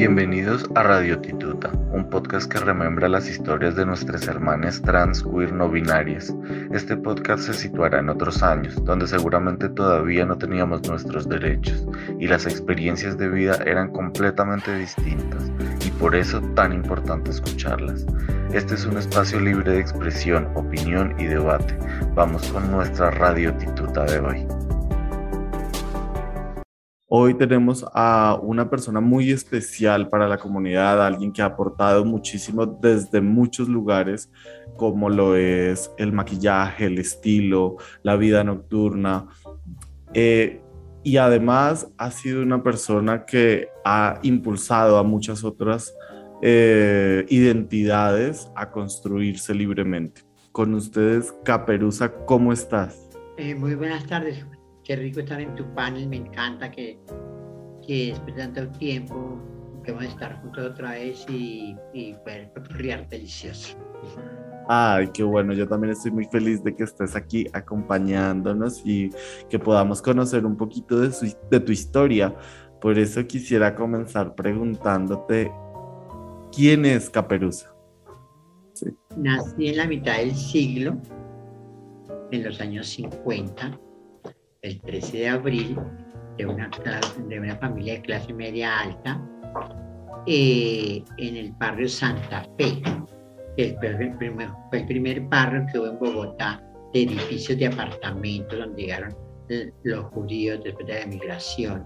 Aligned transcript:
Bienvenidos 0.00 0.64
a 0.76 0.82
Radio 0.82 1.18
Tituta, 1.20 1.70
un 1.92 2.08
podcast 2.08 2.50
que 2.50 2.58
remembra 2.58 3.06
las 3.06 3.28
historias 3.28 3.76
de 3.76 3.84
nuestras 3.84 4.26
hermanas 4.28 4.80
trans, 4.80 5.22
queer, 5.22 5.52
no 5.52 5.68
binarias. 5.68 6.34
Este 6.72 6.96
podcast 6.96 7.42
se 7.42 7.52
situará 7.52 7.98
en 7.98 8.08
otros 8.08 8.42
años, 8.42 8.82
donde 8.86 9.06
seguramente 9.06 9.68
todavía 9.68 10.24
no 10.24 10.38
teníamos 10.38 10.88
nuestros 10.88 11.28
derechos 11.28 11.86
y 12.18 12.28
las 12.28 12.46
experiencias 12.46 13.18
de 13.18 13.28
vida 13.28 13.58
eran 13.66 13.92
completamente 13.92 14.74
distintas 14.74 15.52
y 15.84 15.90
por 15.90 16.16
eso 16.16 16.40
tan 16.54 16.72
importante 16.72 17.30
escucharlas. 17.30 18.06
Este 18.54 18.76
es 18.76 18.86
un 18.86 18.96
espacio 18.96 19.38
libre 19.38 19.72
de 19.72 19.80
expresión, 19.80 20.48
opinión 20.54 21.14
y 21.18 21.24
debate. 21.26 21.76
Vamos 22.14 22.48
con 22.48 22.70
nuestra 22.70 23.10
Radio 23.10 23.52
Tituta 23.52 24.06
de 24.06 24.18
hoy. 24.20 24.69
Hoy 27.12 27.34
tenemos 27.34 27.84
a 27.92 28.38
una 28.40 28.70
persona 28.70 29.00
muy 29.00 29.32
especial 29.32 30.08
para 30.08 30.28
la 30.28 30.38
comunidad, 30.38 31.04
alguien 31.04 31.32
que 31.32 31.42
ha 31.42 31.46
aportado 31.46 32.04
muchísimo 32.04 32.64
desde 32.66 33.20
muchos 33.20 33.68
lugares, 33.68 34.30
como 34.76 35.10
lo 35.10 35.34
es 35.34 35.90
el 35.98 36.12
maquillaje, 36.12 36.86
el 36.86 37.00
estilo, 37.00 37.78
la 38.04 38.14
vida 38.14 38.44
nocturna. 38.44 39.26
Eh, 40.14 40.62
y 41.02 41.16
además 41.16 41.88
ha 41.98 42.12
sido 42.12 42.42
una 42.42 42.62
persona 42.62 43.24
que 43.24 43.66
ha 43.84 44.20
impulsado 44.22 44.96
a 44.96 45.02
muchas 45.02 45.42
otras 45.42 45.92
eh, 46.42 47.26
identidades 47.28 48.48
a 48.54 48.70
construirse 48.70 49.52
libremente. 49.52 50.22
Con 50.52 50.74
ustedes, 50.74 51.34
Caperuza, 51.44 52.12
¿cómo 52.24 52.52
estás? 52.52 53.08
Eh, 53.36 53.56
muy 53.56 53.74
buenas 53.74 54.06
tardes, 54.06 54.46
qué 54.90 54.96
rico 54.96 55.20
estar 55.20 55.40
en 55.40 55.54
tu 55.54 55.64
panel, 55.72 56.08
me 56.08 56.16
encanta 56.16 56.68
que, 56.68 56.98
que 57.86 58.06
después 58.06 58.34
de 58.34 58.42
tanto 58.42 58.76
tiempo 58.76 59.40
podemos 59.84 60.02
estar 60.02 60.42
juntos 60.42 60.72
otra 60.72 60.90
vez 60.94 61.24
y, 61.28 61.76
y 61.94 62.14
poder 62.14 62.50
riar 62.70 63.08
delicioso. 63.08 63.78
Ay, 64.68 65.08
qué 65.14 65.22
bueno, 65.22 65.52
yo 65.52 65.68
también 65.68 65.92
estoy 65.92 66.10
muy 66.10 66.24
feliz 66.24 66.64
de 66.64 66.74
que 66.74 66.82
estés 66.82 67.14
aquí 67.14 67.46
acompañándonos 67.52 68.82
y 68.84 69.10
que 69.48 69.60
podamos 69.60 70.02
conocer 70.02 70.44
un 70.44 70.56
poquito 70.56 70.98
de, 70.98 71.12
su, 71.12 71.32
de 71.48 71.60
tu 71.60 71.70
historia. 71.70 72.34
Por 72.80 72.98
eso 72.98 73.24
quisiera 73.28 73.76
comenzar 73.76 74.34
preguntándote, 74.34 75.52
¿quién 76.50 76.84
es 76.84 77.08
Caperuza? 77.08 77.72
Sí. 78.72 78.86
Nací 79.16 79.68
en 79.68 79.76
la 79.76 79.86
mitad 79.86 80.16
del 80.16 80.34
siglo, 80.34 80.96
en 82.32 82.42
los 82.42 82.60
años 82.60 82.88
50, 82.88 83.78
el 84.62 84.80
13 84.80 85.18
de 85.18 85.28
abril 85.28 85.78
de 86.36 86.46
una, 86.46 86.70
de 87.28 87.40
una 87.40 87.56
familia 87.56 87.94
de 87.94 88.02
clase 88.02 88.32
media 88.32 88.80
alta 88.80 89.20
eh, 90.26 91.02
en 91.18 91.36
el 91.36 91.52
barrio 91.52 91.88
Santa 91.88 92.46
Fe, 92.58 92.82
que 93.56 93.76
fue 93.78 93.88
el, 93.88 94.16
primer, 94.16 94.48
fue 94.68 94.80
el 94.80 94.86
primer 94.86 95.20
barrio 95.22 95.66
que 95.72 95.78
hubo 95.78 95.86
en 95.86 95.98
Bogotá 95.98 96.62
de 96.92 97.02
edificios 97.02 97.58
de 97.58 97.66
apartamentos 97.66 98.58
donde 98.58 98.82
llegaron 98.82 99.16
los 99.82 100.04
judíos 100.12 100.60
después 100.62 100.86
de 100.86 101.00
la 101.00 101.06
migración 101.06 101.84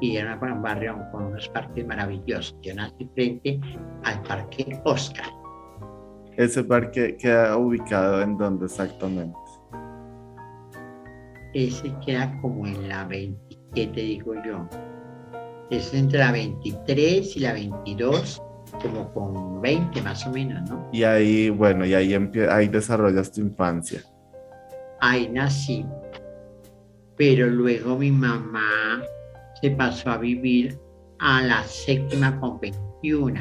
y 0.00 0.16
era 0.16 0.38
un 0.40 0.62
barrio 0.62 0.98
con 1.12 1.24
unos 1.24 1.48
parques 1.48 1.86
maravillosos. 1.86 2.56
Yo 2.62 2.74
nací 2.74 3.08
frente 3.14 3.60
al 4.04 4.22
parque 4.22 4.80
Oscar. 4.84 5.26
¿Ese 6.36 6.64
parque 6.64 7.16
queda 7.18 7.56
ubicado 7.56 8.22
en 8.22 8.38
dónde 8.38 8.66
exactamente? 8.66 9.36
Ese 11.54 11.92
queda 12.04 12.38
como 12.40 12.66
en 12.66 12.88
la 12.88 13.04
27, 13.04 14.00
digo 14.00 14.34
yo. 14.44 14.68
Es 15.70 15.92
entre 15.94 16.18
la 16.18 16.32
23 16.32 17.36
y 17.36 17.40
la 17.40 17.52
22, 17.52 18.42
como 18.82 19.12
con 19.12 19.60
20 19.60 20.02
más 20.02 20.26
o 20.26 20.32
menos, 20.32 20.68
¿no? 20.68 20.88
Y 20.92 21.04
ahí, 21.04 21.50
bueno, 21.50 21.84
y 21.86 21.94
ahí, 21.94 22.14
ahí 22.50 22.68
desarrollas 22.68 23.32
tu 23.32 23.40
infancia. 23.40 24.00
Ahí 25.00 25.28
nací, 25.28 25.86
pero 27.16 27.46
luego 27.46 27.96
mi 27.96 28.10
mamá 28.10 29.02
se 29.60 29.70
pasó 29.70 30.10
a 30.10 30.18
vivir 30.18 30.78
a 31.20 31.42
la 31.42 31.62
séptima 31.64 32.38
con 32.40 32.58
21. 32.60 33.40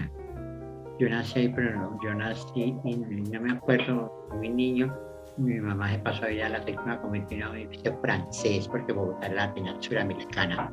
Yo 1.00 1.10
nací 1.10 1.40
ahí, 1.40 1.54
pero 1.56 1.80
no, 1.80 2.00
yo 2.04 2.14
nací 2.14 2.76
y 2.84 2.98
no 2.98 3.42
me 3.42 3.54
acuerdo, 3.54 4.28
muy 4.36 4.50
niño, 4.50 4.94
mi 5.40 5.60
mamá 5.60 5.92
se 5.92 6.00
pasó 6.00 6.24
a 6.26 6.28
a 6.28 6.50
la 6.50 6.64
séptima 6.64 7.02
convención 7.02 7.44
a 7.44 7.50
un 7.52 7.58
edificio 7.58 7.98
francés, 8.02 8.68
porque 8.68 8.92
Bogotá 8.92 9.28
era 9.28 9.48
la 9.48 9.54
península 9.54 10.02
americana. 10.02 10.72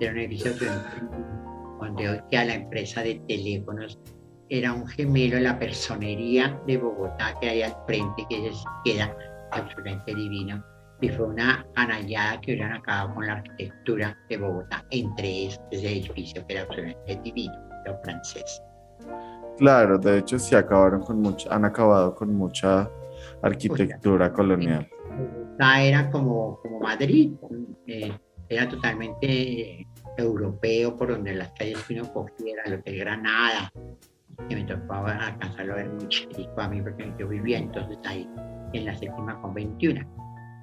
Era 0.00 0.12
un 0.12 0.18
edificio 0.18 0.52
donde 1.80 2.08
hoy 2.08 2.20
queda 2.30 2.44
la 2.44 2.54
empresa 2.54 3.02
de 3.02 3.20
teléfonos. 3.26 3.98
Era 4.50 4.72
un 4.74 4.86
gemelo 4.86 5.36
de 5.36 5.42
la 5.42 5.58
personería 5.58 6.60
de 6.66 6.76
Bogotá 6.76 7.34
que 7.40 7.48
hay 7.48 7.62
al 7.62 7.74
frente, 7.86 8.26
que 8.28 8.50
queda 8.84 9.16
absolutamente 9.52 10.14
divino. 10.14 10.62
Y 11.00 11.08
fue 11.08 11.28
una 11.28 11.66
anallada 11.74 12.40
que 12.42 12.52
hubieran 12.52 12.74
acabado 12.74 13.14
con 13.14 13.26
la 13.26 13.32
arquitectura 13.34 14.16
de 14.28 14.36
Bogotá 14.36 14.84
entre 14.90 15.46
ese 15.46 15.58
edificio 15.72 16.46
que 16.46 16.52
era 16.52 16.62
absolutamente 16.62 17.20
divino, 17.24 17.54
pero 17.84 17.98
francés. 18.04 18.62
Claro, 19.56 19.98
de 19.98 20.18
hecho 20.18 20.38
sí 20.38 20.54
acabaron 20.54 21.02
con 21.02 21.20
mucho, 21.20 21.50
han 21.52 21.64
acabado 21.64 22.14
con 22.14 22.34
mucha 22.34 22.88
arquitectura 23.42 24.32
colonial. 24.32 24.88
Era 25.78 26.10
como, 26.10 26.58
como 26.60 26.80
Madrid, 26.80 27.32
eh, 27.86 28.12
era 28.48 28.68
totalmente 28.68 29.86
europeo, 30.16 30.96
por 30.96 31.10
donde 31.10 31.34
las 31.34 31.52
calles 31.52 31.82
que 31.84 31.94
uno 31.94 32.12
cogiera, 32.12 32.62
lo 32.68 32.82
que 32.82 32.96
Granada, 32.96 33.72
que 34.48 34.56
me 34.56 34.64
tocaba 34.64 35.12
alcanzarlo 35.12 35.74
a 35.74 35.76
ver 35.76 35.88
muy 35.90 36.08
chico 36.08 36.52
a 36.56 36.68
mí, 36.68 36.82
porque 36.82 37.12
yo 37.18 37.28
vivía 37.28 37.58
entonces 37.58 37.98
ahí, 38.04 38.28
en 38.72 38.86
la 38.86 38.94
séptima 38.96 39.40
con 39.40 39.54
21. 39.54 40.00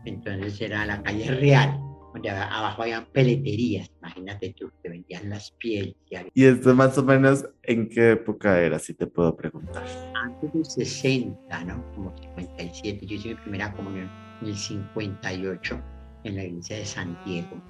Entonces 0.05 0.59
era 0.61 0.85
la 0.85 1.01
calle 1.01 1.31
real, 1.31 1.79
donde 2.13 2.29
abajo 2.29 2.81
habían 2.81 3.05
peleterías, 3.07 3.89
imagínate 3.99 4.53
tú, 4.57 4.71
que 4.81 4.89
vendían 4.89 5.29
las 5.29 5.51
pieles. 5.51 5.95
Y, 6.33 6.45
esto 6.45 6.73
más 6.75 6.97
o 6.97 7.03
menos 7.03 7.45
en 7.63 7.87
qué 7.89 8.11
época 8.11 8.59
era, 8.59 8.79
si 8.79 8.93
te 8.93 9.07
puedo 9.07 9.35
preguntar? 9.35 9.85
Antes 10.15 10.53
del 10.53 10.65
60, 10.65 11.63
¿no? 11.65 11.83
Como 11.93 12.15
57, 12.17 13.05
yo 13.05 13.15
hice 13.15 13.29
mi 13.29 13.35
primera 13.35 13.73
comunión 13.73 14.09
en 14.41 14.47
el 14.47 14.55
58 14.55 15.81
en 16.23 16.35
la 16.35 16.43
iglesia 16.43 16.77
de 16.77 16.85
San 16.85 17.17
Diego. 17.25 17.61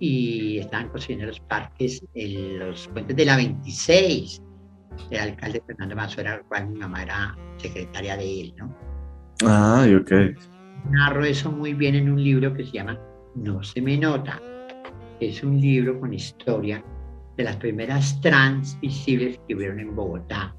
Y 0.00 0.58
estaban 0.58 0.88
construyendo 0.88 1.26
los 1.26 1.40
parques, 1.40 2.02
los 2.14 2.88
puentes 2.88 3.14
de 3.16 3.24
la 3.24 3.36
26. 3.36 4.42
El 5.10 5.18
alcalde 5.18 5.62
Fernando 5.66 5.94
Mazo 5.94 6.20
era 6.20 6.42
cual 6.48 6.68
mi 6.68 6.78
mamá 6.78 7.02
era 7.02 7.38
secretaria 7.58 8.16
de 8.16 8.40
él, 8.40 8.54
¿no? 8.56 8.74
Ah, 9.44 9.86
ok. 10.00 10.12
Narro 10.90 11.24
eso 11.24 11.52
muy 11.52 11.74
bien 11.74 11.94
en 11.94 12.10
un 12.10 12.22
libro 12.22 12.52
que 12.54 12.64
se 12.64 12.72
llama 12.72 12.98
no 13.40 13.62
se 13.62 13.80
me 13.80 13.96
nota. 13.96 14.40
Es 15.18 15.42
un 15.42 15.60
libro 15.60 15.98
con 15.98 16.12
historia 16.12 16.82
de 17.36 17.44
las 17.44 17.56
primeras 17.56 18.20
trans 18.20 18.78
visibles 18.80 19.40
que 19.48 19.54
hubieron 19.54 19.80
en 19.80 19.96
Bogotá. 19.96 20.54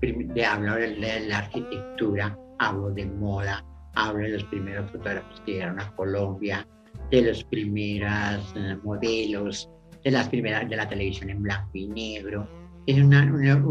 De, 0.00 0.44
hablo 0.44 0.76
de 0.76 1.26
la 1.28 1.38
arquitectura, 1.38 2.38
hablo 2.58 2.90
de 2.90 3.04
moda, 3.04 3.64
hablo 3.94 4.22
de 4.22 4.30
los 4.30 4.44
primeros 4.44 4.90
fotógrafos 4.90 5.42
que 5.44 5.52
llegaron 5.52 5.80
a 5.80 5.94
Colombia, 5.94 6.66
de 7.10 7.22
los 7.22 7.44
primeros 7.44 8.54
eh, 8.56 8.78
modelos, 8.82 9.68
de 10.02 10.10
las 10.10 10.28
primeras 10.28 10.70
de 10.70 10.76
la 10.76 10.88
televisión 10.88 11.30
en 11.30 11.42
blanco 11.42 11.70
y 11.74 11.88
negro. 11.88 12.48
Es 12.86 12.96
un 12.96 13.10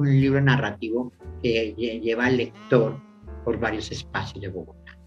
libro 0.06 0.39
narrativo 0.39 1.12
que 1.42 1.74
lleva 1.74 2.27
al 2.27 2.38
lector 2.38 3.01
por 3.44 3.59
varios 3.59 3.92
espacios 3.92 4.42
de 4.42 4.50
Bogotá. 4.50 4.98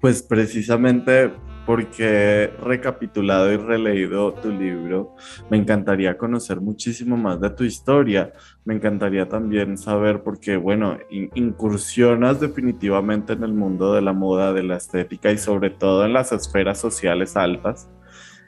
Pues 0.00 0.22
precisamente 0.22 1.32
porque 1.68 2.50
recapitulado 2.62 3.52
y 3.52 3.58
releído 3.58 4.32
tu 4.32 4.50
libro, 4.50 5.14
me 5.50 5.58
encantaría 5.58 6.16
conocer 6.16 6.62
muchísimo 6.62 7.18
más 7.18 7.42
de 7.42 7.50
tu 7.50 7.62
historia. 7.62 8.32
Me 8.64 8.72
encantaría 8.72 9.28
también 9.28 9.76
saber, 9.76 10.22
porque, 10.22 10.56
bueno, 10.56 10.96
incursionas 11.10 12.40
definitivamente 12.40 13.34
en 13.34 13.44
el 13.44 13.52
mundo 13.52 13.92
de 13.92 14.00
la 14.00 14.14
moda, 14.14 14.54
de 14.54 14.62
la 14.62 14.78
estética 14.78 15.30
y 15.30 15.36
sobre 15.36 15.68
todo 15.68 16.06
en 16.06 16.14
las 16.14 16.32
esferas 16.32 16.80
sociales 16.80 17.36
altas. 17.36 17.90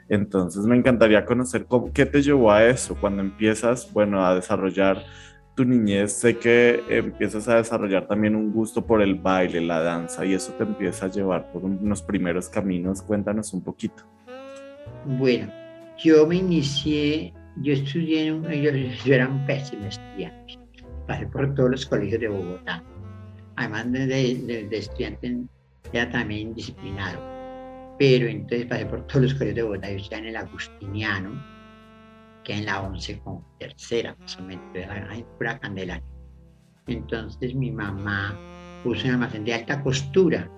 Entonces 0.09 0.65
me 0.65 0.75
encantaría 0.75 1.23
conocer 1.23 1.65
cómo, 1.65 1.93
qué 1.93 2.07
te 2.07 2.23
llevó 2.23 2.51
a 2.51 2.65
eso 2.65 2.97
cuando 2.99 3.21
empiezas, 3.21 3.93
bueno, 3.93 4.25
a 4.25 4.33
desarrollar 4.33 5.03
tu 5.55 5.65
niñez, 5.65 6.13
sé 6.13 6.37
que 6.37 6.83
empiezas 6.89 7.47
a 7.47 7.57
desarrollar 7.57 8.07
también 8.07 8.35
un 8.35 8.51
gusto 8.51 8.85
por 8.85 9.01
el 9.01 9.15
baile, 9.15 9.61
la 9.61 9.81
danza, 9.81 10.25
y 10.25 10.33
eso 10.33 10.53
te 10.53 10.63
empieza 10.63 11.05
a 11.05 11.09
llevar 11.09 11.51
por 11.51 11.63
unos 11.63 12.01
primeros 12.01 12.49
caminos. 12.49 13.01
Cuéntanos 13.01 13.53
un 13.53 13.61
poquito. 13.61 14.03
Bueno, 15.05 15.51
yo 15.97 16.25
me 16.25 16.37
inicié, 16.37 17.33
yo 17.57 17.73
estudié, 17.73 18.27
en 18.27 18.33
un, 18.35 18.51
yo, 18.51 19.13
era 19.13 19.27
un 19.27 19.45
pésimo 19.45 19.85
estudiante, 19.85 20.57
pasé 21.07 21.27
por 21.27 21.53
todos 21.53 21.71
los 21.71 21.85
colegios 21.85 22.21
de 22.21 22.27
Bogotá. 22.29 22.83
Además 23.57 23.91
de, 23.91 24.07
de, 24.07 24.67
de 24.69 24.77
estudiante, 24.77 25.37
era 25.91 26.09
también 26.09 26.53
disciplinado. 26.55 27.19
Pero 27.99 28.27
entonces 28.27 28.65
pasé 28.65 28.85
por 28.85 29.05
todos 29.07 29.23
los 29.23 29.33
colegios 29.33 29.55
de 29.55 29.63
Bogotá, 29.63 29.91
yo 29.91 29.97
estaba 29.97 30.21
en 30.21 30.27
el 30.29 30.35
Agustiniano, 30.37 31.60
que 32.43 32.53
en 32.53 32.65
la 32.65 32.81
11 32.81 33.19
con 33.19 33.43
tercera, 33.59 34.15
más 34.19 34.37
o 34.39 34.43
menos, 34.43 34.63
hay 35.09 35.25
pura 35.37 35.59
candela. 35.59 36.01
Entonces 36.87 37.53
mi 37.55 37.71
mamá 37.71 38.39
puso 38.83 39.07
un 39.07 39.13
almacén 39.13 39.43
de 39.43 39.53
alta 39.53 39.81
costura, 39.83 40.49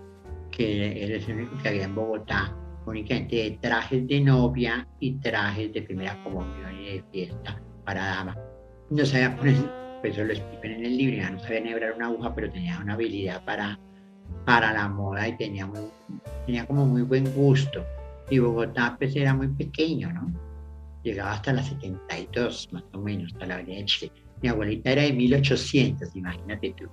que 0.51 1.03
era 1.03 1.15
el 1.15 1.31
único 1.31 1.57
que 1.61 1.69
había 1.69 1.83
en 1.83 1.95
Bogotá, 1.95 2.55
únicamente 2.85 3.35
de 3.35 3.57
trajes 3.61 4.07
de 4.07 4.21
novia 4.21 4.87
y 4.99 5.13
trajes 5.19 5.73
de 5.73 5.81
primera 5.81 6.17
comunión 6.23 6.79
y 6.79 6.85
de 6.85 7.03
fiesta 7.11 7.61
para 7.85 8.05
damas. 8.05 8.37
No 8.89 9.05
sabía 9.05 9.35
poner, 9.35 9.55
pues 10.01 10.13
eso 10.13 10.23
lo 10.23 10.33
explico 10.33 10.63
en 10.63 10.85
el 10.85 10.97
libro, 10.97 11.31
no 11.31 11.39
sabía 11.39 11.61
nebrar 11.61 11.93
una 11.93 12.07
aguja, 12.07 12.33
pero 12.35 12.51
tenía 12.51 12.79
una 12.79 12.93
habilidad 12.93 13.43
para, 13.43 13.79
para 14.45 14.73
la 14.73 14.87
moda 14.87 15.27
y 15.27 15.37
tenía, 15.37 15.69
tenía 16.45 16.65
como 16.65 16.85
muy 16.85 17.01
buen 17.01 17.33
gusto. 17.33 17.83
Y 18.29 18.39
Bogotá 18.39 18.95
pues 18.97 19.15
era 19.15 19.33
muy 19.33 19.49
pequeño, 19.49 20.11
¿no? 20.13 20.31
Llegaba 21.03 21.33
hasta 21.33 21.53
las 21.53 21.67
72, 21.67 22.69
más 22.71 22.83
o 22.93 22.99
menos, 22.99 23.31
hasta 23.33 23.45
la 23.45 23.55
avenida 23.55 23.79
de. 23.79 24.11
Mi 24.41 24.49
abuelita 24.49 24.91
era 24.91 25.03
de 25.03 25.13
1800, 25.13 26.15
imagínate 26.15 26.73
tú. 26.77 26.85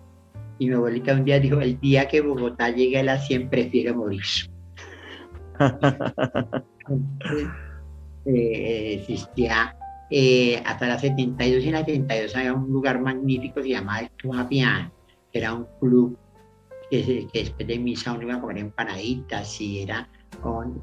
Y 0.58 0.68
mi 0.68 0.74
abuelita 0.74 1.14
un 1.14 1.24
día 1.24 1.40
dijo, 1.40 1.60
el 1.60 1.80
día 1.80 2.06
que 2.06 2.20
Bogotá 2.20 2.70
llegue 2.70 2.98
a 2.98 3.02
las 3.02 3.26
100 3.26 3.48
prefiero 3.50 3.94
morir. 3.94 4.22
Eh, 8.26 8.98
existía 9.00 9.74
eh, 10.10 10.62
hasta 10.66 10.86
las 10.86 11.00
72 11.00 11.64
y 11.64 11.68
en 11.68 11.72
las 11.72 11.86
72 11.86 12.36
había 12.36 12.52
un 12.52 12.70
lugar 12.70 13.00
magnífico 13.00 13.54
que 13.56 13.62
se 13.62 13.68
llamaba 13.70 14.00
el 14.00 14.10
Club 14.10 14.46
que 15.32 15.38
era 15.38 15.54
un 15.54 15.66
club 15.80 16.18
que, 16.90 17.26
que 17.32 17.38
después 17.38 17.66
de 17.66 17.78
misa 17.78 18.12
uno 18.12 18.24
iba 18.24 18.34
a 18.34 18.40
comer 18.40 18.58
empanaditas 18.58 19.58
y 19.60 19.80
era 19.80 20.06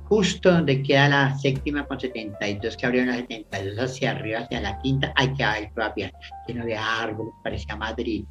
justo 0.03 0.51
donde 0.51 0.83
queda 0.83 1.09
la 1.09 1.37
séptima 1.37 1.85
con 1.85 1.99
72, 1.99 2.77
que 2.77 2.85
abrieron 2.85 3.09
la 3.09 3.17
72 3.17 3.79
hacia 3.79 4.11
arriba, 4.11 4.39
hacia 4.39 4.61
la 4.61 4.79
quinta, 4.79 5.13
hay 5.15 5.33
que 5.33 5.43
haber 5.43 5.71
todavía 5.73 6.11
lleno 6.47 6.65
de 6.65 6.75
árboles, 6.75 7.33
parecía 7.43 7.75
Madrid, 7.75 8.25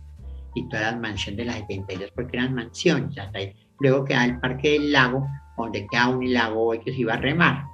y 0.55 0.69
todas 0.69 0.93
las 0.93 1.01
mansiones 1.01 1.39
de 1.39 1.45
la 1.45 1.53
72, 1.55 2.11
porque 2.15 2.37
eran 2.37 2.55
mansiones, 2.55 3.19
hasta 3.19 3.39
ahí. 3.39 3.53
Luego 3.81 4.05
queda 4.05 4.25
el 4.25 4.41
Parque 4.41 4.73
del 4.73 4.93
Lago, 4.93 5.27
donde 5.59 5.87
queda 5.91 6.09
un 6.09 6.33
lago 6.33 6.73
que 6.73 6.93
se 6.93 7.01
iba 7.01 7.15
a 7.15 7.19
remar. 7.19 7.65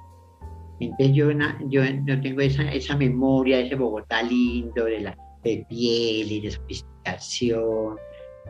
Entonces 0.79 1.15
yo, 1.15 1.31
yo, 1.69 1.83
yo 2.05 2.21
tengo 2.21 2.41
esa, 2.41 2.63
esa 2.71 2.97
memoria 2.97 3.57
de 3.57 3.67
ese 3.67 3.75
Bogotá 3.75 4.21
lindo, 4.21 4.85
de, 4.85 5.01
la, 5.01 5.17
de 5.43 5.65
piel 5.69 6.31
y 6.31 6.41
de 6.41 6.51
sofisticación. 6.51 7.97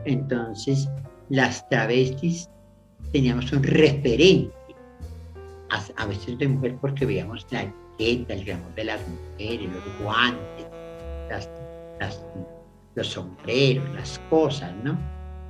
Entonces, 0.04 0.88
las 1.28 1.68
travestis 1.68 2.50
teníamos 3.12 3.52
un 3.52 3.62
referente 3.62 4.63
a, 5.96 6.06
veces 6.06 6.38
de 6.38 6.48
mujer 6.48 6.76
porque 6.80 7.06
veíamos 7.06 7.46
la 7.50 7.62
etiqueta, 7.62 8.34
el 8.34 8.44
glamour 8.44 8.74
de 8.74 8.84
las 8.84 9.00
mujeres, 9.08 9.70
los 9.72 9.98
guantes, 10.02 10.66
los 12.94 13.06
sombreros, 13.06 13.88
las 13.94 14.18
cosas, 14.30 14.72
¿no? 14.82 14.98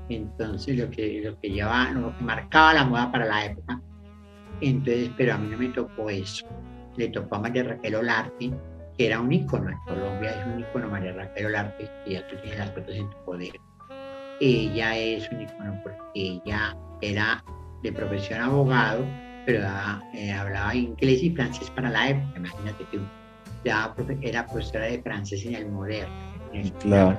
Entonces 0.09 0.77
lo 0.79 0.91
que, 0.91 1.23
lo 1.25 1.39
que 1.41 1.51
llevaba, 1.51 1.91
lo 1.91 2.17
que 2.17 2.25
marcaba 2.25 2.75
la 2.75 2.85
moda 2.85 3.11
para 3.11 3.25
la 3.27 3.47
época. 3.47 3.81
Entonces, 4.61 5.11
pero 5.17 5.35
a 5.35 5.39
mí 5.39 5.49
no 5.49 5.59
me 5.59 5.69
tocó 5.69 6.11
eso. 6.11 6.47
Le 6.97 7.09
tocó 7.09 7.37
a 7.37 7.41
María 7.41 7.65
Raquel 7.65 7.97
Olarte, 7.97 8.53
que 8.97 9.07
era 9.07 9.21
un 9.21 9.33
ícono 9.33 9.71
en 9.71 9.79
Colombia, 9.87 10.31
es 10.31 10.47
un 10.47 10.61
ícono 10.61 10.89
María 10.89 11.13
Raquel 11.13 11.47
Olarte, 11.47 11.91
que 12.05 12.13
ya 12.13 12.27
tú 12.29 12.37
tienes 12.37 12.59
las 12.59 12.71
fotos 12.71 12.95
en 12.95 13.11
tu 13.11 13.25
poder. 13.25 13.53
Ella 14.41 14.97
es 14.97 15.31
un 15.31 15.43
ícono 15.43 15.81
porque 15.83 16.03
ella 16.15 16.77
era 17.01 17.45
de 17.83 17.93
profesión 17.93 18.41
abogado, 18.41 19.05
pero 19.47 19.61
eh, 20.15 20.33
hablaba 20.33 20.75
inglés 20.75 21.23
y 21.23 21.31
francés 21.31 21.71
para 21.71 21.91
la 21.91 22.11
época, 22.11 22.33
imagínate 22.37 22.85
que 22.91 23.01
era 24.23 24.47
profesora 24.47 24.87
de 24.87 25.03
francés 25.03 25.45
en 25.47 25.55
el 25.55 25.71
moderno. 25.71 26.15
claro. 26.81 27.19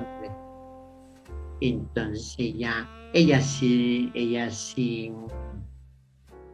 Entonces 1.60 2.34
ella, 2.38 2.86
ella 3.14 3.40
sí, 3.40 4.10
ella 4.14 4.50
sí, 4.50 5.12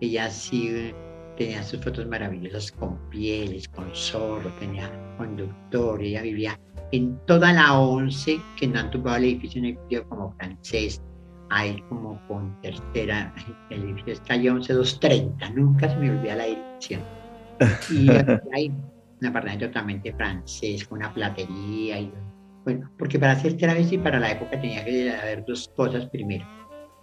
ella 0.00 0.30
sí 0.30 0.92
tenía 1.36 1.62
sus 1.62 1.82
fotos 1.82 2.06
maravillosas 2.06 2.70
con 2.72 2.96
pieles, 3.10 3.68
con 3.68 3.90
zorro, 3.94 4.50
tenía 4.60 4.90
conductor, 5.16 6.00
ella 6.00 6.22
vivía 6.22 6.58
en 6.92 7.18
toda 7.26 7.52
la 7.52 7.78
once 7.78 8.40
que 8.56 8.66
no 8.66 8.78
han 8.78 8.90
tumbado 8.90 9.16
el 9.16 9.24
edificio 9.24 9.58
en 9.60 9.78
el 9.90 10.04
como 10.04 10.32
francés, 10.32 11.02
ahí 11.52 11.82
como 11.88 12.20
con 12.26 12.60
tercera, 12.62 13.32
el 13.70 13.84
edificio 13.84 14.14
es 14.14 14.20
calle 14.20 14.50
11230, 14.50 15.50
nunca 15.50 15.88
se 15.88 15.96
me 15.96 16.10
olvida 16.10 16.36
la 16.36 16.44
dirección. 16.44 17.02
Y 17.90 18.08
hay 18.52 18.68
un 19.20 19.26
apartamento 19.26 19.66
totalmente 19.66 20.12
francés, 20.14 20.86
con 20.86 20.98
una 20.98 21.12
platería. 21.12 22.00
Y, 22.00 22.12
bueno, 22.64 22.90
porque 22.98 23.18
para 23.18 23.32
hacer 23.32 23.56
travesti 23.56 23.98
para 23.98 24.18
la 24.18 24.32
época 24.32 24.60
tenía 24.60 24.84
que 24.84 25.12
haber 25.12 25.44
dos 25.44 25.70
cosas 25.76 26.06
primero. 26.06 26.46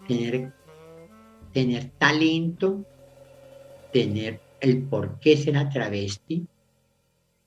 Tener, 0.08 0.52
tener 1.54 1.92
talento, 1.98 2.84
tener 3.94 4.40
el 4.62 4.82
por 4.84 5.20
qué 5.20 5.38
ser 5.38 5.70
travesti 5.70 6.46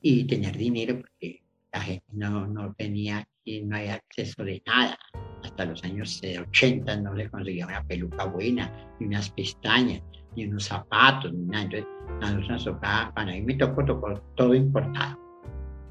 y 0.00 0.24
tener 0.24 0.56
dinero, 0.56 1.00
porque 1.00 1.42
la 1.72 1.80
gente 1.80 2.06
no, 2.12 2.46
no 2.46 2.72
tenía, 2.74 3.26
no 3.62 3.76
hay 3.76 3.88
acceso 3.88 4.44
de 4.44 4.62
nada 4.66 4.98
hasta 5.44 5.64
los 5.64 5.82
años 5.84 6.20
80 6.22 6.96
no 7.00 7.14
le 7.14 7.28
conseguía 7.28 7.66
una 7.66 7.82
peluca 7.84 8.24
buena, 8.24 8.72
ni 8.98 9.06
unas 9.06 9.30
pestañas, 9.30 10.02
ni 10.36 10.46
unos 10.46 10.64
zapatos, 10.64 11.32
ni 11.32 11.44
nada. 11.46 11.64
Entonces, 11.64 11.86
a 12.22 12.52
nos 12.52 12.64
tocaba, 12.64 13.14
para 13.14 13.32
mí 13.32 13.42
me 13.42 13.54
tocó, 13.54 13.84
tocó 13.84 14.14
todo 14.36 14.54
importado. 14.54 15.18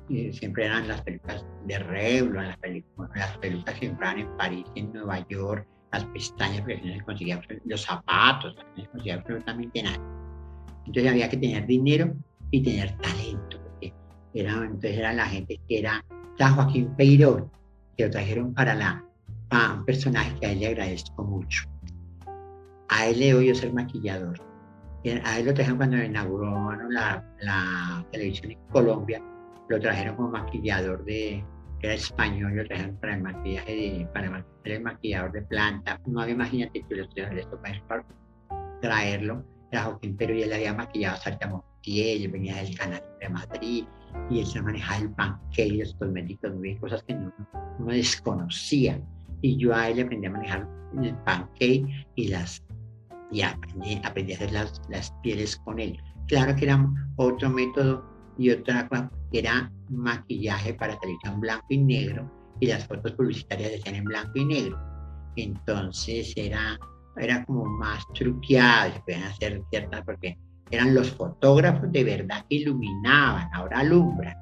Y 0.10 0.32
siempre 0.34 0.66
eran 0.66 0.88
las 0.88 1.02
pelucas 1.02 1.46
de 1.68 1.80
Revlon, 1.80 2.48
las, 2.48 2.58
las 3.16 3.38
pelucas 3.38 3.80
que 3.80 3.88
compraban 3.88 4.20
en 4.20 4.38
París, 4.38 4.66
en 4.76 4.92
Nueva 4.92 5.26
York, 5.28 5.68
las 5.92 6.06
pestañas, 6.06 6.62
porque 6.62 6.82
no 6.82 6.94
se 6.94 7.02
conseguía 7.02 7.42
los 7.66 7.82
zapatos, 7.82 8.56
no 8.56 8.84
se 8.84 8.90
conseguía 8.90 9.16
absolutamente 9.16 9.84
nada. 9.84 9.98
Entonces 10.86 11.12
había 11.12 11.30
que 11.30 11.38
tener 11.38 11.66
dinero 11.66 12.14
y 12.50 12.64
tener 12.64 12.98
talento, 12.98 13.62
porque 13.62 13.94
era, 14.34 14.54
entonces 14.54 14.98
era 14.98 15.14
la 15.14 15.26
gente 15.26 15.60
que 15.68 15.80
era, 15.80 16.04
está 16.32 16.52
Joaquín 16.52 16.94
Peirón, 16.96 17.50
que 17.98 18.06
lo 18.06 18.12
trajeron 18.12 18.54
para 18.54 18.76
la 18.76 19.06
a 19.52 19.74
un 19.74 19.86
personaje 19.86 20.34
que 20.40 20.46
a 20.48 20.52
él 20.52 20.60
le 20.60 20.68
agradezco 20.68 21.24
mucho. 21.24 21.70
A 22.90 23.08
él 23.08 23.20
le 23.20 23.34
oí 23.34 23.54
ser 23.54 23.74
maquillador. 23.74 24.40
A 25.24 25.40
él 25.40 25.46
lo 25.46 25.54
trajeron 25.54 25.78
cuando 25.78 25.98
inauguró 25.98 26.72
la, 26.90 27.24
la, 27.42 28.06
televisión 28.12 28.52
en 28.52 28.60
Colombia, 28.70 29.22
lo 29.68 29.80
trajeron 29.80 30.16
como 30.16 30.30
maquillador 30.30 31.04
de, 31.06 31.44
era 31.82 31.94
español, 31.96 32.56
lo 32.56 32.66
trajeron 32.66 32.96
para 32.98 33.16
el 33.16 33.24
maquillaje, 33.24 33.76
de, 33.76 34.08
para 34.14 34.46
el 34.66 34.82
maquillador 34.84 35.32
de 35.32 35.42
planta. 35.42 36.00
No 36.06 36.22
había, 36.22 36.36
imagínate 36.36 36.86
que 36.88 36.96
los 36.96 37.10
les 37.16 37.46
para 37.88 38.06
traerlo, 38.82 39.44
era 39.72 39.84
Joaquín 39.84 40.16
Pero 40.18 40.36
y 40.36 40.44
él 40.44 40.54
había 40.54 40.74
maquillado 40.74 41.16
a 41.16 41.20
Sarta 41.20 41.48
Montiel, 41.48 42.30
venía 42.30 42.58
del 42.58 42.78
canal 42.78 43.04
de 43.20 43.30
Madrid, 43.30 43.86
y 44.30 44.40
él 44.40 44.46
se 44.46 44.62
manejaba 44.62 45.02
el 45.02 45.10
panque 45.12 45.66
y 45.66 45.78
los 45.78 45.94
cosméticos, 45.96 46.54
muy 46.56 46.76
cosas 46.78 47.04
que 47.04 47.14
no, 47.16 47.32
no 47.80 47.86
desconocía 47.88 49.02
y 49.42 49.58
yo 49.58 49.76
a 49.76 49.90
él 49.90 50.02
aprendí 50.02 50.28
a 50.28 50.32
manejar 50.32 50.68
el 51.02 51.16
pancake 51.26 51.86
y 52.16 52.28
las 52.28 52.64
y 53.32 53.42
aprendí, 53.42 54.02
aprendí 54.04 54.34
a 54.34 54.36
hacer 54.36 54.52
las, 54.52 54.82
las, 54.90 55.12
pieles 55.24 55.56
con 55.64 55.80
él. 55.80 55.98
Claro 56.28 56.54
que 56.56 56.66
era 56.66 56.86
otro 57.16 57.50
método 57.50 58.04
y 58.38 58.50
otra 58.50 58.90
cosa, 58.90 59.10
era 59.32 59.72
maquillaje 59.90 60.74
para 60.74 61.00
televisión 61.00 61.40
blanco 61.40 61.66
y 61.70 61.78
negro 61.78 62.30
y 62.60 62.68
las 62.68 62.86
fotos 62.88 63.14
publicitarias 63.14 63.72
decían 63.72 63.96
en 63.96 64.04
blanco 64.04 64.32
y 64.36 64.46
negro. 64.46 64.80
Entonces 65.38 66.34
era, 66.36 66.78
era 67.18 67.46
como 67.46 67.66
más 67.66 68.06
truqueado, 68.14 68.94
se 68.94 69.00
podían 69.00 69.24
hacer 69.24 69.64
ciertas, 69.70 70.02
porque 70.06 70.38
eran 70.72 70.96
los 70.96 71.12
fotógrafos 71.12 71.92
de 71.92 72.04
verdad 72.04 72.46
que 72.50 72.56
iluminaban, 72.56 73.50
ahora 73.54 73.80
alumbran. 73.80 74.38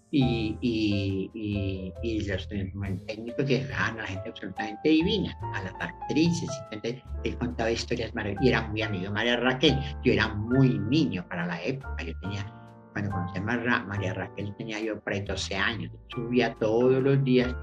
y, 0.09 0.57
y, 0.61 1.93
y, 2.03 2.27
los 2.27 2.47
técnicos 2.47 3.45
que 3.45 3.63
dejaban 3.63 3.99
a 3.99 4.03
la 4.03 4.07
gente 4.07 4.29
absolutamente 4.29 4.89
divina, 4.89 5.35
a 5.55 5.63
las 5.63 5.73
actrices. 5.79 6.49
Entonces, 6.71 7.01
él 7.23 7.37
contaba 7.37 7.71
historias 7.71 8.13
maravillosas 8.13 8.45
y 8.45 8.49
era 8.49 8.67
muy 8.67 8.81
amigo 8.83 9.03
de 9.05 9.09
María 9.09 9.37
Raquel. 9.37 9.77
Yo 10.03 10.13
era 10.13 10.27
muy 10.33 10.79
niño 10.79 11.25
para 11.27 11.47
la 11.47 11.61
época. 11.63 12.03
Yo 12.03 12.13
tenía, 12.21 12.45
cuando 12.93 13.11
conocí 13.11 13.39
a 13.39 13.41
María 13.41 14.13
Raquel, 14.13 14.55
tenía 14.55 14.79
yo 14.79 14.99
por 14.99 15.13
ahí 15.13 15.21
12 15.21 15.55
años. 15.55 15.91
Subía 16.09 16.53
todos 16.55 17.01
los 17.01 17.23
días 17.23 17.55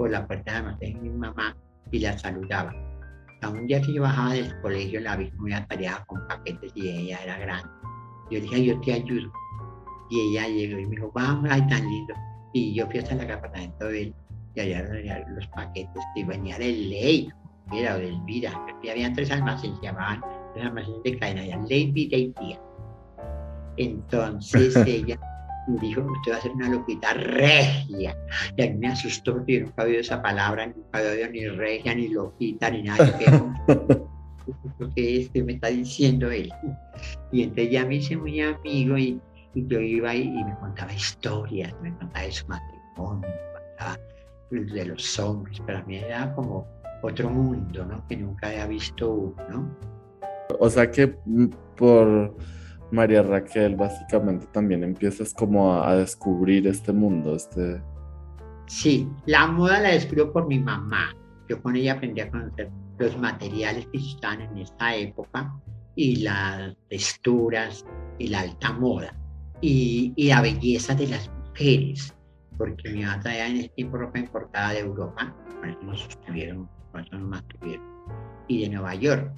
por 0.00 0.10
la 0.10 0.26
puerta 0.26 0.62
de 0.80 0.94
mi 0.94 1.10
mamá 1.10 1.54
y 1.90 1.98
la 1.98 2.18
saludaba. 2.18 2.74
A 3.42 3.50
un 3.50 3.66
día 3.66 3.82
que 3.82 3.92
yo 3.92 4.00
bajaba 4.00 4.32
del 4.32 4.58
colegio, 4.62 4.98
la 4.98 5.14
vi 5.14 5.30
muy 5.32 5.52
atareada 5.52 6.02
con 6.06 6.26
paquetes 6.26 6.72
y 6.74 6.88
ella 6.88 7.18
era 7.22 7.38
grande. 7.38 7.68
Yo 8.30 8.40
dije, 8.40 8.64
yo 8.64 8.80
te 8.80 8.94
ayudo 8.94 9.30
y 10.08 10.20
ella 10.20 10.48
llegó 10.48 10.78
y 10.78 10.86
me 10.86 10.96
dijo, 10.96 11.12
vamos, 11.14 11.50
ay, 11.50 11.66
tan 11.66 11.86
lindo. 11.86 12.14
Y 12.54 12.74
yo 12.74 12.86
fui 12.86 13.00
hasta 13.00 13.14
el 13.14 13.30
apartamento 13.30 13.84
de 13.88 14.02
él 14.04 14.14
y 14.54 14.60
allá 14.60 15.26
los 15.36 15.46
paquetes 15.48 16.02
que 16.14 16.24
venía 16.24 16.56
de 16.56 16.72
ley, 16.72 17.28
era 17.70 17.96
o 17.96 17.98
de 17.98 18.08
Elvira. 18.08 18.52
Aquí 18.74 18.88
había 18.88 19.12
tres 19.12 19.30
almacenes, 19.30 19.76
se 19.80 19.84
llamaban 19.84 20.22
los 20.56 20.64
almacenes 20.64 21.02
de 21.02 21.18
cadena, 21.18 21.44
ya 21.44 21.58
ley, 21.68 21.92
vida 21.92 22.16
y 22.16 22.32
tía. 22.32 22.58
Entonces 23.76 24.76
ella 24.86 25.20
dijo, 25.78 26.02
usted 26.02 26.32
va 26.32 26.36
a 26.36 26.40
ser 26.40 26.52
una 26.52 26.68
loquita 26.68 27.14
regia. 27.14 28.16
Y 28.56 28.62
a 28.62 28.70
mí 28.70 28.78
me 28.78 28.88
asustó 28.88 29.34
porque 29.34 29.54
yo 29.54 29.60
nunca 29.60 29.82
había 29.82 29.92
oído 29.92 30.00
esa 30.00 30.22
palabra, 30.22 30.66
nunca 30.66 30.98
había 30.98 31.10
oído 31.10 31.28
ni 31.30 31.48
regia, 31.48 31.94
ni 31.94 32.08
loquita, 32.08 32.70
ni 32.70 32.82
nada. 32.82 33.18
Lo 34.78 34.90
que 34.94 35.20
este 35.20 35.42
me 35.44 35.52
está 35.52 35.68
diciendo 35.68 36.30
él. 36.30 36.52
Y 37.30 37.42
entonces 37.42 37.70
ya 37.70 37.86
me 37.86 37.96
hice 37.96 38.16
muy 38.16 38.40
amigo 38.40 38.98
y 38.98 39.20
y 39.54 39.66
yo 39.66 39.80
iba 39.80 40.14
y, 40.14 40.28
me 40.28 40.54
contaba 40.56 40.92
historias, 40.92 41.74
me 41.82 41.94
contaba 41.96 42.24
de 42.24 42.32
su 42.32 42.46
matrimonio, 42.46 43.28
me 43.28 43.60
contaba 43.60 43.98
de 44.50 44.84
los 44.86 45.18
hombres. 45.18 45.60
Para 45.60 45.82
mí 45.84 45.96
era 45.96 46.32
como 46.34 46.66
otro 47.02 47.30
mundo, 47.30 47.84
¿no? 47.84 48.06
Que 48.06 48.16
nunca 48.16 48.48
había 48.48 48.66
visto 48.66 49.10
uno, 49.10 49.36
¿no? 49.48 49.76
O 50.58 50.68
sea 50.68 50.90
que 50.90 51.16
mm, 51.24 51.46
por 51.76 52.36
María 52.92 53.22
Raquel 53.22 53.76
básicamente 53.76 54.46
también 54.52 54.82
empiezas 54.82 55.32
como 55.34 55.82
a, 55.82 55.96
descubrir 55.96 56.66
este 56.66 56.92
mundo, 56.92 57.36
este... 57.36 57.82
Sí, 58.66 59.08
la 59.26 59.46
moda 59.46 59.80
la 59.80 59.90
descubro 59.90 60.32
por 60.32 60.46
mi 60.46 60.58
mamá. 60.60 61.14
Yo 61.48 61.60
con 61.60 61.74
ella 61.74 61.94
aprendí 61.94 62.20
a 62.20 62.30
conocer 62.30 62.70
los 62.98 63.18
materiales 63.18 63.86
que 63.92 63.98
estaban 63.98 64.42
en 64.42 64.58
esa 64.58 64.94
época 64.94 65.52
y 65.96 66.16
las 66.16 66.76
texturas 66.88 67.84
y 68.18 68.28
la 68.28 68.40
alta 68.40 68.72
moda 68.72 69.12
y, 69.60 70.12
y 70.16 70.28
la 70.28 70.42
belleza 70.42 70.94
de 70.94 71.08
las 71.08 71.30
mujeres, 71.48 72.14
porque 72.56 72.90
mi 72.90 73.02
mamá 73.02 73.20
traía 73.20 73.48
en 73.48 73.56
ese 73.56 73.68
tiempo 73.70 73.98
ropa 73.98 74.18
importada 74.18 74.72
de 74.72 74.80
Europa, 74.80 75.34
por 75.58 75.68
eso 75.68 75.82
nos 75.82 76.00
sostuvieron, 76.00 76.68
por 76.92 77.04
y 78.48 78.62
de 78.62 78.68
Nueva 78.68 78.94
York. 78.94 79.32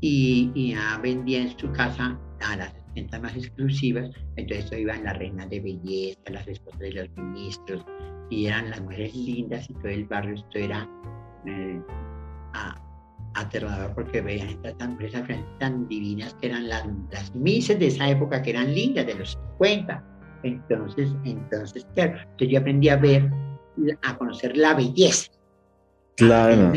Y, 0.00 0.52
y 0.54 0.74
ya 0.74 0.98
vendía 1.02 1.42
en 1.42 1.58
su 1.58 1.72
casa 1.72 2.18
a 2.40 2.56
las 2.56 2.72
tiendas 2.94 3.22
más 3.22 3.36
exclusivas, 3.36 4.10
entonces 4.36 4.72
iban 4.78 5.04
las 5.04 5.18
reinas 5.18 5.48
de 5.50 5.60
belleza, 5.60 6.20
las 6.30 6.46
esposas 6.48 6.80
de 6.80 6.92
los 6.92 7.08
ministros, 7.16 7.84
y 8.30 8.46
eran 8.46 8.70
las 8.70 8.80
mujeres 8.80 9.14
lindas 9.14 9.68
y 9.70 9.74
todo 9.74 9.88
el 9.88 10.04
barrio, 10.04 10.34
esto 10.34 10.58
era 10.58 10.88
eh, 11.46 11.80
a, 12.54 12.80
aterrador 13.34 13.94
porque 13.94 14.20
veían 14.20 14.48
estas 14.48 14.74
empresas 14.80 15.28
tan 15.58 15.88
divinas 15.88 16.34
que 16.34 16.48
eran 16.48 16.68
las, 16.68 16.86
las 17.10 17.34
mises 17.34 17.78
de 17.78 17.86
esa 17.86 18.08
época, 18.08 18.42
que 18.42 18.50
eran 18.50 18.74
lindas, 18.74 19.06
de 19.06 19.14
los 19.14 19.38
50. 19.58 20.04
Entonces, 20.42 21.10
entonces, 21.24 21.86
claro, 21.94 22.18
entonces 22.18 22.48
yo 22.48 22.60
aprendí 22.60 22.88
a 22.88 22.96
ver, 22.96 23.30
a 24.02 24.16
conocer 24.16 24.56
la 24.56 24.74
belleza. 24.74 25.30
Claro. 26.16 26.72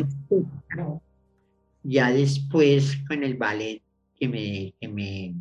Ya 1.84 2.12
después, 2.12 2.98
con 3.08 3.24
el 3.24 3.38
ballet, 3.38 3.82
que 4.20 4.28
me, 4.28 4.74
que 4.80 4.88
me, 4.88 5.34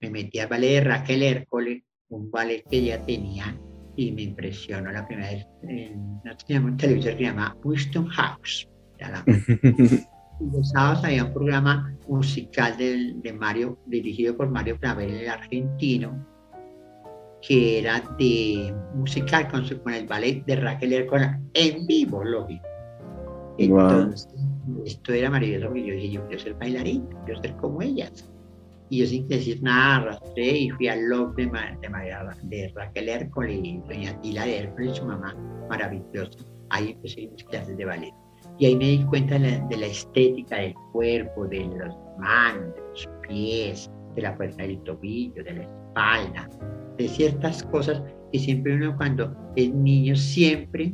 me 0.00 0.10
metí 0.10 0.38
al 0.38 0.48
ballet 0.48 0.74
de 0.74 0.80
Raquel 0.82 1.22
Hércole, 1.22 1.84
un 2.08 2.30
ballet 2.30 2.64
que 2.70 2.78
ella 2.78 3.04
tenía, 3.04 3.58
y 3.96 4.12
me 4.12 4.22
impresionó 4.22 4.92
la 4.92 5.06
primera 5.06 5.30
vez, 5.30 5.46
en, 5.62 6.64
un 6.64 6.76
televisor 6.76 7.12
que 7.12 7.18
se 7.18 7.24
llama 7.24 7.56
Winston 7.64 8.06
House. 8.06 8.68
La, 9.00 9.24
los 10.40 10.70
sábados 10.70 11.04
había 11.04 11.24
un 11.24 11.32
programa 11.32 11.94
musical 12.08 12.76
de, 12.76 13.14
de 13.16 13.32
Mario, 13.32 13.78
dirigido 13.86 14.36
por 14.36 14.48
Mario 14.50 14.78
Clavel, 14.78 15.10
el 15.10 15.28
argentino, 15.28 16.26
que 17.42 17.80
era 17.80 18.02
de 18.18 18.74
musical 18.94 19.48
con, 19.48 19.66
con 19.78 19.94
el 19.94 20.06
ballet 20.06 20.44
de 20.44 20.56
Raquel 20.56 20.92
Ercona 20.92 21.40
en 21.54 21.86
vivo, 21.86 22.24
lógico. 22.24 22.66
Entonces, 23.58 24.28
esto 24.84 25.12
era 25.12 25.30
maravilloso 25.30 25.74
yo 25.74 25.94
dije, 25.94 26.10
yo 26.10 26.26
quiero 26.28 26.42
ser 26.42 26.54
bailarín, 26.54 27.06
quiero 27.24 27.40
ser 27.42 27.56
como 27.56 27.82
ellas. 27.82 28.30
Y 28.90 29.00
yo 29.00 29.06
sin 29.06 29.28
decir 29.28 29.62
nada 29.62 29.96
arrastré 29.96 30.50
y 30.58 30.70
fui 30.70 30.88
al 30.88 31.08
log 31.08 31.34
de, 31.36 31.46
de, 31.46 32.34
de 32.42 32.72
Raquel 32.74 33.08
Hércules 33.08 33.60
y 33.62 33.78
doña 33.86 34.20
Tila 34.20 34.44
de 34.44 34.58
Hércules, 34.58 34.96
su 34.96 35.04
mamá, 35.04 35.34
maravillosa. 35.68 36.38
Ahí 36.70 36.92
empecé 36.92 37.28
mis 37.30 37.44
clases 37.44 37.76
de 37.76 37.84
ballet. 37.84 38.14
Y 38.58 38.66
ahí 38.66 38.76
me 38.76 38.84
di 38.86 39.04
cuenta 39.04 39.38
de 39.38 39.76
la, 39.76 39.86
estética 39.86 40.56
del 40.56 40.74
cuerpo, 40.92 41.46
de 41.46 41.64
los 41.64 41.94
manos, 42.18 42.74
de 42.74 42.80
los 42.90 43.08
pies, 43.28 43.90
de 44.16 44.22
la 44.22 44.36
fuerza 44.36 44.62
del 44.62 44.82
tobillo, 44.82 45.44
de 45.44 45.52
la 45.52 45.62
espalda, 45.62 46.48
de 46.96 47.08
ciertas 47.08 47.62
cosas 47.64 48.02
que 48.32 48.38
siempre 48.38 48.74
uno 48.74 48.96
cuando 48.96 49.32
es 49.54 49.72
niño, 49.72 50.16
siempre, 50.16 50.92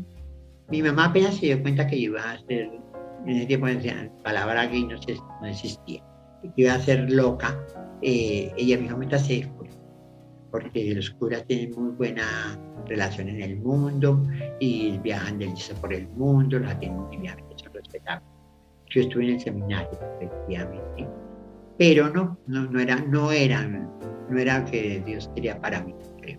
mi 0.69 0.83
mamá 0.83 1.07
apenas 1.07 1.37
se 1.37 1.47
dio 1.47 1.63
cuenta 1.63 1.87
que 1.87 1.97
iba 1.97 2.21
a 2.21 2.39
ser, 2.47 2.71
en 3.27 3.29
ese 3.31 3.47
tiempo 3.47 3.67
la 3.67 4.11
palabra 4.23 4.67
gay 4.67 4.85
no, 4.85 4.97
no 5.41 5.47
existía, 5.47 6.03
que 6.43 6.53
iba 6.57 6.75
a 6.75 6.81
ser 6.81 7.11
loca, 7.11 7.59
eh, 8.05 8.53
ella 8.59 8.77
me 8.77 8.83
dijo, 8.83 8.99
métase 8.99 9.49
porque 10.51 10.95
los 10.95 11.11
curas 11.11 11.45
tienen 11.47 11.73
muy 11.77 11.91
buena 11.93 12.57
relación 12.87 13.31
en 13.31 13.41
el 13.41 13.57
mundo 13.57 14.23
y 14.61 14.99
viajan 14.99 15.39
del 15.39 15.55
por 15.81 15.93
el 15.93 16.07
mundo, 16.11 16.59
los 16.59 16.79
tienen 16.79 16.99
muy 16.99 17.17
bien, 17.17 17.35
son 17.57 17.73
respetables. 17.73 18.29
Yo 18.91 19.01
estuve 19.01 19.25
en 19.25 19.35
el 19.35 19.41
seminario, 19.41 19.91
efectivamente, 20.21 21.09
pero 21.79 22.11
no, 22.11 22.39
no, 22.47 22.71
no 22.71 22.79
era, 22.79 22.97
no 22.97 23.33
era, 23.33 23.67
no 23.67 24.39
era 24.39 24.65
que 24.67 25.03
Dios 25.05 25.31
quería 25.35 25.59
para 25.61 25.83
mí, 25.83 25.95
creo. 26.21 26.39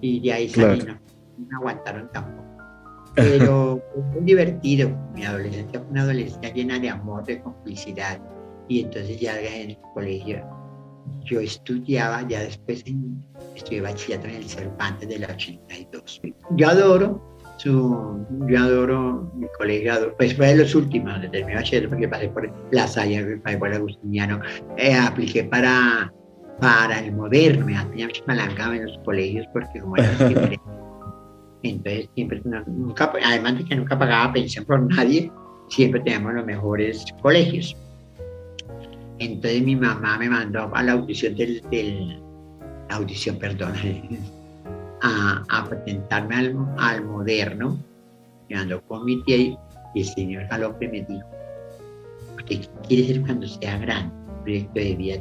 Y 0.00 0.20
de 0.20 0.32
ahí 0.32 0.48
salí, 0.48 0.80
no, 0.80 0.98
no 1.38 1.58
aguantaron 1.58 2.10
tampoco. 2.12 2.44
Pero 3.14 3.82
fue 4.12 4.20
divertido. 4.20 4.90
Mi 5.14 5.24
adolescencia 5.24 5.80
fue 5.80 5.88
una 5.88 6.02
adolescencia 6.02 6.52
llena 6.52 6.78
de 6.78 6.90
amor, 6.90 7.24
de 7.24 7.40
complicidad. 7.40 8.20
Y 8.68 8.82
entonces 8.82 9.18
ya 9.18 9.40
en 9.40 9.70
el 9.70 9.78
colegio 9.94 10.55
yo 11.24 11.40
estudiaba, 11.40 12.26
ya 12.28 12.40
después 12.40 12.84
en, 12.86 13.22
estudié 13.54 13.80
bachillerato 13.80 14.28
en 14.28 14.34
el 14.36 14.44
Cervantes 14.44 15.08
de 15.08 15.18
la 15.18 15.28
82. 15.28 16.20
Yo 16.50 16.68
adoro 16.68 17.36
su, 17.58 18.26
yo 18.48 18.58
adoro 18.58 19.32
mi 19.34 19.46
colegio, 19.58 20.14
pues 20.16 20.36
fue 20.36 20.48
de 20.48 20.56
los 20.56 20.74
últimos, 20.74 21.12
donde 21.12 21.28
terminé 21.28 21.56
bachillerato 21.56 21.90
porque 21.90 22.08
pasé 22.08 22.28
por 22.28 22.52
La 22.70 22.86
Salle, 22.86 23.38
pasé 23.38 23.58
por 23.58 23.68
el 23.68 23.76
Agustiniano, 23.76 24.40
eh, 24.76 24.94
apliqué 24.94 25.44
para, 25.44 26.12
para 26.60 27.00
el 27.00 27.12
moderno, 27.12 27.66
me 27.66 27.74
tenía 27.90 28.06
mucha 28.06 28.74
en 28.74 28.86
los 28.86 28.98
colegios 29.04 29.46
porque 29.52 29.80
como 29.80 29.96
era 29.96 30.16
siempre, 30.28 30.60
entonces 31.62 32.08
siempre, 32.14 32.42
nunca, 32.66 33.12
además 33.24 33.58
de 33.58 33.64
que 33.64 33.76
nunca 33.76 33.98
pagaba 33.98 34.32
pensión 34.32 34.64
por 34.64 34.80
nadie, 34.94 35.30
siempre 35.68 36.00
teníamos 36.00 36.34
los 36.34 36.46
mejores 36.46 37.04
colegios. 37.22 37.76
Entonces 39.18 39.62
mi 39.62 39.76
mamá 39.76 40.18
me 40.18 40.28
mandó 40.28 40.70
a 40.74 40.82
la 40.82 40.92
audición 40.92 41.34
del, 41.36 41.62
del 41.70 42.20
audición, 42.90 43.36
perdón, 43.36 43.72
a, 45.02 45.44
a 45.48 45.64
presentarme 45.64 46.36
al, 46.36 46.56
al, 46.78 47.04
moderno, 47.04 47.78
me 48.48 48.56
mandó 48.56 48.82
con 48.82 49.04
mi 49.04 49.22
tía 49.22 49.36
y, 49.36 49.58
el 49.94 50.04
señor 50.04 50.46
Galope 50.48 50.88
me 50.88 51.02
dijo, 51.02 51.26
¿qué 52.44 52.60
quiere 52.86 53.06
ser 53.06 53.22
cuando 53.22 53.48
sea 53.48 53.78
grande? 53.78 54.14
Proyecto 54.42 54.74
de 54.74 54.94
vida. 54.94 55.14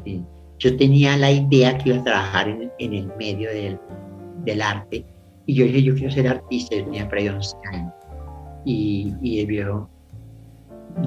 Yo 0.60 0.76
tenía 0.76 1.16
la 1.16 1.32
idea 1.32 1.78
que 1.78 1.90
iba 1.90 2.00
a 2.00 2.04
trabajar 2.04 2.50
en, 2.50 2.70
en 2.80 2.94
el 2.94 3.08
medio 3.18 3.50
del, 3.50 3.80
del, 4.44 4.62
arte 4.62 5.06
y 5.46 5.54
yo 5.56 5.66
dije, 5.66 5.84
yo 5.84 5.96
quiero 5.96 6.12
ser 6.12 6.28
artista, 6.28 6.76
yo 6.76 6.84
tenía 6.84 7.08
por 7.08 7.18
ahí 7.18 7.30
11 7.30 7.56
años. 7.72 7.94
Y, 8.66 9.14
y 9.22 9.46
viejo, 9.46 9.90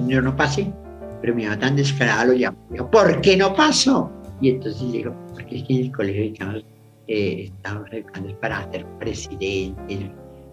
yo 0.07 0.21
no 0.21 0.35
pasé, 0.35 0.73
pero 1.21 1.35
mi 1.35 1.43
mamá 1.43 1.59
tan 1.59 1.75
descarada 1.75 2.25
lo 2.25 2.33
llamó. 2.33 2.57
Dijo, 2.69 2.89
¿por 2.89 3.21
qué 3.21 3.37
no 3.37 3.53
pasó? 3.53 4.11
Y 4.41 4.49
entonces 4.49 4.91
digo, 4.91 5.13
porque 5.33 5.57
es 5.57 5.63
que 5.63 5.73
en 5.73 5.79
el 5.85 5.91
colegio 5.91 6.63
eh, 7.07 7.43
estamos 7.43 7.87
educando 7.91 8.39
para 8.39 8.71
ser 8.71 8.85
presidente, 8.99 10.11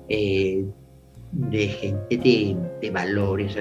eh, 0.09 0.65
de 1.33 1.69
gente 1.69 2.17
de, 2.17 2.57
de 2.81 2.91
valores, 2.91 3.57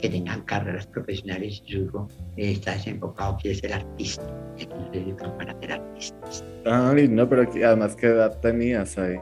que 0.00 0.08
tengan 0.08 0.40
carreras 0.42 0.86
profesionales 0.86 1.62
y 1.66 1.72
su 1.72 2.08
está 2.36 2.72
desenfocado, 2.72 3.36
quiere 3.40 3.58
ser 3.58 3.74
artista. 3.74 4.24
Entonces 4.58 5.14
para 5.36 5.58
ser 5.60 5.72
artistas. 5.72 6.44
Ay, 6.64 7.08
no, 7.08 7.28
pero 7.28 7.42
además, 7.42 7.94
¿qué 7.96 8.06
edad 8.06 8.40
tenías 8.40 8.96
ahí? 8.98 9.16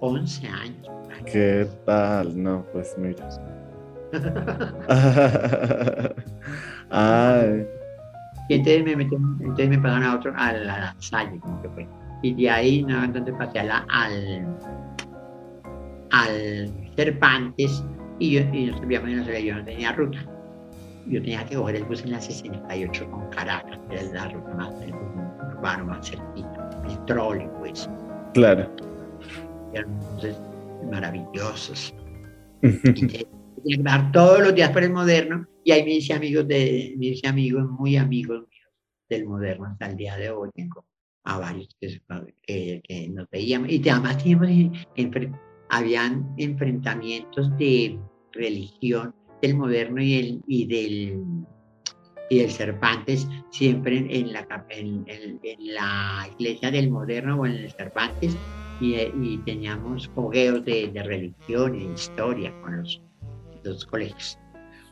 11 0.00 0.46
años. 0.48 0.88
¿Qué 1.24 1.66
tal? 1.84 2.42
No, 2.42 2.64
pues 2.72 2.96
mira. 2.98 3.28
Y 8.48 8.54
entonces 8.54 8.84
me, 8.84 8.96
metí, 8.96 9.14
entonces 9.14 9.68
me 9.68 9.78
pasaron 9.78 10.04
a 10.04 10.16
otro, 10.16 10.32
a 10.36 10.52
la, 10.52 10.96
Salle, 10.98 11.38
como 11.38 11.62
que 11.62 11.68
fue. 11.68 11.88
Y 12.22 12.34
de 12.34 12.50
ahí, 12.50 12.82
no, 12.82 13.04
entonces 13.04 13.32
pasé 13.38 13.60
a 13.60 13.64
la, 13.64 13.86
al, 13.88 14.44
al 16.10 16.70
Cervantes 16.96 17.84
y 18.18 18.32
yo, 18.32 18.40
y 18.52 18.70
en 18.70 19.26
la 19.26 19.38
yo 19.38 19.54
no 19.54 19.64
tenía 19.64 19.92
ruta. 19.92 20.18
Yo 21.06 21.22
tenía 21.22 21.44
que 21.46 21.54
coger 21.54 21.76
el 21.76 21.84
bus 21.84 22.02
en 22.02 22.10
la 22.10 22.20
68 22.20 23.10
con 23.10 23.30
Caracas, 23.30 23.78
que 23.88 23.94
era 23.94 24.12
la 24.12 24.28
ruta 24.28 24.54
más 24.54 24.70
urbano, 25.56 25.86
más 25.86 26.10
cerquita, 26.10 26.70
el 26.88 27.04
trolling, 27.06 27.50
pues. 27.60 27.88
Claro. 28.34 28.68
Y 29.72 29.78
entonces, 29.78 30.36
maravillosos. 30.90 31.94
y 32.62 33.26
dar 33.78 34.12
todos 34.12 34.40
los 34.40 34.54
días 34.54 34.70
por 34.70 34.82
el 34.82 34.92
moderno, 34.92 35.46
y 35.64 35.72
ahí 35.72 35.84
me 35.84 35.94
hice 35.94 36.14
amigos, 36.14 36.46
de, 36.48 36.94
me 36.96 37.06
hice 37.06 37.28
amigos, 37.28 37.68
muy 37.68 37.96
amigos 37.96 38.40
míos 38.40 38.70
del 39.08 39.26
moderno 39.26 39.66
hasta 39.66 39.86
el 39.86 39.96
día 39.96 40.16
de 40.16 40.30
hoy. 40.30 40.50
Tengo 40.54 40.84
a 41.24 41.38
varios 41.38 41.76
que, 41.80 42.82
que, 42.82 43.08
nos 43.08 43.28
veíamos, 43.30 43.70
y 43.70 43.88
además 43.88 44.18
teníamos, 44.18 44.48
habían 45.68 46.34
enfrentamientos 46.38 47.56
de 47.58 47.98
religión 48.32 49.14
del 49.42 49.56
moderno 49.56 50.02
y, 50.02 50.14
el, 50.14 50.42
y 50.46 50.66
del 50.66 51.46
y 52.30 52.38
del 52.38 52.50
Cervantes 52.50 53.28
siempre 53.50 53.98
en, 53.98 54.32
la, 54.32 54.46
en, 54.70 55.04
la 55.58 56.28
iglesia 56.38 56.70
del 56.70 56.88
moderno 56.88 57.40
o 57.40 57.46
en 57.46 57.52
el 57.52 57.70
Cervantes 57.72 58.36
y, 58.80 58.94
y 58.94 59.38
teníamos 59.44 60.08
fogueos 60.14 60.64
de, 60.64 60.88
de, 60.88 61.02
religión 61.02 61.74
y 61.74 61.88
de 61.88 61.92
historia 61.92 62.54
con 62.62 62.78
los, 62.78 63.02
los 63.64 63.86
colegios. 63.86 64.38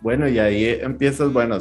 Bueno, 0.00 0.28
y 0.28 0.38
ahí 0.38 0.64
empiezas, 0.80 1.32
bueno, 1.32 1.58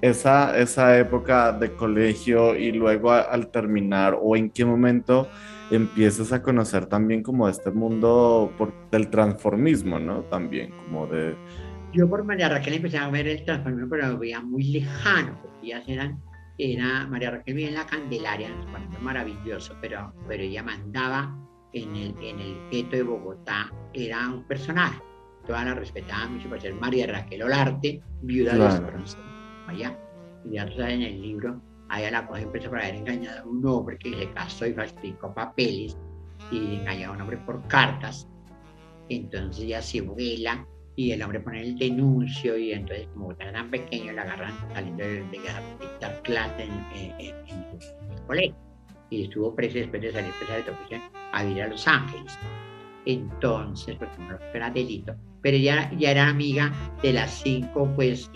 esa, 0.00 0.56
esa 0.58 0.98
época 0.98 1.52
de 1.52 1.74
colegio 1.74 2.54
y 2.54 2.72
luego 2.72 3.12
al 3.12 3.50
terminar 3.50 4.16
o 4.20 4.36
en 4.36 4.50
qué 4.50 4.64
momento 4.64 5.28
empiezas 5.70 6.32
a 6.32 6.42
conocer 6.42 6.86
también 6.86 7.22
como 7.22 7.48
este 7.48 7.70
mundo 7.70 8.52
por, 8.56 8.72
del 8.90 9.10
transformismo, 9.10 9.98
¿no? 9.98 10.22
También 10.24 10.70
como 10.84 11.06
de... 11.06 11.36
Yo 11.92 12.08
por 12.08 12.24
María 12.24 12.48
Raquel 12.48 12.74
empecé 12.74 12.98
a 12.98 13.08
ver 13.08 13.26
el 13.26 13.44
transformismo, 13.44 13.88
pero 13.90 14.08
lo 14.08 14.18
veía 14.18 14.40
muy 14.40 14.64
lejano, 14.64 15.38
porque 15.42 15.66
ellas 15.66 15.84
eran, 15.86 16.22
era, 16.58 17.06
María 17.06 17.30
Raquel 17.30 17.54
vivía 17.54 17.68
en 17.68 17.74
la 17.74 17.86
Candelaria, 17.86 18.48
un 18.48 19.04
maravilloso, 19.04 19.74
pero, 19.80 20.12
pero 20.26 20.42
ella 20.42 20.62
mandaba 20.62 21.36
en 21.72 21.96
el, 21.96 22.14
en 22.22 22.40
el 22.40 22.56
gueto 22.70 22.96
de 22.96 23.02
Bogotá, 23.02 23.72
era 23.94 24.28
un 24.28 24.44
personaje, 24.44 25.00
todas 25.48 25.64
la 25.64 25.74
respetaban 25.74 26.34
mucho 26.34 26.48
por 26.48 26.60
ser 26.60 26.74
María 26.74 27.08
Raquel 27.08 27.42
Olarte, 27.42 28.00
viuda 28.22 28.52
de 28.52 28.58
los 28.58 29.18
allá, 29.66 29.98
y 30.44 30.52
ya 30.52 30.66
tú 30.66 30.76
sabes 30.76 30.94
en 30.94 31.02
el 31.02 31.20
libro, 31.20 31.60
Ahí 31.90 32.04
a 32.04 32.10
la 32.10 32.26
cosa 32.26 32.42
empezó 32.42 32.68
por 32.68 32.80
haber 32.80 32.96
engañado 32.96 33.42
a 33.42 33.46
un 33.46 33.66
hombre 33.66 33.96
que 33.98 34.14
se 34.14 34.30
casó 34.32 34.66
y 34.66 34.74
falsificó 34.74 35.32
papeles 35.32 35.96
y 36.50 36.76
engañó 36.76 37.08
a 37.08 37.12
un 37.12 37.20
hombre 37.22 37.38
por 37.38 37.66
cartas. 37.68 38.28
Entonces 39.08 39.66
ya 39.66 39.80
se 39.80 40.02
vuela 40.02 40.66
y 40.96 41.12
el 41.12 41.22
hombre 41.22 41.40
pone 41.40 41.62
el 41.62 41.78
denuncio 41.78 42.58
y 42.58 42.72
entonces 42.72 43.08
como 43.14 43.32
era 43.32 43.52
tan 43.52 43.70
pequeño 43.70 44.12
la 44.12 44.22
agarran 44.22 44.52
saliendo 44.74 45.02
de, 45.02 45.22
dictar 45.80 46.22
clase 46.22 46.64
en, 46.64 47.14
el 47.18 47.34
colegio. 48.26 48.56
Y 49.10 49.24
estuvo 49.24 49.54
preso 49.54 49.78
después 49.78 50.02
de 50.02 50.12
salir 50.12 50.32
presa 50.38 50.56
de 50.56 50.62
prisión 50.64 51.00
a 51.32 51.42
vivir 51.42 51.62
a 51.62 51.68
Los 51.68 51.88
Ángeles. 51.88 52.38
Entonces, 53.06 53.96
porque 53.96 54.18
no 54.18 54.38
era 54.52 54.68
delito. 54.68 55.14
Pero 55.42 55.56
ya, 55.56 55.90
ya 55.96 56.10
era 56.10 56.28
amiga 56.28 56.72
de 57.02 57.12
las 57.12 57.42
cinco 57.42 57.90
pues 57.94 58.30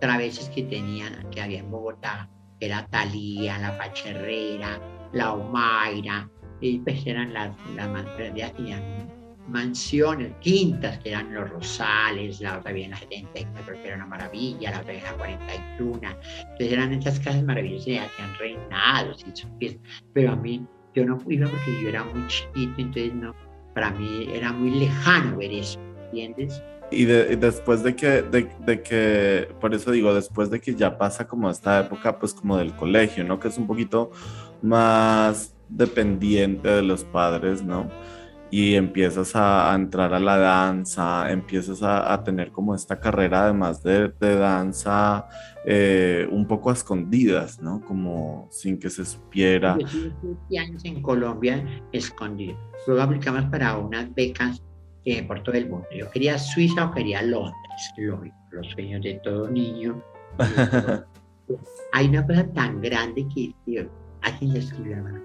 traveses 0.00 0.48
que 0.50 0.62
tenían, 0.62 1.28
que 1.30 1.40
había 1.40 1.60
en 1.60 1.70
Bogotá 1.70 2.28
era 2.60 2.86
Talía, 2.86 3.58
la 3.58 3.76
Pacherrera, 3.76 4.80
la 5.12 5.34
Omaira, 5.34 6.28
y 6.60 6.78
pues 6.78 7.06
eran 7.06 7.32
las, 7.32 7.50
las 7.74 8.54
tenían 8.54 8.82
mansiones, 9.48 10.32
quintas, 10.40 10.98
que 10.98 11.10
eran 11.10 11.32
los 11.32 11.48
Rosales, 11.50 12.40
la 12.40 12.58
otra 12.58 12.72
bien 12.72 12.90
la 12.90 12.96
74, 12.96 13.74
que 13.74 13.86
era 13.86 13.96
una 13.96 14.06
maravilla, 14.06 14.70
la 14.70 14.80
otra 14.80 14.92
bien 14.92 15.04
la 15.04 15.12
41. 15.12 16.00
Entonces 16.02 16.72
eran 16.72 16.92
esas 16.94 17.20
casas 17.20 17.44
maravillosas 17.44 17.84
que 17.84 18.00
hacían 18.00 18.34
reinados 18.38 19.24
y 19.60 19.78
pero 20.14 20.32
a 20.32 20.36
mí 20.36 20.66
yo 20.94 21.04
no 21.04 21.18
iba 21.28 21.48
porque 21.48 21.82
yo 21.82 21.88
era 21.90 22.04
muy 22.04 22.26
chiquito, 22.26 22.74
entonces 22.78 23.14
no, 23.14 23.34
para 23.74 23.90
mí 23.90 24.28
era 24.32 24.52
muy 24.52 24.70
lejano 24.70 25.36
ver 25.36 25.52
eso, 25.52 25.78
¿entiendes? 26.06 26.62
Y, 26.90 27.04
después 27.04 27.82
de 27.82 27.96
que, 27.96 28.22
de, 28.22 28.82
que, 28.82 29.48
por 29.60 29.74
eso 29.74 29.90
digo, 29.90 30.14
después 30.14 30.50
de 30.50 30.60
que 30.60 30.74
ya 30.74 30.96
pasa 30.96 31.26
como 31.26 31.50
esta 31.50 31.80
época, 31.80 32.18
pues 32.18 32.32
como 32.32 32.56
del 32.56 32.74
colegio, 32.76 33.24
¿no? 33.24 33.40
Que 33.40 33.48
es 33.48 33.58
un 33.58 33.66
poquito 33.66 34.12
más 34.62 35.54
dependiente 35.68 36.68
de 36.68 36.82
los 36.82 37.02
padres, 37.02 37.62
¿no? 37.62 37.90
Y 38.52 38.74
empiezas 38.74 39.34
a, 39.34 39.74
entrar 39.74 40.14
a 40.14 40.20
la 40.20 40.36
danza, 40.36 41.28
empiezas 41.32 41.82
a, 41.82 42.22
tener 42.22 42.52
como 42.52 42.72
esta 42.72 43.00
carrera 43.00 43.44
además 43.44 43.82
de, 43.82 44.12
danza 44.20 45.26
eh, 45.64 46.28
un 46.30 46.46
poco 46.46 46.70
a 46.70 46.74
escondidas, 46.74 47.60
¿no? 47.60 47.80
Como 47.84 48.46
sin 48.52 48.78
que 48.78 48.90
se 48.90 49.04
supiera. 49.04 49.76
Yo 49.76 50.60
años 50.60 50.84
en 50.84 51.02
Colombia 51.02 51.66
escondido. 51.90 52.56
Luego 52.86 53.02
aplicamos 53.02 53.46
para 53.46 53.76
unas 53.76 54.14
becas 54.14 54.62
por 55.26 55.42
todo 55.42 55.54
el 55.54 55.68
mundo. 55.68 55.86
Yo 55.96 56.10
quería 56.10 56.38
Suiza 56.38 56.86
o 56.86 56.90
quería 56.90 57.22
Londres, 57.22 57.92
lógico, 57.96 58.36
los 58.50 58.66
sueños 58.72 59.02
de 59.02 59.20
todo 59.22 59.48
niño. 59.48 60.02
Hay 61.92 62.08
una 62.08 62.26
cosa 62.26 62.46
tan 62.52 62.80
grande 62.80 63.26
que 63.32 63.54
alguien 64.22 64.52
le 64.52 64.58
escribió, 64.58 64.96
hermano. 64.96 65.20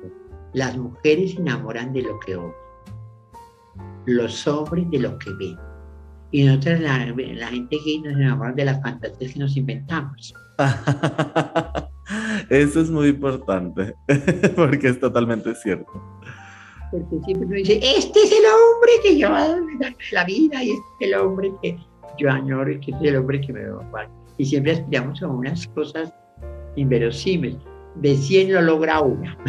Las 0.53 0.77
mujeres 0.77 1.31
se 1.31 1.37
enamoran 1.37 1.93
de 1.93 2.03
lo 2.03 2.19
que 2.19 2.35
oyen, 2.35 2.53
los 4.05 4.47
hombres 4.47 4.89
de 4.91 4.99
lo 4.99 5.17
que 5.17 5.31
ven. 5.33 5.57
Y 6.29 6.43
nosotros, 6.43 6.79
la, 6.81 7.05
la 7.07 7.47
gente 7.47 7.77
gay, 7.83 8.01
nos 8.01 8.13
enamoramos 8.13 8.55
de 8.55 8.65
las 8.65 8.81
fantasías 8.81 9.33
que 9.33 9.39
nos 9.39 9.57
inventamos. 9.57 10.33
Eso 12.49 12.81
es 12.81 12.89
muy 12.91 13.07
importante, 13.09 13.95
porque 14.55 14.89
es 14.89 14.99
totalmente 14.99 15.55
cierto 15.55 15.91
porque 16.91 17.19
siempre 17.25 17.47
uno 17.47 17.55
dice, 17.55 17.79
este 17.81 18.19
es 18.19 18.31
el 18.31 18.45
hombre 18.45 18.91
que 19.01 19.17
yo 19.17 19.29
dar 19.29 19.57
la 20.11 20.23
vida 20.25 20.63
y 20.63 20.69
este 20.71 20.85
es 20.99 21.07
el 21.07 21.15
hombre 21.15 21.51
que 21.61 21.77
yo 22.17 22.29
añoro 22.29 22.69
y 22.71 22.79
que 22.79 22.91
es 22.91 22.97
el 23.01 23.15
hombre 23.15 23.41
que 23.41 23.53
me 23.53 23.65
va 23.65 23.81
a 23.81 24.07
Y 24.37 24.45
siempre 24.45 24.73
aspiramos 24.73 25.23
a 25.23 25.27
unas 25.27 25.65
cosas 25.67 26.13
inverosímiles. 26.75 27.57
De 27.95 28.15
100 28.15 28.53
lo 28.53 28.61
logra 28.61 29.01
una. 29.01 29.35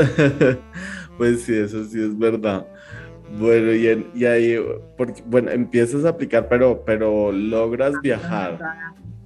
pues 1.18 1.42
sí, 1.42 1.54
eso 1.54 1.84
sí 1.84 2.02
es 2.02 2.18
verdad. 2.18 2.66
Bueno, 3.38 3.72
y, 3.72 4.24
ahí, 4.24 4.58
porque, 4.96 5.22
bueno, 5.26 5.50
empiezas 5.50 6.04
a 6.04 6.10
aplicar, 6.10 6.48
pero, 6.48 6.82
pero 6.84 7.30
logras 7.30 7.94
viajar. 8.02 8.58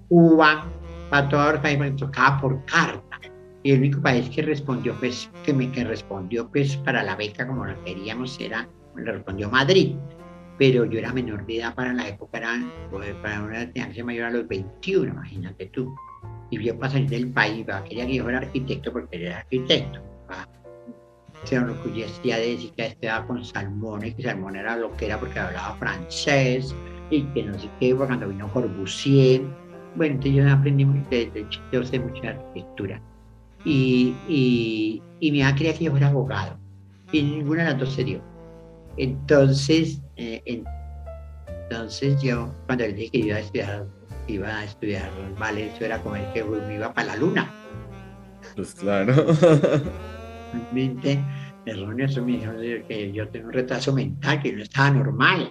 Cuba, 0.09 0.67
para 1.09 1.29
toda 1.29 1.61
me 1.79 1.91
tocaba 1.93 2.41
por 2.41 2.65
carta 2.67 3.04
y 3.65 3.73
el 3.73 3.79
único 3.79 4.03
país 4.03 4.29
que 4.29 4.43
respondió, 4.43 4.95
pues, 5.01 5.31
que, 5.43 5.55
me, 5.55 5.73
que 5.73 5.85
respondió, 5.85 6.47
pues, 6.51 6.77
para 6.77 7.03
la 7.03 7.17
beca 7.17 7.47
como 7.47 7.65
la 7.65 7.75
queríamos 7.83 8.39
era, 8.39 8.69
le 8.95 9.11
respondió 9.11 9.49
Madrid. 9.49 9.97
Pero 10.59 10.85
yo 10.85 10.99
era 10.99 11.15
menor 11.15 11.47
de 11.47 11.57
edad 11.57 11.75
para 11.75 11.95
la 11.95 12.07
época, 12.07 12.39
era, 12.39 12.63
pues, 12.91 13.15
para 13.23 13.43
una 13.43 13.63
estudiante 13.63 14.05
mayor 14.05 14.27
a 14.27 14.31
los 14.33 14.47
21, 14.47 15.15
imagínate 15.15 15.67
tú. 15.73 15.95
Y 16.51 16.63
yo 16.63 16.79
para 16.79 16.93
salir 16.93 17.09
del 17.09 17.33
país, 17.33 17.65
quería 17.89 18.07
que 18.07 18.17
yo 18.17 18.25
fuera 18.25 18.39
arquitecto 18.39 18.93
porque 18.93 19.25
era 19.25 19.39
arquitecto. 19.39 19.99
Se 21.45 21.57
enorgullecía 21.57 22.37
de 22.37 22.51
decir 22.51 22.73
que 22.77 22.87
estaba 22.87 23.27
con 23.27 23.43
Salmón 23.43 24.05
y 24.05 24.13
que 24.13 24.25
Salmón 24.25 24.57
era 24.57 24.77
lo 24.77 24.95
que 24.95 25.07
era 25.07 25.19
porque 25.19 25.39
hablaba 25.39 25.75
francés 25.77 26.75
y 27.09 27.23
que 27.23 27.43
no 27.43 27.59
sé 27.59 27.71
qué, 27.81 27.95
cuando 27.95 28.29
vino 28.29 28.47
Corbusier. 28.53 29.41
Bueno, 29.97 30.17
entonces 30.17 30.35
yo 30.35 30.53
aprendí, 30.53 30.85
de, 30.85 31.31
de, 31.31 31.47
yo 31.73 31.83
sé 31.83 31.99
mucha 31.99 32.29
arquitectura 32.29 33.01
y, 33.65 34.15
y, 34.29 35.03
y 35.21 35.33
mi 35.33 35.41
mamá 35.41 35.55
quería 35.55 35.75
que 35.75 35.85
yo 35.85 35.91
fuera 35.91 36.09
abogado 36.09 36.59
y 37.13 37.23
ninguna 37.23 37.65
de 37.65 37.71
las 37.71 37.81
dos 37.81 37.95
se 37.95 38.05
dio. 38.05 38.21
Entonces, 38.97 40.01
eh, 40.17 40.43
entonces 40.47 42.21
yo, 42.23 42.53
cuando 42.67 42.85
le 42.85 42.93
dije 42.93 43.11
que 43.11 43.19
iba 43.19 43.37
a 43.37 43.41
estudiar, 43.41 43.87
iba 44.27 44.59
a 44.59 44.65
estudiar 44.65 45.11
vale, 45.39 45.67
eso 45.69 45.85
era 45.85 46.01
como 46.03 46.17
el 46.17 46.33
que 46.33 46.45
me 46.45 46.75
iba 46.75 46.93
para 46.93 47.09
la 47.09 47.17
luna. 47.17 47.53
Pues 48.55 48.75
claro. 48.75 49.15
Realmente, 50.53 51.25
erróneo, 51.67 52.07
eso 52.07 52.25
me 52.25 52.33
dijeron 52.33 52.57
que 52.87 53.13
yo 53.13 53.29
tengo 53.29 53.47
un 53.47 53.53
retraso 53.53 53.93
mental, 53.93 54.43
que 54.43 54.53
no 54.53 54.63
estaba 54.63 54.91
normal. 54.91 55.51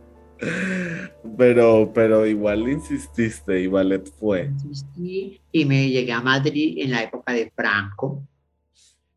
Pero, 1.37 1.91
pero 1.93 2.25
igual 2.25 2.67
insististe, 2.67 3.61
igual 3.61 4.03
fue. 4.19 4.45
Insistí 4.45 5.39
y 5.51 5.65
me 5.65 5.89
llegué 5.89 6.11
a 6.11 6.21
Madrid 6.21 6.77
en 6.79 6.91
la 6.91 7.03
época 7.03 7.33
de 7.33 7.51
Franco, 7.55 8.27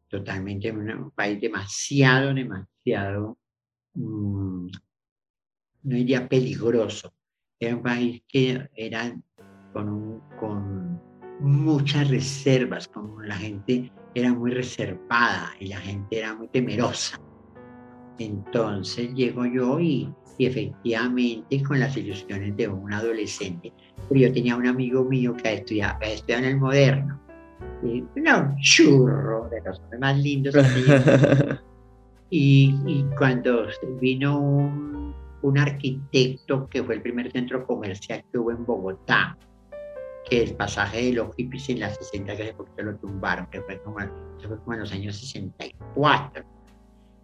totalmente 0.08 0.70
un 0.70 1.10
país 1.10 1.40
demasiado, 1.40 2.34
demasiado, 2.34 3.38
mmm, 3.94 4.66
no 5.84 5.96
diría 5.96 6.28
peligroso. 6.28 7.12
Era 7.58 7.76
un 7.76 7.82
país 7.82 8.22
que 8.28 8.68
era 8.74 9.14
con, 9.72 9.88
un, 9.88 10.22
con 10.38 11.00
muchas 11.40 12.08
reservas, 12.08 12.88
como 12.88 13.22
la 13.22 13.36
gente 13.36 13.90
era 14.14 14.32
muy 14.32 14.52
reservada 14.52 15.52
y 15.58 15.68
la 15.68 15.78
gente 15.78 16.18
era 16.18 16.34
muy 16.34 16.48
temerosa. 16.48 17.18
Entonces 18.18 19.12
llego 19.14 19.44
yo 19.46 19.80
y 19.80 20.12
y 20.38 20.46
efectivamente 20.46 21.62
con 21.62 21.80
las 21.80 21.96
ilusiones 21.96 22.56
de 22.56 22.68
un 22.68 22.92
adolescente. 22.92 23.72
Pero 24.08 24.20
yo 24.20 24.32
tenía 24.32 24.56
un 24.56 24.66
amigo 24.66 25.04
mío 25.04 25.36
que 25.36 25.54
estudiaba, 25.54 25.98
estudiaba 26.00 26.42
en 26.42 26.48
el 26.48 26.56
moderno, 26.56 27.20
y, 27.82 28.00
un 28.00 28.56
churro 28.60 29.48
de 29.50 29.60
los 29.62 29.80
más 30.00 30.18
lindos. 30.18 30.54
y, 32.30 32.74
y, 32.86 33.04
cuando 33.16 33.66
vino 34.00 34.38
un, 34.38 35.14
un, 35.42 35.58
arquitecto 35.58 36.68
que 36.68 36.82
fue 36.82 36.96
el 36.96 37.02
primer 37.02 37.30
centro 37.30 37.66
comercial 37.66 38.24
que 38.30 38.38
hubo 38.38 38.50
en 38.50 38.64
Bogotá, 38.64 39.36
que 40.28 40.42
el 40.42 40.54
pasaje 40.56 41.06
de 41.06 41.12
los 41.12 41.34
hippies 41.36 41.68
en 41.68 41.80
las 41.80 41.96
60 41.96 42.36
que 42.36 42.54
se 42.76 42.82
lo 42.82 42.96
tumbaron, 42.96 43.46
que 43.46 43.60
fue 43.60 43.78
como, 43.82 43.98
fue 43.98 44.58
como 44.58 44.74
en 44.74 44.80
los 44.80 44.92
años 44.92 45.16
64 45.16 46.53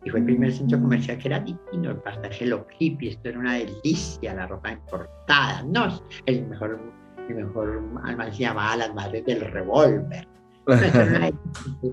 y 0.04 0.10
fue 0.10 0.20
el 0.20 0.26
primer 0.26 0.52
centro 0.52 0.80
comercial 0.80 1.18
que 1.18 1.28
era 1.28 1.40
divino, 1.40 1.90
el 1.90 1.96
pasaje 1.96 2.46
Los 2.46 2.62
Hippie, 2.78 3.10
esto 3.10 3.28
era 3.28 3.38
una 3.38 3.54
delicia, 3.54 4.34
la 4.34 4.46
ropa 4.46 4.72
importada, 4.72 5.62
no, 5.64 6.00
el 6.26 6.46
mejor, 6.46 6.80
el 7.28 7.34
mejor 7.34 7.82
almacén 8.04 8.34
se 8.34 8.40
llamaba 8.40 8.76
las 8.76 8.94
madres 8.94 9.24
del 9.26 9.40
revólver. 9.40 10.26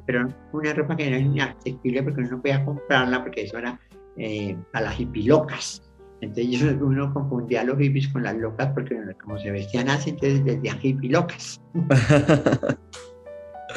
pero 0.06 0.28
una 0.54 0.74
ropa 0.74 0.96
que 0.96 1.08
era 1.08 1.18
inaccesible 1.18 2.04
porque 2.04 2.22
uno 2.22 2.32
no 2.32 2.42
podía 2.42 2.64
comprarla 2.64 3.24
porque 3.24 3.44
eso 3.44 3.58
era 3.58 3.80
eh, 4.18 4.56
para 4.72 4.88
las 4.88 5.00
locas 5.00 5.82
Entonces 6.22 6.78
uno 6.80 7.14
confundía 7.14 7.62
a 7.62 7.64
los 7.64 7.78
hippies 7.78 8.10
con 8.10 8.24
las 8.24 8.36
locas 8.36 8.72
porque 8.74 9.00
como 9.22 9.38
se 9.40 9.52
vestían 9.52 9.90
así, 9.90 10.12
entonces 10.12 10.46
decían 10.46 10.80
locas 11.04 11.62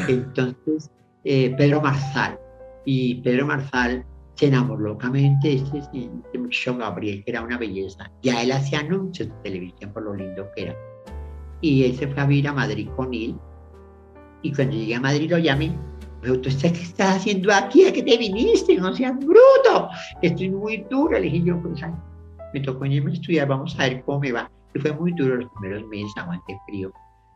entonces, 0.09 0.91
eh, 1.25 1.55
Pedro 1.57 1.81
Marzal. 1.81 2.39
Y 2.85 3.17
Pedro 3.17 3.47
Marzal 3.47 4.05
se 4.41 4.47
enamoró 4.47 4.95
locamente 4.95 5.53
este, 5.53 5.81
este 5.81 6.39
muchacho 6.39 6.75
Gabriel, 6.79 7.23
que 7.23 7.31
era 7.31 7.43
una 7.43 7.59
belleza. 7.59 8.11
Ya 8.23 8.43
él 8.43 8.53
hacía 8.53 8.81
anuncios 8.81 9.29
de 9.29 9.35
televisión 9.43 9.93
por 9.93 10.03
lo 10.03 10.15
lindo 10.15 10.49
que 10.57 10.63
era. 10.63 10.77
Y 11.61 11.85
él 11.85 11.95
se 11.95 12.09
fue 12.09 12.23
a 12.23 12.25
vivir 12.25 12.49
a 12.49 12.55
Madrid 12.55 12.89
con 12.97 13.13
él. 13.13 13.35
Y 14.41 14.55
cuando 14.55 14.77
llegué 14.77 14.95
a 14.95 15.01
Madrid 15.01 15.31
lo 15.31 15.37
llamé. 15.37 15.77
Dijo, 16.23 16.41
¿tú 16.41 16.49
qué 16.59 16.69
estás 16.69 17.17
haciendo 17.17 17.53
aquí? 17.53 17.85
¿A 17.85 17.93
qué 17.93 18.03
te 18.03 18.17
viniste? 18.17 18.77
No 18.77 18.97
seas 18.97 19.15
bruto. 19.19 19.91
Estoy 20.23 20.49
muy 20.49 20.87
duro. 20.89 21.19
Le 21.19 21.21
dije 21.21 21.43
yo, 21.43 21.61
pues, 21.61 21.83
me 22.55 22.61
tocó 22.61 22.87
irme 22.87 23.11
a 23.11 23.15
estudiar, 23.15 23.47
vamos 23.47 23.79
a 23.79 23.91
ver 23.91 24.03
cómo 24.05 24.21
me 24.21 24.33
va. 24.33 24.51
Y 24.75 24.79
fue 24.79 24.95
muy 24.95 25.13
duro 25.13 25.37
los 25.37 25.51
primeros 25.51 25.87
meses, 25.89 26.13
aguanté 26.17 26.59
frío, 26.67 26.91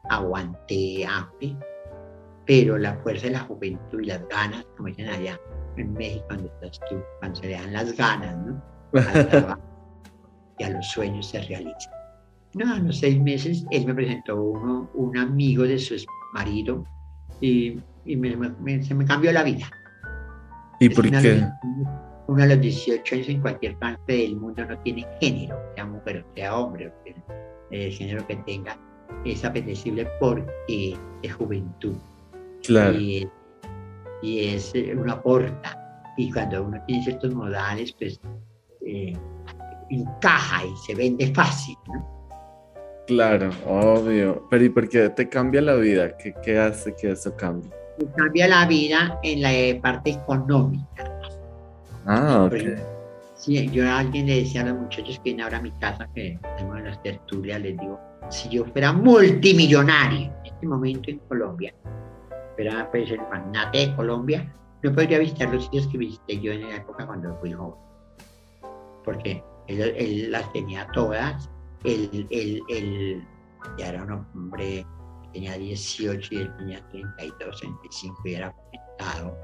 aguanté 0.09 1.05
hambre, 1.05 1.55
pero 2.47 2.79
la 2.79 2.95
fuerza 3.03 3.27
de 3.27 3.33
la 3.33 3.41
juventud 3.41 4.01
y 4.01 4.07
las 4.07 4.27
ganas, 4.29 4.65
como 4.75 4.89
dicen 4.89 5.09
allá, 5.09 5.39
en 5.77 5.93
México 5.95 6.25
cuando 6.29 6.47
estás 6.47 6.81
tú, 6.89 6.97
cuando 7.21 7.41
se 7.41 7.49
le 7.49 7.55
dan 7.55 7.73
las 7.73 7.97
ganas, 7.97 8.37
¿no? 8.47 8.63
y 10.59 10.65
a 10.65 10.71
los 10.71 10.87
sueños 10.89 11.29
se 11.29 11.41
realizan. 11.43 11.93
No, 12.55 12.73
a 12.73 12.79
los 12.79 12.99
seis 12.99 13.21
meses 13.21 13.65
él 13.71 13.87
me 13.87 13.95
presentó 13.95 14.41
uno, 14.41 14.89
un 14.95 15.17
amigo 15.17 15.65
de 15.65 15.79
su 15.79 15.97
marido 16.33 16.85
y, 17.41 17.81
y 18.05 18.17
me, 18.17 18.37
me, 18.37 18.83
se 18.83 18.95
me 18.95 19.05
cambió 19.05 19.33
la 19.33 19.43
vida. 19.43 19.69
¿Y 20.79 20.89
por 20.89 21.11
qué? 21.11 21.47
uno 22.27 22.43
a 22.43 22.47
los 22.47 22.61
18 22.61 23.15
años 23.15 23.29
en 23.29 23.41
cualquier 23.41 23.77
parte 23.77 24.13
del 24.13 24.37
mundo 24.37 24.65
no 24.65 24.79
tiene 24.79 25.07
género, 25.21 25.59
sea 25.75 25.85
mujer 25.85 26.25
o 26.27 26.35
sea 26.35 26.57
hombre, 26.57 26.93
el 27.71 27.93
género 27.93 28.27
que 28.27 28.37
tenga 28.37 28.79
es 29.25 29.45
apetecible 29.45 30.09
porque 30.21 30.97
es 31.23 31.35
juventud. 31.35 31.97
Claro. 32.63 32.99
Y 32.99 33.29
y 34.25 34.55
es 34.55 34.75
eh, 34.75 34.95
una 34.97 35.21
porta. 35.21 35.79
Y 36.17 36.33
cuando 36.33 36.65
uno 36.65 36.81
tiene 36.87 37.05
ciertos 37.05 37.35
modales, 37.35 37.93
pues 37.93 38.19
eh, 38.87 39.13
encaja 39.91 40.65
y 40.65 40.77
se 40.87 40.95
vende 40.95 41.33
fácil, 41.35 41.77
¿no? 41.89 42.15
Claro, 43.07 43.51
obvio. 43.67 44.47
Pero 44.49 44.65
¿y 44.65 44.69
por 44.71 44.89
qué 44.89 45.11
te 45.11 45.29
cambia 45.29 45.61
la 45.61 45.75
vida? 45.75 46.17
¿Qué, 46.17 46.35
qué 46.43 46.59
hace 46.59 46.95
que 46.95 47.11
eso 47.11 47.37
cambie? 47.37 47.71
Me 47.99 48.07
cambia 48.13 48.49
la 48.49 48.67
vida 48.67 49.19
en 49.23 49.43
la 49.43 49.83
parte 49.83 50.11
económica. 50.11 51.21
Ah, 52.07 52.45
ok. 52.45 52.79
sí, 53.35 53.69
yo 53.71 53.87
a 53.87 53.99
alguien 53.99 54.27
le 54.27 54.37
decía 54.37 54.63
a 54.63 54.67
los 54.67 54.79
muchachos 54.79 55.17
que 55.19 55.25
vienen 55.25 55.45
ahora 55.45 55.59
a 55.59 55.63
mi 55.63 55.71
casa, 55.73 56.09
que 56.15 56.39
tenemos 56.57 56.81
las 56.83 57.03
tertulias, 57.03 57.61
les 57.61 57.79
digo, 57.79 58.01
si 58.31 58.49
yo 58.49 58.65
fuera 58.67 58.93
multimillonario 58.93 60.33
en 60.45 60.47
este 60.47 60.67
momento 60.67 61.11
en 61.11 61.19
Colombia, 61.21 61.75
era 62.59 62.91
pues, 62.91 63.11
el 63.11 63.21
magnate 63.21 63.79
de 63.79 63.97
Colombia, 63.97 64.55
no 64.83 64.93
podría 64.93 65.19
visitar 65.19 65.53
los 65.53 65.65
sitios 65.65 65.87
que 65.89 65.99
visité 65.99 66.41
yo 66.41 66.53
en 66.53 66.69
la 66.69 66.77
época 66.77 67.07
cuando 67.07 67.35
fui 67.39 67.53
joven. 67.53 67.81
Porque 69.05 69.43
él, 69.67 70.31
las 70.31 70.53
tenía 70.53 70.87
todas. 70.93 71.51
Él, 71.85 72.27
él, 72.31 73.27
ya 73.79 73.89
era 73.89 74.03
un 74.05 74.13
hombre 74.13 74.87
que 75.23 75.29
tenía 75.33 75.57
18 75.57 76.35
y 76.35 76.37
él 76.39 76.57
tenía 76.59 76.89
32, 76.91 77.61
35 77.61 78.23
y 78.25 78.35
era 78.35 78.53
conectado. 78.53 79.37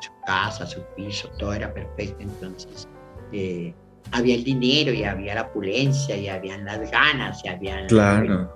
Su 0.00 0.12
casa, 0.24 0.66
su 0.66 0.80
piso, 0.96 1.28
todo 1.38 1.52
era 1.52 1.72
perfecto. 1.74 2.20
Entonces, 2.20 2.88
eh, 3.32 3.74
había 4.12 4.34
el 4.36 4.44
dinero 4.44 4.92
y 4.92 5.04
había 5.04 5.34
la 5.34 5.42
opulencia 5.42 6.16
y 6.16 6.28
habían 6.28 6.64
las 6.64 6.90
ganas 6.90 7.44
y 7.44 7.48
había 7.48 7.86
claro. 7.86 8.50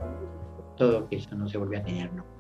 todo 0.77 1.09
que 1.09 1.17
eso 1.17 1.35
no 1.35 1.49
se 1.49 1.59
volvió 1.59 1.81
a 1.81 1.83
tener, 1.83 2.13
¿no? 2.13 2.34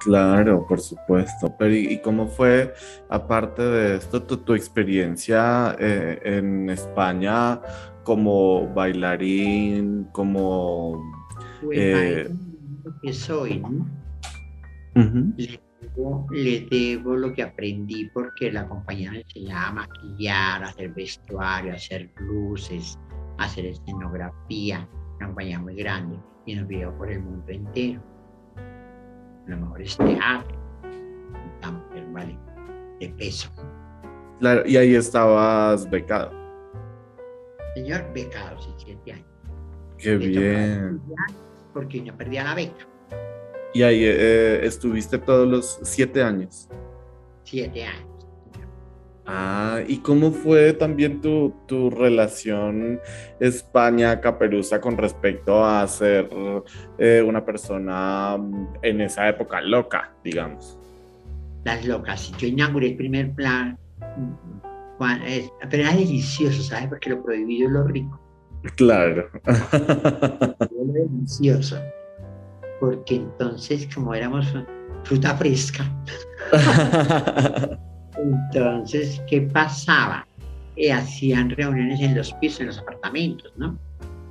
Claro, 0.00 0.66
por 0.66 0.80
supuesto. 0.80 1.54
Pero 1.58 1.74
¿y, 1.74 2.00
cómo 2.00 2.26
fue, 2.26 2.74
aparte 3.08 3.62
de 3.62 3.96
esto, 3.96 4.22
tu, 4.22 4.54
experiencia 4.54 5.76
eh, 5.78 6.20
en 6.24 6.70
España 6.70 7.60
como 8.02 8.72
bailarín, 8.72 10.08
como... 10.12 11.02
Pues 11.62 11.78
eh... 11.78 12.30
que 13.02 13.12
soy, 13.12 13.58
¿no? 13.58 13.86
le, 16.30 16.66
debo, 16.70 17.16
lo 17.16 17.32
que 17.32 17.42
aprendí 17.42 18.08
porque 18.14 18.50
la 18.50 18.68
compañía 18.68 19.10
me 19.10 19.20
enseñaba 19.22 19.68
a 19.68 19.72
maquillar, 19.72 20.64
a 20.64 20.68
hacer 20.68 20.94
vestuario, 20.94 21.72
a 21.72 21.76
hacer 21.76 22.10
luces, 22.20 22.98
a 23.38 23.44
hacer 23.44 23.66
escenografía, 23.66 24.88
una 25.16 25.26
compañía 25.26 25.58
muy 25.58 25.74
grande 25.74 26.16
y 26.46 26.54
nos 26.54 26.68
vio 26.68 26.96
por 26.96 27.10
el 27.10 27.20
mundo 27.20 27.44
entero 27.48 28.15
a 29.46 29.50
lo 29.50 29.56
mejor 29.58 29.82
es 29.82 29.96
teatro, 29.96 30.58
mujer 31.70 32.06
vale 32.12 32.38
de 33.00 33.08
peso. 33.10 33.50
Claro, 34.40 34.62
y 34.66 34.76
ahí 34.76 34.94
estabas 34.94 35.88
becado. 35.88 36.30
Señor, 37.74 38.04
becado, 38.12 38.60
sí, 38.60 38.70
siete 38.76 39.12
años. 39.12 39.26
Qué 39.98 40.16
Me 40.16 40.26
bien. 40.26 41.02
Porque 41.72 42.02
no 42.02 42.16
perdía 42.16 42.44
la 42.44 42.54
beca. 42.54 42.86
Y 43.74 43.82
ahí 43.82 44.04
eh, 44.04 44.64
estuviste 44.64 45.18
todos 45.18 45.46
los 45.46 45.78
siete 45.82 46.22
años. 46.22 46.68
Siete 47.44 47.84
años. 47.84 48.15
Ah, 49.28 49.80
¿y 49.86 49.98
cómo 49.98 50.30
fue 50.30 50.72
también 50.72 51.20
tu, 51.20 51.52
tu 51.66 51.90
relación 51.90 53.00
España-Caperuza 53.40 54.80
con 54.80 54.96
respecto 54.96 55.64
a 55.64 55.86
ser 55.88 56.28
eh, 56.98 57.24
una 57.26 57.44
persona 57.44 58.36
mm, 58.38 58.68
en 58.82 59.00
esa 59.00 59.28
época 59.28 59.60
loca, 59.60 60.12
digamos? 60.22 60.78
Las 61.64 61.84
locas. 61.84 62.30
Yo 62.38 62.46
inauguré 62.46 62.90
el 62.90 62.96
primer 62.96 63.32
plan. 63.34 63.76
Es- 65.26 65.50
pero 65.70 65.82
era 65.82 65.92
delicioso, 65.92 66.62
¿sabes? 66.62 66.88
Porque 66.88 67.10
lo 67.10 67.22
prohibido 67.22 67.66
es 67.66 67.72
lo 67.72 67.84
rico. 67.84 68.20
Claro. 68.76 69.28
Era 69.44 70.54
lo 70.70 70.92
delicioso. 70.92 71.78
Porque 72.80 73.16
entonces, 73.16 73.88
como 73.94 74.14
éramos 74.14 74.46
fruta 75.04 75.36
fresca, 75.36 75.84
entonces, 78.18 79.22
¿qué 79.28 79.42
pasaba? 79.42 80.26
Eh, 80.76 80.92
hacían 80.92 81.50
reuniones 81.50 82.00
en 82.00 82.14
los 82.14 82.32
pisos, 82.34 82.60
en 82.60 82.66
los 82.66 82.78
apartamentos, 82.78 83.52
¿no? 83.56 83.78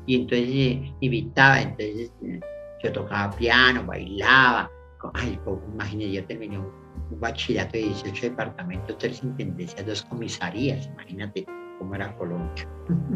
Y 0.06 0.16
entonces 0.16 0.50
eh, 0.50 0.94
invitaba, 1.02 1.62
entonces 1.62 2.12
eh, 2.24 2.40
yo 2.84 2.92
tocaba 2.92 3.36
piano, 3.36 3.84
bailaba. 3.86 4.70
Ay, 5.14 5.40
pues, 5.44 5.58
imagínate, 5.74 6.12
yo 6.12 6.26
terminé 6.26 6.58
un, 6.60 6.68
un 7.12 7.20
bachillerato 7.20 7.74
de 7.74 7.84
18 7.84 8.30
departamentos, 8.30 8.98
tres 8.98 9.24
intendencias, 9.24 9.86
dos 9.86 10.04
comisarías, 10.04 10.88
imagínate 10.88 11.46
cómo 11.80 11.96
era 11.96 12.16
Colombia. 12.16 12.68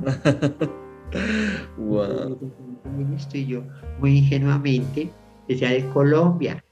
Wow. 1.78 2.38
Estoy 3.16 3.46
yo 3.48 3.64
muy 4.00 4.20
ingenuamente 4.20 5.12
decía 5.48 5.70
de 5.72 5.86
Colombia. 5.90 6.64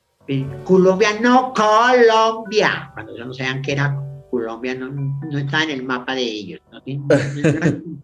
Colombia, 0.64 1.10
no 1.22 1.54
Colombia. 1.54 2.92
Cuando 2.94 3.14
ellos 3.14 3.28
no 3.28 3.34
sabían 3.34 3.62
que 3.62 3.72
era 3.74 3.98
Colombia, 4.30 4.76
no, 4.76 4.90
no 4.90 5.38
estaba 5.38 5.64
en 5.64 5.70
el 5.72 5.84
mapa 5.84 6.16
de 6.16 6.24
ellos. 6.24 6.62
¿no? 6.72 6.82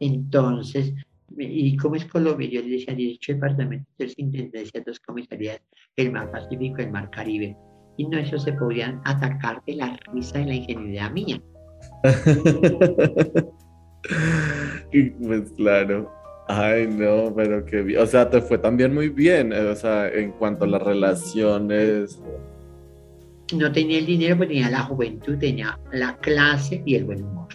Entonces, 0.00 0.94
¿y 1.36 1.76
cómo 1.76 1.96
es 1.96 2.04
Colombia? 2.06 2.48
Yo 2.48 2.62
le 2.62 2.70
decía 2.70 2.94
18 2.94 3.34
departamentos, 3.34 3.92
tres 3.96 4.14
intendencias, 4.16 4.84
dos 4.84 5.00
comisarías, 5.00 5.60
el 5.96 6.12
mar 6.12 6.30
Pacífico, 6.30 6.78
el 6.78 6.90
mar 6.90 7.10
Caribe. 7.10 7.56
Y 7.96 8.06
no, 8.06 8.18
eso 8.18 8.38
se 8.38 8.52
podían 8.52 9.02
atacar 9.04 9.62
de 9.66 9.74
la 9.74 9.98
risa 10.12 10.40
y 10.40 10.44
la 10.46 10.54
ingenuidad 10.54 11.10
mía. 11.10 11.42
Pues 15.20 15.52
claro. 15.52 16.10
Ay, 16.50 16.86
no, 16.86 17.32
pero 17.36 17.62
qué 17.66 17.82
bien. 17.82 18.00
O 18.00 18.06
sea, 18.06 18.28
te 18.28 18.40
fue 18.40 18.56
también 18.56 18.94
muy 18.94 19.10
bien. 19.10 19.52
eh, 19.52 19.66
O 19.66 19.76
sea, 19.76 20.08
en 20.08 20.32
cuanto 20.32 20.64
a 20.64 20.68
las 20.68 20.82
relaciones. 20.82 22.20
No 23.54 23.70
tenía 23.70 23.98
el 23.98 24.06
dinero, 24.06 24.38
pues 24.38 24.48
tenía 24.48 24.70
la 24.70 24.80
juventud, 24.80 25.36
tenía 25.38 25.78
la 25.92 26.16
clase 26.16 26.82
y 26.86 26.94
el 26.94 27.04
buen 27.04 27.22
humor. 27.22 27.48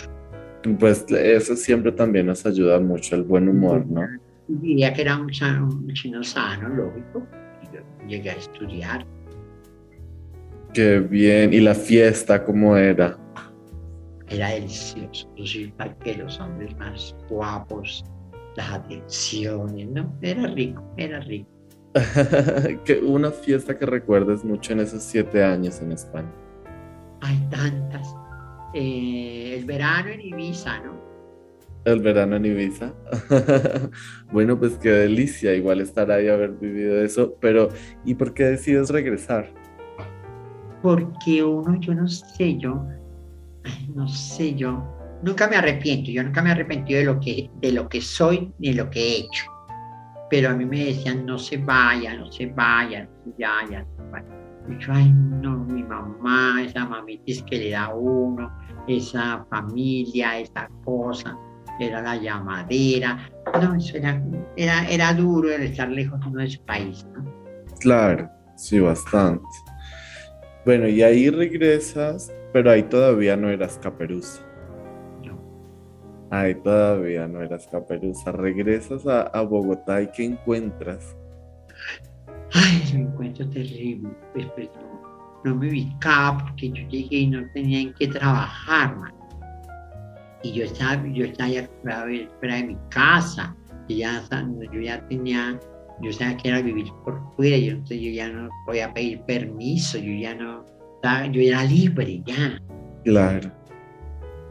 Pues 0.80 1.06
eso 1.10 1.56
siempre 1.56 1.92
también 1.92 2.28
nos 2.28 2.46
ayuda 2.46 2.80
mucho, 2.80 3.16
el 3.16 3.24
buen 3.24 3.50
humor, 3.50 3.86
¿no? 3.88 4.08
Diría 4.48 4.94
que 4.94 5.02
era 5.02 5.18
un, 5.18 5.30
chino 5.94 6.24
sano, 6.24 6.70
lógico. 6.70 7.26
Llegué 8.08 8.30
a 8.30 8.34
estudiar. 8.34 9.06
Qué 10.74 11.00
bien. 11.00 11.52
¿Y 11.54 11.62
la 11.62 11.74
fiesta 11.74 12.44
cómo 12.44 12.78
era? 12.78 13.18
Era 14.30 14.50
delicioso. 14.50 15.32
Yo 15.36 15.46
soy 15.46 15.74
para 15.78 15.96
que 15.98 16.16
los 16.16 16.40
hombres 16.40 16.76
más 16.78 17.16
guapos, 17.30 18.04
las 18.56 18.72
atenciones, 18.72 19.88
¿no? 19.90 20.16
Era 20.22 20.48
rico, 20.48 20.84
era 20.98 21.20
rico. 21.20 21.50
que 22.86 23.00
una 23.00 23.32
fiesta 23.32 23.78
que 23.78 23.86
recuerdes 23.86 24.44
mucho 24.44 24.74
en 24.74 24.80
esos 24.80 25.04
siete 25.04 25.44
años 25.44 25.80
en 25.82 25.92
España. 25.92 26.32
Hay 27.22 27.38
tantas. 27.50 28.16
Eh, 28.74 29.58
el 29.60 29.66
verano 29.66 30.10
en 30.10 30.22
Ibiza, 30.22 30.80
¿no? 30.80 30.94
El 31.86 32.02
verano 32.02 32.38
en 32.38 32.46
Ibiza. 32.46 32.94
bueno, 34.32 34.58
pues 34.58 34.78
qué 34.78 34.90
delicia, 34.90 35.54
igual 35.54 35.82
estar 35.82 36.12
ahí 36.12 36.28
haber 36.28 36.52
vivido 36.52 37.04
eso, 37.04 37.36
pero 37.40 37.70
¿y 38.06 38.16
por 38.16 38.34
qué 38.34 38.46
decides 38.46 38.90
regresar? 38.90 39.52
Porque 40.82 41.44
uno, 41.44 41.80
yo 41.80 41.94
no 41.94 42.08
sé, 42.08 42.58
yo, 42.58 42.86
no 43.94 44.08
sé, 44.08 44.56
yo 44.56 44.84
nunca 45.24 45.48
me 45.48 45.56
arrepiento, 45.56 46.12
yo 46.12 46.24
nunca 46.24 46.42
me 46.42 46.50
he 46.50 46.52
arrepentido 46.52 47.00
de 47.00 47.06
lo 47.06 47.20
que, 47.20 47.50
de 47.62 47.72
lo 47.72 47.88
que 47.90 48.02
soy 48.02 48.54
ni 48.60 48.70
de 48.70 48.84
lo 48.84 48.90
que 48.90 49.00
he 49.00 49.18
hecho. 49.22 49.46
Pero 50.30 50.50
a 50.50 50.54
mí 50.54 50.66
me 50.66 50.86
decían, 50.86 51.26
no 51.26 51.38
se 51.38 51.58
vaya, 51.58 52.16
no 52.16 52.32
se 52.32 52.48
vaya, 52.48 53.08
no 53.26 53.36
se 53.36 53.42
vaya. 53.46 53.86
Y 54.70 54.78
yo, 54.78 54.94
ay, 54.94 55.12
no, 55.12 55.66
mi 55.66 55.84
mamá, 55.84 56.62
esa 56.64 56.86
mamitis 56.86 57.44
que 57.44 57.58
le 57.58 57.70
da 57.72 57.94
uno, 57.94 58.52
esa 58.88 59.46
familia, 59.50 60.40
esa 60.40 60.70
cosa, 60.84 61.38
era 61.80 62.02
la 62.02 62.16
llamadera. 62.16 63.30
No, 63.62 63.76
eso 63.76 63.98
era, 63.98 64.22
era, 64.56 64.88
era 64.90 65.14
duro 65.14 65.52
el 65.52 65.64
estar 65.64 65.90
lejos 65.90 66.20
de 66.34 66.50
su 66.50 66.64
país, 66.66 67.06
¿no? 67.14 67.24
Claro, 67.80 68.30
sí, 68.56 68.80
bastante. 68.80 69.44
Bueno, 70.66 70.88
y 70.88 71.04
ahí 71.04 71.30
regresas, 71.30 72.34
pero 72.54 72.72
ahí 72.72 72.84
todavía 72.84 73.36
no 73.36 73.50
eras 73.50 73.78
caperuza. 73.84 74.42
Ahí 76.34 76.56
todavía 76.56 77.28
no 77.28 77.44
eras 77.44 77.68
caperuza. 77.68 78.32
Regresas 78.32 79.06
a, 79.06 79.22
a 79.22 79.42
Bogotá 79.42 80.02
y 80.02 80.08
¿qué 80.08 80.26
encuentras? 80.26 81.16
Ay, 82.56 82.82
un 82.96 83.02
encuentro 83.02 83.48
terrible. 83.52 84.10
Pues, 84.34 84.48
pues, 84.56 84.68
no, 84.74 85.44
no 85.46 85.56
me 85.56 85.70
ubicaba 85.70 86.40
porque 86.40 86.70
yo 86.70 86.88
llegué 86.88 87.18
y 87.18 87.28
no 87.28 87.48
tenía 87.54 87.82
en 87.82 87.94
qué 87.94 88.08
trabajar, 88.08 88.96
man. 88.98 89.14
Y 90.42 90.54
yo 90.54 90.64
estaba, 90.64 91.06
yo 91.08 91.26
estaba 91.26 91.50
ya 91.52 91.70
fuera 91.84 92.56
de 92.56 92.64
mi 92.64 92.78
casa. 92.90 93.56
Y 93.88 93.98
ya, 93.98 94.24
yo 94.72 94.82
ya 94.82 95.08
tenía, 95.10 95.60
yo 96.02 96.12
sabía 96.14 96.36
que 96.38 96.50
era 96.50 96.62
vivir 96.64 96.88
por 97.06 97.22
fuera. 97.36 97.58
Yo, 97.58 97.74
entonces 97.74 98.02
yo 98.02 98.10
ya 98.10 98.30
no 98.30 98.50
podía 98.66 98.92
pedir 98.92 99.22
permiso. 99.22 100.00
Yo 100.00 100.12
ya 100.20 100.34
no, 100.34 100.66
estaba- 100.96 101.28
yo 101.28 101.42
era 101.42 101.64
libre 101.64 102.24
ya. 102.26 102.60
Claro. 103.04 103.52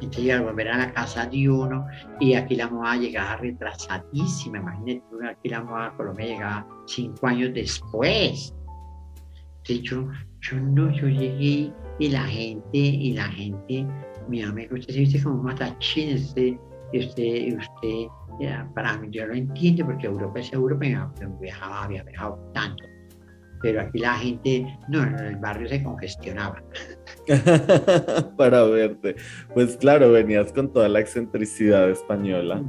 Entonces 0.02 0.32
al 0.32 0.42
volver 0.42 0.68
a 0.68 0.78
la 0.78 0.92
casa 0.92 1.26
de 1.26 1.48
uno 1.48 1.86
y 2.20 2.34
aquí 2.34 2.56
la 2.56 2.68
moda 2.68 2.96
llegaba 2.96 3.36
retrasadísima. 3.36 4.58
Imagínate, 4.58 5.02
aquí 5.30 5.48
la 5.48 5.62
moda 5.62 5.86
a 5.86 5.96
Colombia 5.96 6.26
llegaba 6.26 6.66
cinco 6.86 7.26
años 7.26 7.54
después. 7.54 8.54
Entonces 9.58 9.82
yo, 9.82 10.08
yo 10.40 10.56
no, 10.60 10.90
yo 10.90 11.06
llegué 11.06 11.72
y 11.98 12.08
la 12.08 12.24
gente, 12.24 12.78
y 12.78 13.12
la 13.12 13.28
gente, 13.28 13.86
mi 14.28 14.42
amigo, 14.42 14.74
usted 14.74 14.92
se 14.92 15.00
viste 15.00 15.22
como 15.22 15.36
un 15.36 15.44
matachín, 15.44 16.16
usted, 16.16 16.54
usted, 16.92 17.56
usted, 17.56 18.06
ya, 18.40 18.68
para 18.74 18.98
mí 18.98 19.08
yo 19.10 19.26
lo 19.26 19.34
entiendo 19.34 19.86
porque 19.86 20.06
Europa 20.06 20.40
es 20.40 20.52
Europa 20.52 20.84
y 20.84 20.92
yo 20.92 21.12
viajaba, 21.40 21.84
había 21.84 22.02
viajado 22.02 22.50
tanto. 22.54 22.91
Pero 23.62 23.80
aquí 23.80 23.98
la 24.00 24.14
gente, 24.14 24.66
no, 24.88 25.02
en 25.02 25.14
el 25.18 25.36
barrio 25.36 25.68
se 25.68 25.82
congestionaba. 25.82 26.62
Para 28.36 28.64
verte. 28.64 29.16
Pues 29.54 29.76
claro, 29.76 30.10
venías 30.12 30.52
con 30.52 30.72
toda 30.72 30.88
la 30.88 31.00
excentricidad 31.00 31.88
española. 31.90 32.62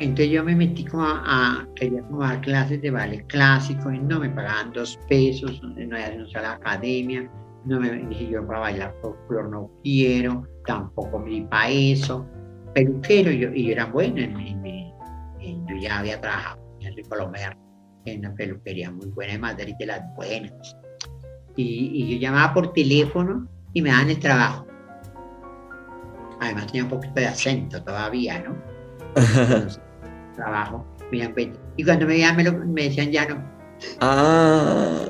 Entonces 0.00 0.30
yo 0.30 0.44
me 0.44 0.54
metí 0.54 0.84
como 0.84 1.04
a, 1.04 1.22
a- 1.26 1.68
quería 1.74 2.02
como 2.02 2.20
dar 2.22 2.40
clases 2.40 2.80
de 2.82 2.90
ballet 2.90 3.26
clásico 3.26 3.90
y 3.90 3.98
no 3.98 4.20
me 4.20 4.28
pagaban 4.30 4.72
dos 4.72 4.98
pesos, 5.08 5.60
no 5.62 5.96
había 5.96 6.10
renunciado 6.10 6.46
a 6.46 6.50
la 6.50 6.54
academia, 6.56 7.28
no 7.64 7.80
me 7.80 7.90
dije 7.90 8.28
yo 8.28 8.46
para 8.46 8.60
bailar 8.60 8.94
folclore 9.02 9.48
no 9.50 9.70
quiero, 9.82 10.46
tampoco 10.66 11.18
me 11.18 11.30
di 11.30 11.40
para 11.42 11.70
eso, 11.70 12.24
peluquero 12.74 13.32
yo, 13.32 13.52
y 13.52 13.66
yo 13.66 13.72
era 13.72 13.86
bueno, 13.86 14.18
en, 14.18 14.38
en- 14.38 14.66
en- 15.40 15.66
yo 15.66 15.76
ya 15.80 15.98
había 15.98 16.20
trabajado 16.20 16.60
en 16.80 16.94
Lomer, 17.18 17.56
en 18.12 18.20
una 18.20 18.34
peluquería 18.34 18.90
muy 18.90 19.06
buena 19.08 19.32
de 19.34 19.38
Madrid 19.38 19.74
de 19.78 19.86
las 19.86 20.00
buenas. 20.16 20.52
Y, 21.56 21.90
y 21.92 22.14
yo 22.14 22.18
llamaba 22.20 22.54
por 22.54 22.72
teléfono 22.72 23.48
y 23.72 23.82
me 23.82 23.90
daban 23.90 24.10
el 24.10 24.18
trabajo. 24.18 24.66
Además 26.40 26.66
tenía 26.66 26.84
un 26.84 26.90
poquito 26.90 27.14
de 27.14 27.26
acento 27.26 27.82
todavía, 27.82 28.38
¿no? 28.40 28.56
Entonces, 29.16 29.80
trabajo. 30.36 30.86
Y 31.76 31.84
cuando 31.84 32.06
me 32.06 32.12
veían 32.12 32.36
me, 32.36 32.44
lo- 32.44 32.58
me 32.66 32.84
decían 32.84 33.10
ya 33.10 33.26
no. 33.28 33.42
Ah, 34.00 35.06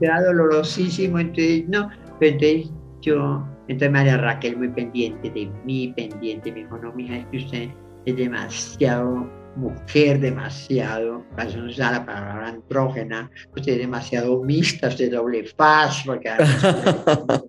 Era 0.00 0.22
dolorosísimo, 0.22 1.18
entonces 1.18 1.64
no. 1.68 1.90
Pero 2.20 2.32
entonces 2.36 2.70
yo, 3.02 3.46
entonces 3.68 3.90
María 3.90 4.16
Raquel 4.16 4.56
muy 4.56 4.68
pendiente 4.68 5.30
de 5.30 5.50
mí, 5.64 5.92
pendiente, 5.96 6.52
me 6.52 6.60
dijo, 6.60 6.78
no, 6.78 6.92
mija, 6.92 7.16
es 7.18 7.26
que 7.26 7.36
usted 7.38 7.68
es 8.06 8.16
demasiado 8.16 9.28
mujer 9.56 10.20
demasiado, 10.20 11.24
para 11.30 11.48
eso 11.48 11.58
no 11.58 11.64
se 11.66 11.74
usa 11.74 11.92
la 11.92 12.06
palabra 12.06 12.48
andrógena, 12.48 13.30
usted 13.56 13.72
es 13.72 13.78
demasiado 13.78 14.42
mixta, 14.42 14.88
usted 14.88 15.06
es 15.06 15.10
doble 15.12 15.44
faz, 15.56 16.02
porque 16.04 16.30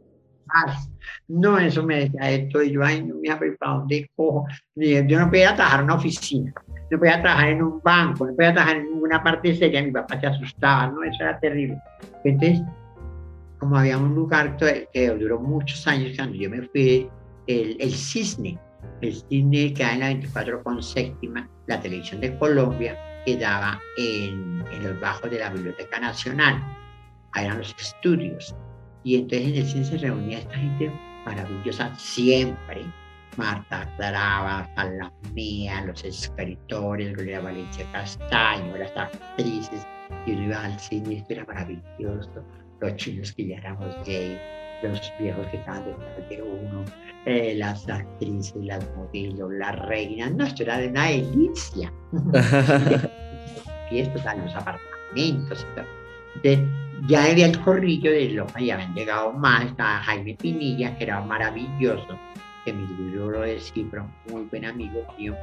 no, 1.27 1.57
eso 1.57 1.83
me 1.83 2.01
decía 2.01 2.31
esto, 2.31 2.61
y 2.61 2.71
yo, 2.71 2.83
ay, 2.83 3.03
no, 3.03 3.15
mira, 3.15 3.37
pero 3.39 3.55
¿para 3.57 3.73
dónde 3.73 4.09
cojo? 4.15 4.45
Yo 4.75 5.19
no 5.19 5.29
podía 5.29 5.55
trabajar 5.55 5.79
en 5.79 5.85
una 5.85 5.95
oficina, 5.95 6.53
no 6.91 6.99
podía 6.99 7.21
trabajar 7.21 7.49
en 7.49 7.63
un 7.63 7.81
banco, 7.81 8.27
no 8.27 8.35
podía 8.35 8.53
trabajar 8.53 8.77
en 8.77 8.91
ninguna 8.91 9.23
parte 9.23 9.55
seria, 9.55 9.81
mi 9.81 9.91
papá 9.91 10.19
se 10.19 10.27
asustaba, 10.27 10.87
no, 10.87 11.03
eso 11.03 11.23
era 11.23 11.39
terrible. 11.39 11.79
Entonces, 12.23 12.61
como 13.59 13.77
había 13.77 13.97
un 13.97 14.13
lugar 14.13 14.57
que 14.57 15.09
duró 15.19 15.39
muchos 15.39 15.87
años, 15.87 16.15
cuando 16.15 16.35
yo 16.35 16.49
me 16.49 16.61
fui, 16.61 17.09
el, 17.47 17.77
el 17.79 17.91
cisne, 17.91 18.59
el 19.02 19.13
cisne 19.13 19.74
queda 19.74 19.93
en 19.93 20.00
la 20.00 20.08
24 20.08 20.63
con 20.63 20.82
séptima, 20.82 21.50
la 21.67 21.80
televisión 21.80 22.21
de 22.21 22.38
Colombia 22.38 22.98
quedaba 23.26 23.80
en, 23.98 24.63
en 24.71 24.84
los 24.84 25.00
bajos 25.00 25.30
de 25.30 25.39
la 25.39 25.50
Biblioteca 25.50 26.00
Nacional, 26.00 26.63
ahí 27.34 27.45
eran 27.45 27.60
los 27.60 27.76
estudios, 27.80 28.56
y 29.04 29.15
entonces 29.15 29.50
en 29.50 29.56
el 29.56 29.65
cine 29.65 29.86
se 29.86 29.98
reunía 29.98 30.39
esta 30.39 30.56
gente 30.56 30.91
maravillosa 31.26 31.93
siempre, 31.95 32.86
Marta 33.38 33.89
Traba, 33.98 34.69
Salamea, 34.76 35.86
los 35.86 36.04
escritores, 36.04 37.13
Gloria 37.13 37.41
Valencia 37.41 37.86
Castaño, 37.91 38.78
las 38.78 38.95
actrices, 38.95 39.86
y 40.26 40.32
uno 40.32 40.43
iba 40.43 40.63
al 40.63 40.80
cine, 40.80 41.17
esto 41.17 41.34
era 41.34 41.45
maravilloso, 41.45 42.43
los 42.80 42.95
chinos 42.95 43.34
que 43.34 43.48
ya 43.48 43.58
éramos 43.58 43.95
gay, 44.06 44.39
los 44.83 45.13
viejos 45.19 45.45
que 45.47 45.57
estaban 45.57 45.85
detrás 45.85 46.29
de 46.29 46.41
uno, 46.41 46.83
eh, 47.25 47.55
las 47.57 47.88
actrices, 47.89 48.55
las 48.63 48.85
modelos, 48.95 49.51
las 49.53 49.77
reinas, 49.88 50.31
no, 50.33 50.45
esto 50.45 50.63
era 50.63 50.77
de 50.77 50.88
una 50.89 51.07
delicia. 51.07 51.91
Fiestas 53.89 54.38
los 54.38 54.55
apartamentos. 54.55 55.65
Ya 57.07 57.25
había 57.25 57.45
el 57.47 57.59
corrillo 57.61 58.11
de 58.11 58.29
Loja, 58.29 58.59
ya 58.59 58.75
habían 58.75 58.95
llegado 58.95 59.33
más, 59.33 59.65
estaba 59.65 59.99
Jaime 59.99 60.35
Pinilla, 60.35 60.97
que 60.97 61.03
era 61.03 61.21
maravilloso, 61.21 62.17
que 62.63 62.73
mi 62.73 62.88
libro 62.88 63.29
lo 63.31 63.41
descifra, 63.41 64.07
muy 64.29 64.43
buen 64.43 64.65
amigo 64.65 65.05
mío. 65.17 65.35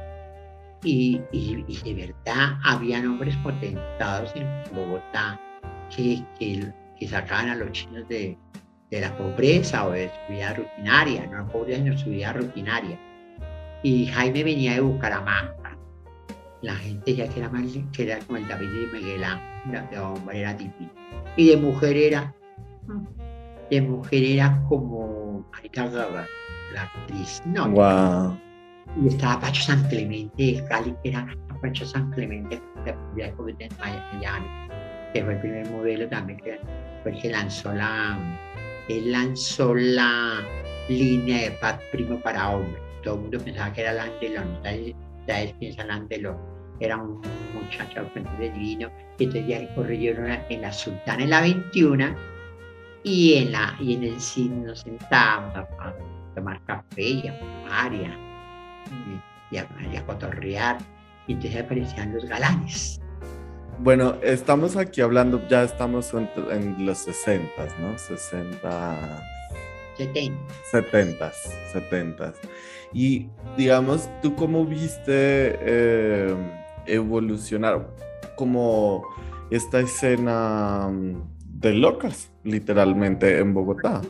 Y, 0.83 1.21
y, 1.31 1.63
y, 1.67 1.93
de 1.93 2.07
verdad 2.07 2.57
habían 2.65 3.07
hombres 3.07 3.37
potentados 3.37 4.33
en 4.35 4.45
Bogotá 4.75 5.39
que, 5.95 6.21
que, 6.37 6.73
que 6.99 7.07
sacaban 7.07 7.49
a 7.49 7.55
los 7.55 7.71
chinos 7.71 8.05
de, 8.09 8.37
de 8.93 9.01
la 9.01 9.17
pobreza 9.17 9.87
o 9.87 9.91
de 9.91 10.07
su 10.07 10.33
vida 10.33 10.53
rutinaria, 10.53 11.25
no 11.25 11.37
la 11.39 11.47
pobreza, 11.47 11.81
sino 11.81 11.97
su 11.97 12.09
vida 12.11 12.31
rutinaria. 12.31 12.99
Y 13.81 14.05
Jaime 14.05 14.43
venía 14.43 14.73
de 14.73 14.81
Bucaramanga. 14.81 15.75
La 16.61 16.75
gente 16.75 17.15
ya 17.15 17.27
que 17.27 17.39
era, 17.39 17.49
más, 17.49 17.63
que 17.91 18.03
era 18.03 18.19
como 18.19 18.37
el 18.37 18.47
David 18.47 18.67
de 18.67 18.99
Miguel 18.99 19.23
Ángel, 19.23 19.89
de 19.89 19.99
hombre 19.99 20.39
era 20.41 20.53
divino. 20.53 20.91
Y 21.35 21.49
de 21.49 21.57
mujer 21.57 21.97
era, 21.97 22.35
de 23.71 23.81
mujer 23.81 24.23
era 24.23 24.63
como 24.69 25.43
Marita 25.51 25.87
Gaba, 25.87 26.27
la 26.73 26.83
actriz. 26.83 27.41
No, 27.45 27.69
wow. 27.69 28.37
Y 29.01 29.07
estaba 29.07 29.41
Pacho 29.41 29.63
San 29.63 29.89
Clemente 29.89 30.31
de 30.37 30.63
Cali, 30.69 30.95
que 31.01 31.09
era 31.09 31.27
Pacho 31.61 31.83
San 31.83 32.11
Clemente, 32.11 32.61
de 32.85 32.95
la 33.17 33.27
en 33.27 34.19
Miami, 34.19 34.47
que 35.13 35.23
fue 35.23 35.33
el 35.33 35.39
primer 35.39 35.69
modelo 35.71 36.07
también, 36.07 36.39
que 36.39 36.59
fue 37.01 37.11
el 37.13 37.21
que 37.21 37.31
lanzó 37.31 37.73
la 37.73 38.19
él 38.89 39.11
lanzó 39.11 39.73
la 39.75 40.41
línea 40.89 41.49
de 41.49 41.51
Pat 41.51 41.81
Primo 41.91 42.19
para 42.19 42.49
hombres. 42.49 42.81
Todo 43.03 43.15
el 43.15 43.21
mundo 43.21 43.39
pensaba 43.39 43.73
que 43.73 43.81
era 43.81 43.93
Landelón, 43.93 44.59
¿sabes 44.63 45.53
piensa 45.59 45.83
Landelón? 45.85 46.37
Era 46.79 46.97
un 46.97 47.21
muchacho 47.53 48.09
de 48.39 48.49
divino, 48.49 48.91
y 49.17 49.25
entonces 49.25 49.47
ya 49.47 49.75
corrieron 49.75 50.37
en 50.49 50.61
la 50.61 50.71
Sultana 50.71 51.23
en 51.23 51.29
la 51.29 51.41
21 51.41 52.15
y 53.03 53.35
en, 53.35 53.51
la, 53.51 53.75
y 53.79 53.93
en 53.95 54.03
el 54.03 54.19
cine 54.19 54.67
nos 54.67 54.79
sentábamos 54.79 55.55
a, 55.55 55.93
tomar 56.35 56.59
café 56.65 57.01
y 57.01 57.27
a 57.27 57.33
fumar 57.33 57.93
y 57.93 58.05
a, 58.05 59.67
y 59.91 59.97
a 59.97 60.05
cotorrear. 60.05 60.77
Y 61.27 61.33
entonces 61.33 61.61
aparecían 61.61 62.13
los 62.13 62.25
galanes. 62.25 63.02
Bueno, 63.79 64.15
estamos 64.21 64.77
aquí 64.77 65.01
hablando, 65.01 65.45
ya 65.47 65.63
estamos 65.63 66.13
en, 66.13 66.29
en 66.51 66.85
los 66.85 66.99
60, 66.99 67.49
¿no? 67.79 67.97
60... 67.97 69.23
70. 69.97 70.37
70, 70.71 71.31
70. 71.71 72.33
Y 72.93 73.29
digamos, 73.57 74.09
¿tú 74.21 74.35
cómo 74.35 74.65
viste 74.65 75.57
eh, 75.59 76.35
evolucionar 76.85 77.87
como 78.35 79.03
esta 79.49 79.79
escena 79.79 80.89
de 81.47 81.73
locas, 81.73 82.31
literalmente, 82.43 83.39
en 83.39 83.53
Bogotá? 83.53 84.01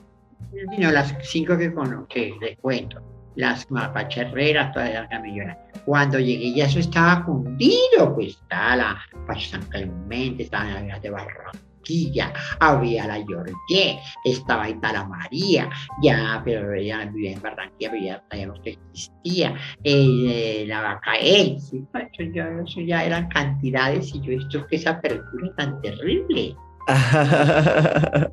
No, 0.78 0.92
las 0.92 1.16
cinco 1.22 1.58
que 1.58 1.74
conozco, 1.74 2.08
que 2.08 2.34
les 2.40 2.58
cuento, 2.60 3.02
las 3.36 3.70
mapacharreras, 3.72 4.74
todas 4.74 4.94
las 4.94 5.22
millones. 5.22 5.58
Cuando 5.86 6.20
llegué 6.20 6.54
ya 6.54 6.66
eso 6.66 6.80
estaba 6.80 7.24
fundido, 7.26 8.16
pues 8.16 8.38
estaba 8.42 8.76
la 8.76 9.02
Pacho 9.28 9.50
San 9.50 9.62
Clemente, 9.64 10.44
estaba 10.44 10.80
en 10.80 10.88
la 10.88 11.00
de 11.00 11.10
Barranquilla, 11.10 12.32
había 12.60 13.08
la 13.08 13.24
Georgie, 13.26 14.00
estaba 14.24 14.70
Itala 14.70 15.06
María, 15.06 15.70
ya, 16.02 16.42
pero 16.46 16.74
ella 16.74 17.06
vivía 17.06 17.34
en 17.34 17.42
Barranquilla, 17.42 17.92
pero 17.92 18.04
ya 18.04 18.24
sabíamos 18.30 18.60
que 18.62 18.70
existía, 18.72 19.56
eh, 19.84 20.66
la 20.68 20.82
Bacael, 20.82 21.60
sí, 21.60 21.84
Pacho, 21.92 22.24
ya, 22.34 22.50
eso 22.66 22.82
ya 22.82 23.04
eran 23.04 23.28
cantidades 23.28 24.16
y 24.16 24.22
yo 24.22 24.34
esto 24.34 24.66
que 24.68 24.78
esa 24.78 24.92
apertura 24.92 25.54
tan 25.58 25.82
terrible. 25.82 26.56
las 26.88 28.30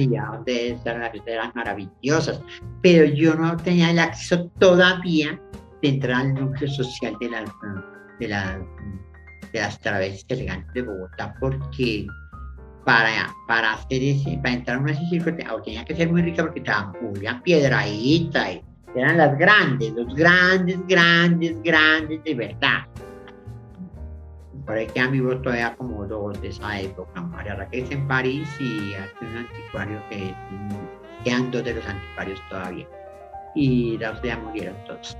y 0.00 0.08
ya 0.08 0.24
donde 0.32 0.78
eran 1.26 1.52
maravillosas, 1.54 2.40
pero 2.80 3.04
yo 3.04 3.34
no 3.34 3.54
tenía 3.58 3.90
el 3.90 3.98
acceso 3.98 4.50
todavía 4.58 5.38
de 5.82 5.88
entrar 5.88 6.20
al 6.22 6.34
núcleo 6.34 6.68
social 6.70 7.16
de, 7.20 7.30
la, 7.30 7.44
de, 8.18 8.28
la, 8.28 8.58
de 9.52 9.60
las 9.60 9.78
travestis 9.80 10.26
elegantes 10.28 10.72
de 10.74 10.82
Bogotá, 10.82 11.34
porque 11.40 12.06
para, 12.84 13.34
para 13.46 13.74
hacer 13.74 14.00
para 14.42 14.54
entrar 14.54 14.78
a 14.78 14.80
una 14.80 14.94
circo 14.94 15.30
tenía 15.64 15.84
que 15.84 15.94
ser 15.94 16.10
muy 16.10 16.22
rica 16.22 16.42
porque 16.42 16.60
estaba 16.60 16.92
muy 17.00 17.20
piedradita 17.44 18.52
y 18.52 18.62
eran 18.94 19.18
las 19.18 19.38
grandes, 19.38 19.92
los 19.92 20.14
grandes, 20.14 20.78
grandes, 20.86 21.62
grandes 21.62 22.24
de 22.24 22.34
verdad. 22.34 22.86
Por 24.66 24.76
ahí 24.76 24.86
quedan 24.88 25.12
vivos 25.12 25.40
todavía 25.42 25.74
como 25.76 26.06
dos 26.06 26.40
de 26.40 26.48
esa 26.48 26.80
época, 26.80 27.20
María 27.20 27.54
Raquel 27.54 27.86
en 27.90 28.06
París 28.06 28.48
y 28.60 28.94
hace 28.94 29.24
un 29.24 29.36
anticuario 29.36 30.00
que 30.10 30.34
quedan 31.24 31.50
dos 31.50 31.64
de 31.64 31.74
los 31.74 31.86
anticuarios 31.86 32.40
todavía. 32.48 32.86
Y 33.54 33.98
los 33.98 34.20
de 34.22 34.36
murieron 34.36 34.76
todos. 34.86 35.16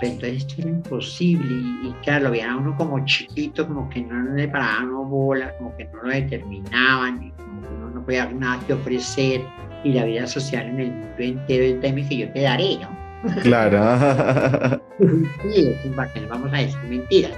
Pero 0.00 0.12
entonces 0.12 0.38
esto 0.38 0.54
era 0.58 0.70
imposible 0.70 1.54
y, 1.84 1.94
claro, 2.02 2.24
lo 2.24 2.30
veían 2.32 2.50
a 2.50 2.56
uno 2.56 2.76
como 2.76 3.04
chiquito, 3.04 3.66
como 3.66 3.88
que 3.88 4.02
no 4.02 4.34
le 4.34 4.48
paraban 4.48 4.90
no 4.90 5.04
bola, 5.04 5.56
como 5.56 5.76
que 5.76 5.84
no 5.84 6.02
lo 6.02 6.08
determinaban, 6.10 7.22
y 7.22 7.30
como 7.30 7.60
que 7.62 7.68
uno 7.68 7.90
no 7.90 8.04
podía 8.04 8.26
nada 8.26 8.60
que 8.66 8.72
ofrecer 8.72 9.42
y 9.84 9.92
la 9.92 10.04
vida 10.04 10.26
social 10.26 10.66
en 10.66 10.80
el 10.80 10.90
mundo 10.90 11.14
entero 11.18 11.64
es 11.64 11.80
tema 11.80 12.08
que 12.08 12.16
yo 12.16 12.32
te 12.32 12.40
daré, 12.40 12.78
¿no? 12.78 13.04
Claro. 13.42 14.80
sí, 14.98 15.72
para 15.94 16.12
que 16.12 16.20
no 16.22 16.28
vamos 16.28 16.52
a 16.52 16.58
decir 16.58 16.78
mentiras. 16.88 17.32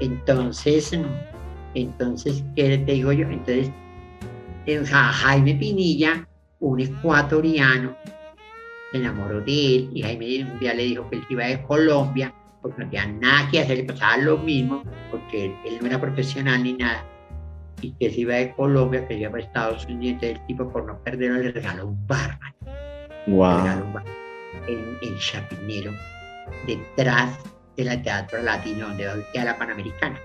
Entonces, 0.00 0.98
entonces, 1.74 2.42
¿qué 2.56 2.78
te 2.78 2.92
digo 2.92 3.12
yo? 3.12 3.28
Entonces, 3.28 3.70
Jaime 4.90 5.54
Pinilla, 5.54 6.26
un 6.60 6.80
ecuatoriano, 6.80 7.94
enamoró 8.98 9.40
de 9.40 9.76
él 9.76 9.90
y 9.94 10.02
Jaime 10.02 10.44
un 10.44 10.58
día 10.58 10.74
le 10.74 10.84
dijo 10.84 11.08
que 11.08 11.16
él 11.16 11.24
iba 11.30 11.44
de 11.44 11.62
Colombia 11.62 12.32
porque 12.62 12.84
no 12.84 12.90
tenía 12.90 13.06
nada 13.06 13.50
que 13.50 13.60
hacer, 13.60 13.78
le 13.78 13.84
pasaba 13.84 14.16
lo 14.18 14.38
mismo, 14.38 14.84
porque 15.10 15.46
él, 15.64 15.78
no 15.80 15.88
era 15.88 16.00
profesional 16.00 16.62
ni 16.62 16.74
nada, 16.74 17.04
y 17.80 17.90
que 17.92 18.08
se 18.10 18.20
iba 18.20 18.36
de 18.36 18.52
Colombia, 18.52 19.06
que 19.08 19.18
iba 19.18 19.36
a 19.36 19.40
Estados 19.40 19.84
Unidos, 19.86 20.22
el 20.22 20.46
tipo 20.46 20.68
por 20.70 20.86
no 20.86 20.96
perderlo 21.02 21.38
le 21.38 21.50
regaló 21.50 21.88
un 21.88 22.06
barman. 22.06 22.54
Wow. 23.26 24.00
en, 24.68 24.98
en 25.02 25.16
Chapinero, 25.18 25.92
detrás 26.66 27.38
de 27.76 27.84
la 27.84 28.00
Teatro 28.00 28.40
Latino, 28.42 28.88
donde 28.88 29.24
queda 29.32 29.44
la 29.44 29.58
Panamericana. 29.58 30.18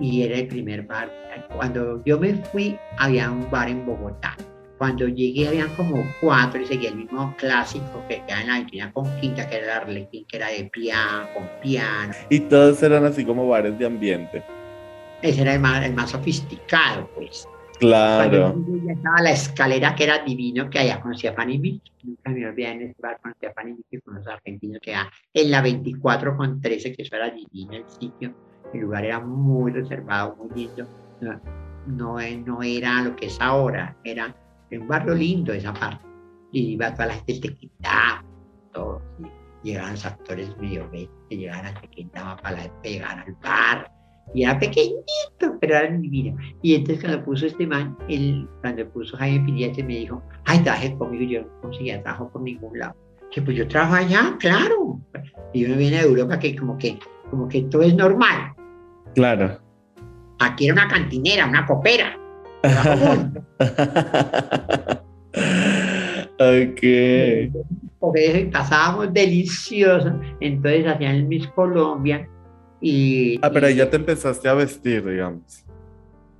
Y 0.00 0.22
era 0.22 0.36
el 0.36 0.48
primer 0.48 0.82
bar. 0.82 1.10
Cuando 1.54 2.02
yo 2.04 2.18
me 2.18 2.34
fui, 2.34 2.76
había 2.98 3.30
un 3.30 3.48
bar 3.50 3.68
en 3.68 3.84
Bogotá 3.84 4.36
cuando 4.82 5.06
llegué 5.06 5.46
habían 5.46 5.68
como 5.76 6.04
cuatro 6.20 6.60
y 6.60 6.66
seguía 6.66 6.88
el 6.88 6.96
mismo 6.96 7.32
clásico 7.38 8.04
que 8.08 8.20
queda 8.26 8.40
en 8.40 8.48
la 8.48 8.58
vitrina 8.58 8.92
con 8.92 9.04
quinta, 9.20 9.48
que 9.48 9.58
era 9.58 9.76
Arlequín, 9.76 10.24
que 10.24 10.38
era 10.38 10.48
de 10.48 10.64
piano, 10.72 11.28
con 11.34 11.48
piano. 11.62 12.12
Y 12.28 12.40
todos 12.40 12.82
eran 12.82 13.04
así 13.04 13.24
como 13.24 13.46
bares 13.46 13.78
de 13.78 13.86
ambiente. 13.86 14.42
Ese 15.22 15.42
era 15.42 15.54
el 15.54 15.60
más, 15.60 15.86
el 15.86 15.94
más 15.94 16.10
sofisticado, 16.10 17.08
pues. 17.14 17.46
Claro. 17.78 18.54
Cuando 18.54 18.84
ya 18.84 18.92
estaba 18.94 19.22
la 19.22 19.30
escalera 19.30 19.94
que 19.94 20.02
era 20.02 20.18
divino, 20.18 20.68
que 20.68 20.80
allá 20.80 21.00
conocía 21.00 21.30
a. 21.30 21.44
Nunca 21.44 22.30
me 22.30 22.48
olvidé 22.48 22.70
en 22.72 22.82
ese 22.82 22.96
bar, 23.00 23.20
conocía 23.22 23.50
a 23.50 23.52
Panini 23.52 23.84
con 24.04 24.16
los 24.16 24.26
argentinos 24.26 24.80
que 24.82 24.90
era 24.90 25.08
en 25.32 25.48
la 25.52 25.62
24 25.62 26.36
con 26.36 26.60
13, 26.60 26.92
que 26.92 27.02
eso 27.02 27.14
era 27.14 27.30
divino 27.30 27.74
el 27.74 27.88
sitio. 27.88 28.34
el 28.74 28.80
lugar 28.80 29.04
era 29.04 29.20
muy 29.20 29.70
reservado, 29.70 30.34
muy 30.34 30.48
lindo. 30.56 30.88
No, 31.20 31.40
no, 31.86 32.16
no 32.44 32.62
era 32.64 33.00
lo 33.02 33.14
que 33.14 33.26
es 33.26 33.40
ahora, 33.40 33.96
era 34.02 34.34
un 34.78 34.88
barrio 34.88 35.14
lindo 35.14 35.52
esa 35.52 35.72
parte. 35.72 36.04
Y 36.52 36.72
iba 36.72 36.92
toda 36.92 37.06
la 37.06 37.14
gente 37.14 37.40
te 37.40 37.54
quitaba, 37.54 38.24
todo. 38.72 39.02
Llegaban 39.62 39.92
los 39.92 40.04
actores 40.04 40.56
medio 40.58 40.90
que 40.90 41.08
llegaban 41.30 41.74
te 41.80 41.88
quitaba 41.88 42.36
para 42.36 42.62
pegar 42.82 43.20
al 43.20 43.34
bar. 43.42 43.90
Y 44.34 44.44
era 44.44 44.58
pequeñito, 44.58 45.58
pero 45.60 45.76
era 45.76 45.90
divino. 45.96 46.36
Y 46.62 46.74
entonces 46.74 47.04
cuando 47.04 47.24
puso 47.24 47.46
este 47.46 47.66
man, 47.66 47.96
él, 48.08 48.48
cuando 48.60 48.88
puso 48.90 49.16
Jaime 49.16 49.44
Piniete 49.44 49.82
me 49.82 49.96
dijo, 49.98 50.22
ay, 50.44 50.60
trabaje 50.60 50.96
conmigo, 50.96 51.24
yo 51.24 51.42
no 51.42 51.60
conseguía 51.60 52.02
trabajo 52.02 52.30
por 52.30 52.42
ningún 52.42 52.78
lado. 52.78 52.94
Que 53.30 53.42
pues 53.42 53.56
yo 53.56 53.66
trabajo 53.66 53.94
allá, 53.94 54.36
claro. 54.38 55.00
Y 55.52 55.64
uno 55.64 55.76
viene 55.76 55.96
de 55.98 56.02
Europa 56.02 56.38
que 56.38 56.56
como 56.56 56.78
que, 56.78 56.98
como 57.30 57.48
que 57.48 57.62
todo 57.62 57.82
es 57.82 57.94
normal. 57.94 58.54
Claro. 59.14 59.58
Aquí 60.38 60.66
era 60.66 60.74
una 60.74 60.88
cantinera, 60.88 61.46
una 61.46 61.66
copera. 61.66 62.18
Ok. 66.38 66.80
Por 67.98 68.18
eso 68.18 68.50
pasábamos 68.50 69.12
delicioso. 69.12 70.18
Entonces 70.40 70.86
hacían 70.86 71.14
el 71.16 71.24
Miss 71.26 71.46
Colombia 71.48 72.28
y... 72.80 73.38
Ah, 73.42 73.50
pero 73.52 73.70
ya 73.70 73.88
te 73.88 73.96
empezaste 73.96 74.48
a 74.48 74.54
vestir, 74.54 75.04
digamos. 75.08 75.64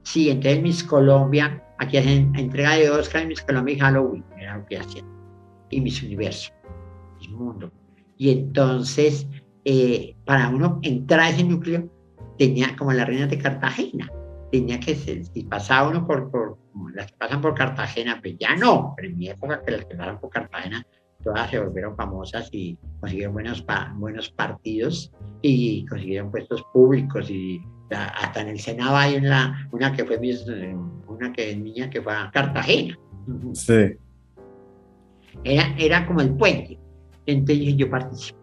Sí, 0.02 0.30
entonces 0.30 0.62
Miss 0.62 0.82
Colombia, 0.82 1.62
aquí 1.78 1.96
hacen 1.96 2.32
entrega 2.36 2.74
de 2.74 2.90
Oscar, 2.90 3.26
Miss 3.26 3.42
Colombia 3.42 3.76
y 3.76 3.78
Halloween, 3.78 4.24
era 4.38 4.58
lo 4.58 4.66
que 4.66 4.78
hacían. 4.78 5.06
Y 5.70 5.80
Miss 5.80 6.02
Universo, 6.02 6.52
Miss 7.18 7.30
Mundo. 7.30 7.70
Y 8.16 8.30
entonces, 8.30 9.26
eh, 9.64 10.16
para 10.24 10.48
uno 10.48 10.80
entrar 10.82 11.20
a 11.20 11.30
ese 11.30 11.44
núcleo, 11.44 11.88
tenía 12.38 12.74
como 12.76 12.92
la 12.92 13.04
reina 13.04 13.26
de 13.28 13.38
Cartagena, 13.38 14.10
tenía 14.52 14.78
que 14.78 14.94
ser, 14.94 15.24
si 15.24 15.44
pasaba 15.44 15.88
uno 15.88 16.06
por, 16.06 16.30
por 16.30 16.58
las 16.94 17.06
que 17.06 17.16
pasan 17.16 17.40
por 17.40 17.54
Cartagena, 17.54 18.20
pues 18.20 18.36
ya 18.38 18.54
no, 18.54 18.92
pero 18.94 19.08
en 19.08 19.16
mi 19.16 19.28
época 19.28 19.62
que 19.64 19.72
las 19.72 19.86
que 19.86 19.96
pasan 19.96 20.20
por 20.20 20.28
Cartagena, 20.28 20.86
todas 21.24 21.50
se 21.50 21.58
volvieron 21.58 21.96
famosas 21.96 22.50
y 22.52 22.76
consiguieron 23.00 23.32
buenos, 23.32 23.64
buenos 23.94 24.30
partidos 24.30 25.10
y 25.40 25.86
consiguieron 25.86 26.30
puestos 26.30 26.62
públicos 26.72 27.30
y 27.30 27.62
hasta 27.90 28.42
en 28.42 28.48
el 28.48 28.60
Senado 28.60 28.94
hay 28.96 29.16
una, 29.16 29.68
una 29.72 29.92
que 29.92 30.04
fue 30.04 30.20
una 31.08 31.32
que 31.32 31.56
niña 31.56 31.88
que 31.88 32.02
fue 32.02 32.14
a 32.14 32.30
Cartagena. 32.30 32.98
Sí. 33.54 33.96
Era, 35.44 35.74
era 35.78 36.06
como 36.06 36.20
el 36.20 36.34
puente. 36.34 36.78
Entonces 37.24 37.76
yo 37.76 37.88
participé. 37.88 38.38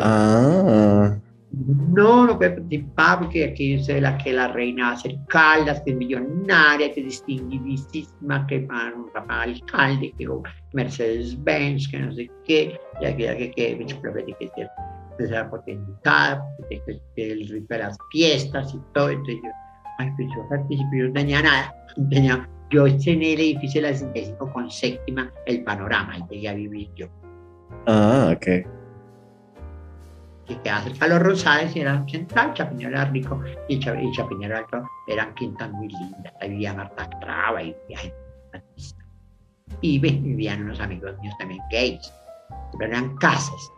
ah. 0.00 1.16
No, 1.52 2.26
no 2.26 2.38
puede 2.38 2.52
participar 2.52 3.20
porque 3.20 3.44
aquí 3.44 3.76
dice 3.76 4.00
la 4.00 4.16
que 4.16 4.32
la 4.32 4.48
reina 4.48 4.88
va 4.88 4.92
a 4.92 4.96
ser 4.96 5.16
Caldas, 5.28 5.82
que 5.82 5.90
es 5.90 5.96
millonaria, 5.96 6.92
que 6.92 7.00
es 7.00 7.06
distinguidísima, 7.06 8.46
que 8.46 8.60
para 8.60 8.94
un 8.94 9.10
alcalde, 9.28 10.14
que 10.16 10.26
Mercedes-Benz, 10.72 11.88
que 11.88 11.98
no 11.98 12.12
sé 12.14 12.30
qué, 12.44 12.80
y 13.00 13.04
aquí 13.04 13.24
que, 13.24 13.50
que, 13.54 13.76
que, 13.76 14.36
que, 14.38 14.68
que 15.18 15.28
sea 15.28 15.50
el 17.16 17.48
ritmo 17.48 17.66
de 17.68 17.78
las 17.78 17.98
fiestas 18.10 18.74
y 18.74 18.80
todo. 18.94 19.10
Entonces 19.10 19.36
yo, 19.42 19.50
ay, 19.98 20.10
pues 20.16 20.28
yo 20.34 20.48
participé, 20.48 20.98
yo 20.98 21.06
no 21.08 21.12
tenía 21.12 21.42
nada. 21.42 21.74
Tenía, 22.08 22.48
yo 22.70 22.86
estrené 22.86 23.34
el 23.34 23.40
edificio 23.40 23.82
de 23.82 23.88
la 23.88 23.94
65 23.94 24.50
con 24.54 24.70
séptima, 24.70 25.30
el 25.44 25.62
panorama, 25.64 26.16
y 26.16 26.34
llegué 26.34 26.48
a 26.48 26.54
vivir 26.54 26.88
yo. 26.96 27.08
Ah, 27.86 28.32
ok 28.34 28.81
que 30.46 30.60
quedaba 30.60 30.82
cerca 30.82 31.06
de 31.06 31.14
los 31.14 31.22
Rosales 31.22 31.76
y 31.76 31.80
era 31.80 32.04
central, 32.08 32.54
Chapinero 32.54 32.90
era 32.90 33.04
rico 33.06 33.40
y, 33.68 33.78
Chapinero 33.78 34.58
Alto 34.58 34.84
eran 35.06 35.34
quintas 35.34 35.70
muy 35.72 35.88
lindas. 35.88 36.32
Ahí 36.40 36.50
vivía 36.50 36.74
Marta 36.74 37.08
Traba 37.20 37.62
y 37.62 37.74
vivía 37.88 38.14
Y 39.80 39.98
vivían 39.98 40.62
unos 40.62 40.80
amigos 40.80 41.18
míos 41.20 41.34
también 41.38 41.60
gays, 41.70 42.12
pero 42.78 42.90
eran 42.90 43.16
casas. 43.16 43.72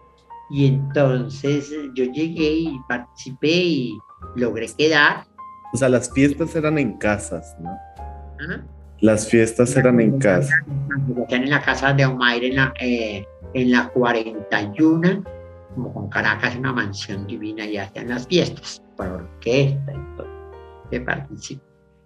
Y 0.50 0.66
entonces 0.66 1.70
yo 1.94 2.04
llegué 2.04 2.50
y 2.50 2.80
participé 2.88 3.48
y 3.48 3.98
logré 4.36 4.66
quedar. 4.76 5.24
O 5.72 5.76
sea, 5.76 5.88
las 5.88 6.12
fiestas 6.12 6.54
eran 6.54 6.78
en 6.78 6.98
casas, 6.98 7.56
¿no? 7.60 7.76
Las 9.00 9.28
fiestas 9.28 9.76
eran 9.76 10.00
en 10.00 10.18
casa. 10.18 10.54
en 11.28 11.50
la 11.50 11.60
casa 11.60 11.92
de 11.92 12.06
Omaire 12.06 12.48
en 12.48 12.56
la, 12.56 12.74
eh, 12.80 13.26
en 13.54 13.70
la 13.70 13.88
41 13.88 15.24
como 15.74 15.92
con 15.92 16.08
Caracas, 16.08 16.56
una 16.56 16.72
mansión 16.72 17.26
divina 17.26 17.64
y 17.66 17.76
hacían 17.76 18.08
las 18.08 18.26
fiestas 18.26 18.82
por 18.96 19.06
orquesta 19.08 19.92
y 19.92 20.16
todo. 20.16 20.34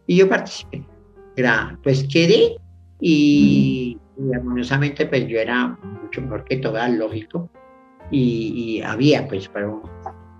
Y 0.06 0.16
yo 0.16 0.28
participé. 0.28 0.84
Era, 1.36 1.78
pues 1.82 2.06
quedé 2.10 2.56
y, 3.00 3.96
armoniosamente 4.34 5.06
pues 5.06 5.26
yo 5.28 5.38
era 5.38 5.78
mucho 6.02 6.22
mejor 6.22 6.44
que 6.44 6.56
todo, 6.56 6.76
lógico. 6.88 7.50
Y, 8.10 8.80
había 8.82 9.28
pues, 9.28 9.48
pero 9.48 9.82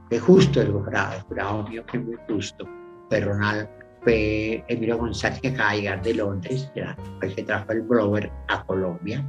fue 0.08 0.18
justo 0.18 0.60
el 0.60 0.72
jurado, 0.72 1.16
el 1.16 1.22
jurado 1.22 1.68
mío 1.68 1.84
fue 1.86 2.00
muy 2.00 2.16
justo. 2.28 2.66
Fue 3.08 3.20
Ronald, 3.20 3.68
fue 4.02 4.64
Emilio 4.68 4.98
González 4.98 5.40
que 5.40 5.48
acaba 5.48 5.72
de 5.72 5.78
llegar 5.78 6.02
de 6.02 6.14
Londres, 6.14 6.70
era 6.74 6.96
el 7.22 7.34
que 7.34 7.42
trajo 7.42 7.72
el 7.72 7.82
blower 7.82 8.30
a 8.48 8.64
Colombia 8.64 9.24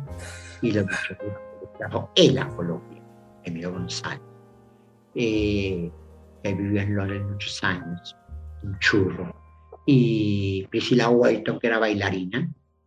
y 0.61 0.71
lo 0.71 0.85
trajo 1.77 2.09
él 2.15 2.37
a 2.37 2.47
Colombia. 2.47 2.98
Emilio 3.43 3.71
González, 3.71 4.21
eh, 5.15 5.91
que 6.43 6.53
vivió 6.53 6.81
en 6.81 6.95
Londres 6.95 7.23
muchos 7.23 7.63
años, 7.63 8.15
un 8.63 8.77
churro, 8.79 9.35
y 9.85 10.67
Priscilla 10.69 11.09
Walton, 11.09 11.59
que 11.59 11.67
era 11.67 11.79
bailarina, 11.79 12.51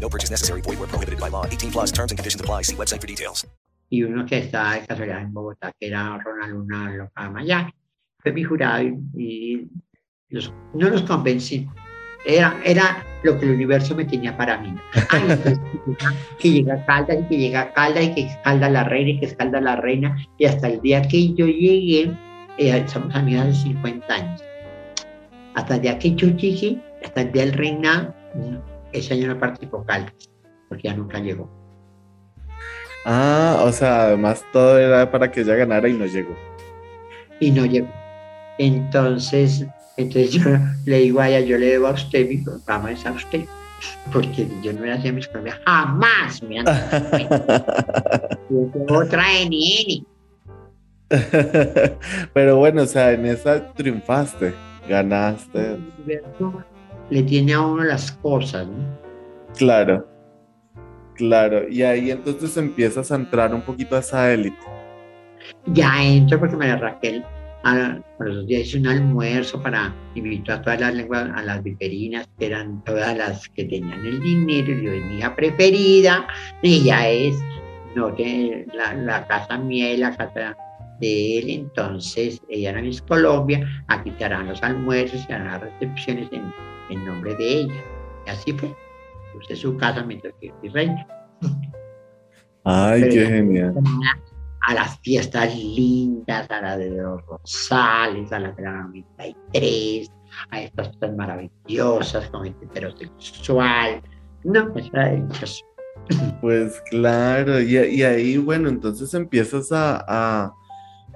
No 0.00 0.08
purchase 0.08 0.30
necessary. 0.30 0.60
Void 0.60 0.78
where 0.78 0.88
prohibited 0.88 1.18
by 1.18 1.28
law. 1.28 1.44
18 1.46 1.72
plus 1.72 1.90
terms 1.90 2.12
and 2.12 2.18
conditions 2.18 2.40
apply. 2.40 2.62
See 2.62 2.76
website 2.76 3.00
for 3.00 3.08
details. 3.08 3.46
Y 3.88 4.02
uno 4.02 4.26
que 4.26 4.50
casualidad 4.50 5.22
en 5.22 5.32
Bogotá, 5.32 5.72
que 5.78 5.86
era 5.86 6.18
Ronald 6.18 6.52
Luna 6.52 7.72
fue 8.18 8.32
mi 8.32 8.42
jurado 8.42 8.82
y, 8.82 8.98
y 9.14 9.68
los, 10.30 10.52
no 10.74 10.90
los 10.90 11.02
convencí. 11.02 11.68
Era, 12.26 12.60
era 12.64 13.04
lo 13.22 13.38
que 13.38 13.46
el 13.46 13.52
universo 13.52 13.94
me 13.94 14.04
tenía 14.04 14.36
para 14.36 14.58
mí. 14.58 14.74
que 16.40 16.50
llega 16.50 16.84
Caldas 16.84 17.18
y 17.20 17.28
que 17.28 17.38
llega 17.38 17.72
Caldas 17.72 18.04
y 18.04 18.14
que 18.14 18.22
escalda 18.22 18.68
la 18.68 18.82
reina 18.82 19.10
y 19.10 19.20
que 19.20 19.26
escalda 19.26 19.60
la 19.60 19.76
reina. 19.76 20.16
Y 20.36 20.46
hasta 20.46 20.66
el 20.66 20.80
día 20.80 21.02
que 21.02 21.34
yo 21.34 21.46
llegué, 21.46 22.12
eh, 22.58 22.84
somos 22.88 23.14
amigas 23.14 23.46
de 23.46 23.54
50 23.54 24.12
años. 24.12 24.42
Hasta 25.54 25.76
el 25.76 25.82
día 25.82 25.98
que 26.00 26.16
yo 26.16 26.28
llegué, 26.30 26.82
hasta 27.04 27.20
el 27.20 27.30
día 27.30 27.44
del 27.44 27.52
reina, 27.52 28.12
ese 28.98 29.14
año 29.14 29.28
no 29.28 29.38
participó 29.38 29.84
Caldas, 29.84 30.12
porque 30.68 30.88
ya 30.88 30.94
nunca 30.94 31.18
llegó. 31.18 31.50
Ah, 33.04 33.62
o 33.64 33.72
sea, 33.72 34.06
además 34.06 34.44
todo 34.52 34.78
era 34.78 35.10
para 35.10 35.30
que 35.30 35.42
ella 35.42 35.54
ganara 35.54 35.88
y 35.88 35.92
no 35.92 36.06
llegó. 36.06 36.34
Y 37.38 37.52
no 37.52 37.64
llegó. 37.64 37.88
Entonces, 38.58 39.64
entonces 39.96 40.32
yo 40.32 40.42
le 40.84 40.98
digo 40.98 41.20
a 41.20 41.28
ella, 41.28 41.38
yo 41.40 41.58
le 41.58 41.66
debo 41.66 41.86
a 41.86 41.92
usted, 41.92 42.28
mi 42.28 42.38
programa 42.38 42.90
es 42.90 43.06
a 43.06 43.12
usted, 43.12 43.44
porque 44.12 44.48
yo 44.62 44.72
no 44.72 44.84
le 44.84 44.92
hacía 44.92 45.12
mis 45.12 45.28
programas, 45.28 45.60
jamás 45.64 46.42
me 46.42 46.58
han 46.58 46.66
Otra 48.88 49.24
NN. 49.44 50.04
Pero 52.34 52.56
bueno, 52.56 52.82
o 52.82 52.86
sea, 52.86 53.12
en 53.12 53.26
esa 53.26 53.72
triunfaste, 53.72 54.52
ganaste. 54.88 55.78
Le 57.10 57.22
tiene 57.22 57.54
a 57.54 57.60
uno 57.60 57.84
las 57.84 58.12
cosas, 58.12 58.66
¿no? 58.66 58.98
Claro, 59.56 60.06
claro. 61.14 61.68
Y 61.68 61.82
ahí 61.82 62.10
entonces 62.10 62.56
empiezas 62.56 63.10
a 63.10 63.16
entrar 63.16 63.54
un 63.54 63.62
poquito 63.62 63.96
a 63.96 64.00
esa 64.00 64.32
élite. 64.32 64.56
Ya 65.66 66.02
entro 66.02 66.38
porque 66.38 66.56
María 66.56 66.76
Raquel 66.76 67.24
a, 67.64 67.98
por 68.16 68.28
esos 68.28 68.46
días 68.46 68.62
hice 68.62 68.78
un 68.78 68.86
almuerzo 68.86 69.60
para 69.62 69.94
invitar 70.14 70.58
a 70.58 70.62
todas 70.62 70.80
las 70.80 70.94
lenguas, 70.94 71.28
a 71.34 71.42
las 71.42 71.62
viperinas, 71.62 72.28
que 72.38 72.46
eran 72.46 72.82
todas 72.84 73.16
las 73.16 73.48
que 73.50 73.64
tenían 73.64 74.06
el 74.06 74.20
dinero, 74.20 74.72
y 74.72 74.84
yo 74.84 75.06
mi 75.06 75.18
hija 75.18 75.34
preferida, 75.34 76.26
ella 76.62 77.08
es, 77.08 77.36
no, 77.96 78.14
que 78.14 78.66
la, 78.72 78.94
la 78.94 79.26
casa 79.26 79.58
mía 79.58 79.92
y 79.92 79.96
la 79.96 80.16
casa 80.16 80.56
de 81.00 81.38
él, 81.38 81.50
entonces 81.50 82.40
ella 82.48 82.70
era 82.70 82.82
Miss 82.82 83.02
Colombia, 83.02 83.66
aquí 83.88 84.10
te 84.12 84.24
harán 84.24 84.46
los 84.46 84.62
almuerzos 84.62 85.26
y 85.28 85.32
harán 85.32 85.48
las 85.48 85.60
recepciones 85.62 86.28
en, 86.32 86.52
en 86.90 87.04
nombre 87.04 87.34
de 87.36 87.60
ella. 87.60 87.84
Y 88.26 88.30
así 88.30 88.52
fue. 88.52 88.74
Usted 89.36 89.54
su 89.56 89.76
casa 89.76 90.02
mientras 90.02 90.34
que 90.40 90.52
fui 90.60 90.68
reina. 90.70 91.06
Ay, 92.64 93.02
Pero 93.02 93.12
qué 93.12 93.26
genial. 93.26 93.74
A 94.62 94.74
las 94.74 94.98
fiestas 95.00 95.54
lindas, 95.54 96.50
a 96.50 96.60
la 96.60 96.76
de 96.76 96.90
los 96.90 97.24
Rosales, 97.26 98.32
a 98.32 98.40
la 98.40 98.52
de 98.52 98.62
la 98.62 98.72
93, 98.82 100.10
a 100.50 100.60
estas 100.60 100.88
fiestas 100.88 101.16
maravillosas 101.16 102.28
con 102.30 102.44
gente 102.44 102.64
heterosexual. 102.64 104.02
No, 104.42 104.72
pues 104.72 104.88
era 104.92 105.10
delicioso. 105.10 105.64
Pues 106.40 106.80
claro, 106.90 107.60
y, 107.60 107.76
y 107.76 108.02
ahí, 108.02 108.36
bueno, 108.38 108.68
entonces 108.68 109.12
empiezas 109.14 109.72
a, 109.72 110.04
a, 110.06 110.54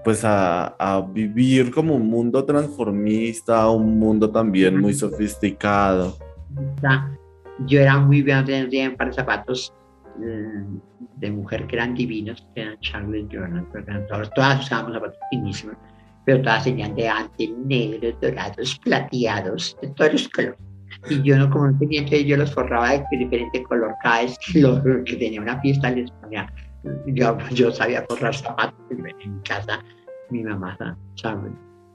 pues 0.05 0.25
a, 0.25 0.69
a 0.79 1.01
vivir 1.03 1.71
como 1.71 1.95
un 1.95 2.09
mundo 2.09 2.45
transformista, 2.45 3.69
un 3.71 3.99
mundo 3.99 4.31
también 4.31 4.81
muy 4.81 4.95
sofisticado. 4.95 6.17
yo 7.67 7.81
era 7.81 7.99
muy 7.99 8.23
bien, 8.23 8.45
bien 8.71 8.97
para 8.97 9.13
zapatos 9.13 9.73
mm, 10.17 10.77
de 11.17 11.31
mujer 11.31 11.67
que 11.67 11.77
eran 11.77 11.95
divinos, 11.95 12.47
que 12.55 12.63
eran 12.63 12.79
Charles 12.81 13.27
Jordan, 13.31 13.67
eran 13.75 14.07
todos- 14.07 14.31
todas 14.35 14.61
usábamos 14.65 14.95
zapatos 14.95 15.19
finísimos, 15.31 15.77
pero 16.25 16.41
todas 16.43 16.65
tenían 16.65 16.95
de 16.95 17.09
antes 17.09 17.51
negros, 17.67 18.15
dorados, 18.21 18.79
plateados, 18.85 19.77
de 19.83 19.89
todos 19.89 20.13
los 20.13 20.29
colores. 20.29 20.59
Y 21.09 21.23
yo 21.23 21.39
no, 21.39 21.49
como 21.51 21.69
no 21.69 21.79
tenía 21.79 22.05
yo 22.05 22.37
los 22.37 22.53
forraba 22.53 22.91
de 22.91 23.05
diferente 23.19 23.63
color 23.63 23.95
cada 24.03 24.23
vez 24.23 24.37
que, 24.53 24.61
lo- 24.61 24.83
que 25.05 25.17
tenía 25.17 25.41
una 25.41 25.61
fiesta 25.61 25.91
les 25.91 26.11
ponía, 26.11 26.53
yo, 27.07 27.37
yo 27.51 27.71
sabía 27.73 28.05
forrar 28.09 28.35
zapatos 28.35 28.75
en 28.91 29.41
casa, 29.41 29.81
mi 30.31 30.43
mamá, 30.43 30.77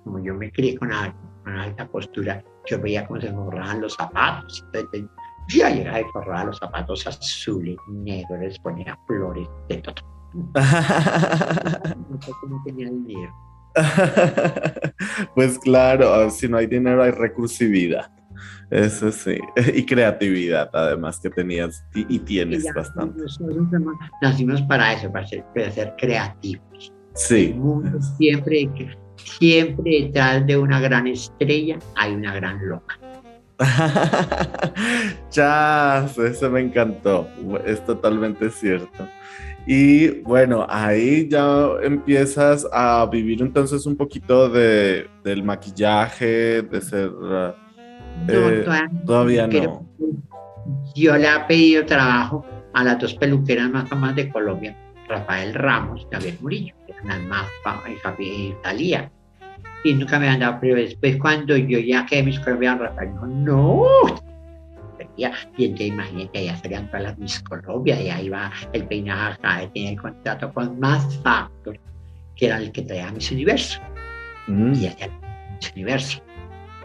como 0.03 0.19
yo 0.19 0.33
me 0.35 0.51
crié 0.51 0.77
con, 0.77 0.91
al- 0.91 1.13
con 1.43 1.57
alta 1.57 1.87
postura, 1.87 2.43
yo 2.67 2.79
veía 2.81 3.05
cómo 3.07 3.19
se 3.21 3.31
forraban 3.31 3.81
los 3.81 3.93
zapatos. 3.95 4.63
Entonces, 4.73 5.03
yo 5.49 5.59
ya 5.59 5.69
llegaba 5.69 6.01
y 6.01 6.03
forraba 6.05 6.43
los 6.45 6.57
zapatos 6.57 7.05
azules, 7.07 7.77
negros, 7.89 8.39
les 8.39 8.59
ponía 8.59 8.97
flores, 9.07 9.47
de 9.69 9.77
todo. 9.77 9.95
No 12.49 12.61
tenía 12.65 12.89
dinero. 12.89 13.33
Pues 15.33 15.57
claro, 15.59 16.29
si 16.29 16.47
no 16.47 16.57
hay 16.57 16.67
dinero 16.67 17.03
hay 17.03 17.11
recursividad. 17.11 18.11
Eso 18.69 19.11
sí. 19.11 19.37
Y 19.73 19.85
creatividad, 19.85 20.69
además, 20.73 21.19
que 21.19 21.29
tenías 21.29 21.83
y, 21.93 22.15
y 22.15 22.19
tienes 22.19 22.63
Y 22.63 22.65
ya, 22.65 22.73
bastante. 22.73 23.23
Nacimos 24.21 24.61
para 24.63 24.93
eso, 24.93 25.11
para 25.11 25.27
ser, 25.27 25.43
para 25.53 25.71
ser 25.71 25.93
creativos. 25.97 26.93
Sí. 27.13 27.51
El 27.53 27.55
mundo 27.55 27.99
siempre, 28.17 28.69
siempre 29.17 30.01
detrás 30.03 30.45
de 30.45 30.57
una 30.57 30.79
gran 30.79 31.07
estrella 31.07 31.79
hay 31.95 32.13
una 32.13 32.33
gran 32.35 32.67
loca. 32.67 32.99
Ya, 35.31 36.05
eso 36.17 36.49
me 36.49 36.61
encantó. 36.61 37.27
Es 37.65 37.83
totalmente 37.85 38.49
cierto. 38.49 39.07
Y 39.67 40.21
bueno, 40.21 40.65
ahí 40.69 41.27
ya 41.27 41.69
empiezas 41.81 42.67
a 42.71 43.07
vivir 43.11 43.41
entonces 43.41 43.85
un 43.85 43.95
poquito 43.95 44.47
de, 44.49 45.07
del 45.23 45.43
maquillaje, 45.43 46.61
de 46.61 46.81
ser... 46.81 47.11
No, 48.27 48.33
eh, 48.33 48.63
todavía- 49.05 49.47
no. 49.47 49.85
Yo 50.95 51.15
le 51.17 51.27
he 51.27 51.39
pedido 51.47 51.85
trabajo 51.85 52.45
a 52.73 52.83
las 52.83 52.99
dos 52.99 53.13
peluqueras 53.15 53.69
más 53.69 53.87
famosas 53.89 54.15
de 54.15 54.29
Colombia, 54.29 54.75
Rafael 55.07 55.53
Ramos 55.53 56.01
y 56.09 56.13
Javier 56.15 56.37
Murillo, 56.41 56.75
que 56.85 56.93
eran 56.93 57.07
las 57.07 57.21
más 57.21 57.47
famosas, 57.63 58.19
y 58.19 58.53
Talía. 58.63 59.11
Y 59.83 59.93
nunca 59.93 60.17
me 60.17 60.27
han 60.27 60.39
dado, 60.39 60.57
pero 60.59 60.75
después 60.75 61.17
cuando 61.17 61.55
yo 61.55 61.77
ya 61.79 62.05
quedé 62.05 62.23
Miss 62.23 62.39
Colombia, 62.39 62.75
Rafael 62.75 63.11
dijo, 63.11 63.27
no. 63.27 63.83
Y 65.17 65.23
entonces 65.65 65.87
imagínate, 65.87 66.39
allá 66.39 66.57
salían 66.57 66.87
todas 66.87 67.03
las 67.03 67.17
Miss 67.17 67.39
Colombia, 67.41 68.01
y 68.01 68.09
ahí 68.09 68.27
va 68.29 68.51
el 68.73 68.85
peinado 68.85 69.33
acá, 69.33 69.61
tenía 69.73 69.91
el 69.91 70.01
contrato 70.01 70.51
con 70.53 70.79
Mass 70.79 71.19
Factor, 71.23 71.77
que 72.35 72.47
era 72.47 72.57
el 72.57 72.71
que 72.71 72.81
traía 72.81 73.11
Miss 73.11 73.31
Universo 73.31 73.79
Mm. 74.47 74.73
y 74.73 74.87
hacia 74.87 75.05
el 75.05 75.11
universo. 75.75 76.21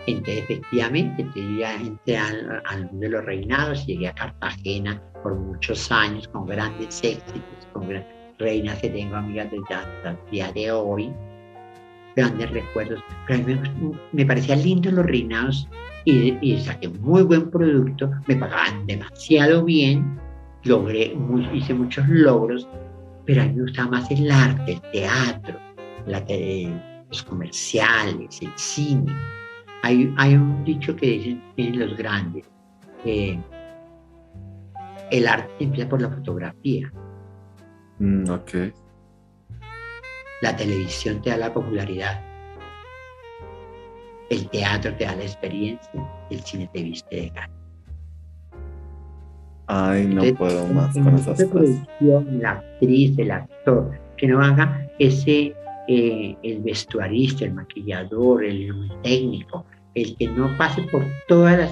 Entonces, 0.07 0.45
efectivamente, 0.45 1.27
yo 1.35 1.59
ya 1.59 1.77
entré 1.77 2.17
al, 2.17 2.63
al 2.67 2.85
mundo 2.87 3.01
de 3.01 3.09
los 3.11 3.25
reinados, 3.25 3.87
llegué 3.87 4.09
a 4.09 4.15
Cartagena 4.15 5.01
por 5.23 5.35
muchos 5.35 5.91
años 5.93 6.27
con 6.29 6.47
grandes 6.47 7.03
éxitos, 7.05 7.69
con 7.73 7.89
gran- 7.89 8.07
reinas 8.39 8.79
que 8.81 8.89
tengo 8.89 9.17
amigas 9.17 9.51
desde 9.51 9.75
hasta 9.75 10.11
el 10.11 10.19
día 10.31 10.51
de 10.53 10.73
hoy, 10.73 11.13
grandes 12.17 12.51
recuerdos. 12.51 13.01
Pero 13.27 13.43
a 13.43 13.47
mí 13.47 13.55
me, 13.55 13.99
me 14.13 14.27
parecían 14.27 14.63
lindos 14.63 14.93
los 14.95 15.05
reinados 15.05 15.69
y, 16.05 16.59
saqué 16.59 16.89
muy 16.89 17.23
buen 17.23 17.51
producto, 17.51 18.11
me 18.27 18.37
pagaban 18.37 18.87
demasiado 18.87 19.65
bien, 19.65 20.19
logré, 20.65 21.15
hice 21.53 21.75
muchos 21.75 22.09
logros, 22.09 22.67
pero 23.27 23.43
a 23.43 23.45
mí 23.45 23.53
me 23.55 23.63
gustaba 23.63 23.91
más 23.91 24.11
el 24.11 24.31
arte, 24.31 24.73
el 24.73 24.81
teatro, 24.93 25.59
los 27.11 27.23
comerciales, 27.23 28.41
el 28.41 28.53
cine. 28.57 29.15
Hay, 29.83 30.13
hay 30.19 30.35
un 30.35 30.65
dicho 30.65 30.95
que 30.95 31.07
dicen 31.57 31.79
los 31.79 31.97
grandes, 31.97 32.49
eh, 33.05 33.39
el 35.11 35.27
arte 35.27 35.51
empieza 35.61 35.89
por 35.89 36.01
la 36.03 36.11
fotografía, 36.11 36.93
Mm, 37.99 38.31
ok. 38.31 38.51
la 40.43 40.57
televisión 40.57 41.21
te 41.21 41.31
da 41.31 41.37
la 41.37 41.53
popularidad, 41.53 42.21
el 44.31 44.49
teatro 44.49 44.95
te 44.95 45.05
da 45.05 45.17
la 45.17 45.23
experiencia, 45.25 45.91
el 46.31 46.41
cine 46.41 46.69
te 46.73 46.83
viste 46.83 47.17
de 47.17 47.31
cara. 47.31 47.51
Ay, 49.67 50.07
no 50.07 50.25
Entonces, 50.25 50.37
puedo 50.39 50.67
más 50.69 50.95
con 50.95 51.15
esas 51.15 51.45
producción, 51.45 52.41
la 52.41 52.51
actriz, 52.53 53.19
el 53.19 53.31
actor, 53.31 53.99
que 54.17 54.27
no 54.27 54.43
haga 54.43 54.89
ese, 54.99 55.55
eh, 55.93 56.37
el 56.45 56.61
vestuarista, 56.61 57.45
el 57.45 57.55
maquillador, 57.55 58.45
el 58.45 58.89
técnico, 59.03 59.67
el 59.97 60.17
que 60.17 60.29
no 60.29 60.57
pase 60.57 60.83
por 60.83 61.05
todas 61.27 61.59
las, 61.59 61.71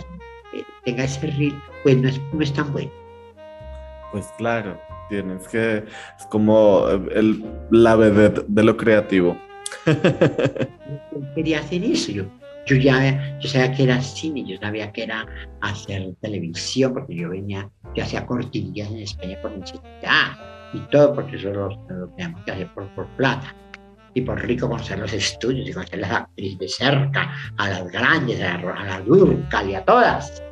eh, 0.53 0.65
tenga 0.85 1.05
ese 1.05 1.29
ritmo, 1.29 1.63
pues 1.85 1.97
no 1.99 2.09
es, 2.09 2.21
no 2.33 2.43
es 2.43 2.53
tan 2.53 2.73
bueno. 2.73 2.91
Pues 4.11 4.27
claro, 4.37 4.77
tienes 5.09 5.47
que. 5.47 5.85
Es 6.19 6.27
como 6.31 6.89
el, 7.15 7.45
la 7.71 7.95
vedette 7.95 8.45
de 8.49 8.65
lo 8.65 8.77
creativo. 8.77 9.39
Yo 9.87 11.35
quería 11.37 11.61
hacer 11.61 11.85
eso, 11.85 12.11
yo, 12.11 12.25
yo 12.67 12.75
ya 12.75 13.39
yo 13.39 13.49
sabía 13.49 13.73
que 13.73 13.85
era 13.85 14.01
cine, 14.01 14.45
yo 14.45 14.57
sabía 14.59 14.91
que 14.91 15.05
era 15.05 15.27
hacer 15.61 16.15
televisión, 16.21 16.93
porque 16.93 17.15
yo 17.15 17.29
venía, 17.29 17.71
yo 17.95 18.03
hacía 18.03 18.27
cortinillas 18.27 18.91
en 18.91 18.99
España 18.99 19.39
por 19.41 19.53
necesidad 19.53 20.33
y 20.73 20.81
todo, 20.91 21.15
porque 21.15 21.37
eso 21.37 21.51
lo, 21.51 21.69
lo 21.69 22.09
teníamos 22.17 22.43
que 22.45 22.51
hacer 22.51 22.75
por, 22.75 22.89
por 22.95 23.07
plata. 23.17 23.55
Y 24.19 24.23
por 24.23 24.41
rico 24.45 24.69
conocer 24.69 24.99
los 24.99 25.13
estudios 25.13 25.69
y 25.69 25.73
conocer 25.73 26.01
las 26.01 26.11
actrices 26.11 26.59
de 26.59 26.69
cerca, 26.69 27.31
a 27.57 27.69
las 27.69 27.89
grandes, 27.89 28.41
a 28.43 28.59
la, 28.59 28.73
a 28.73 28.85
la 29.01 29.65
y 29.65 29.75
a 29.77 29.85
todas, 29.85 30.43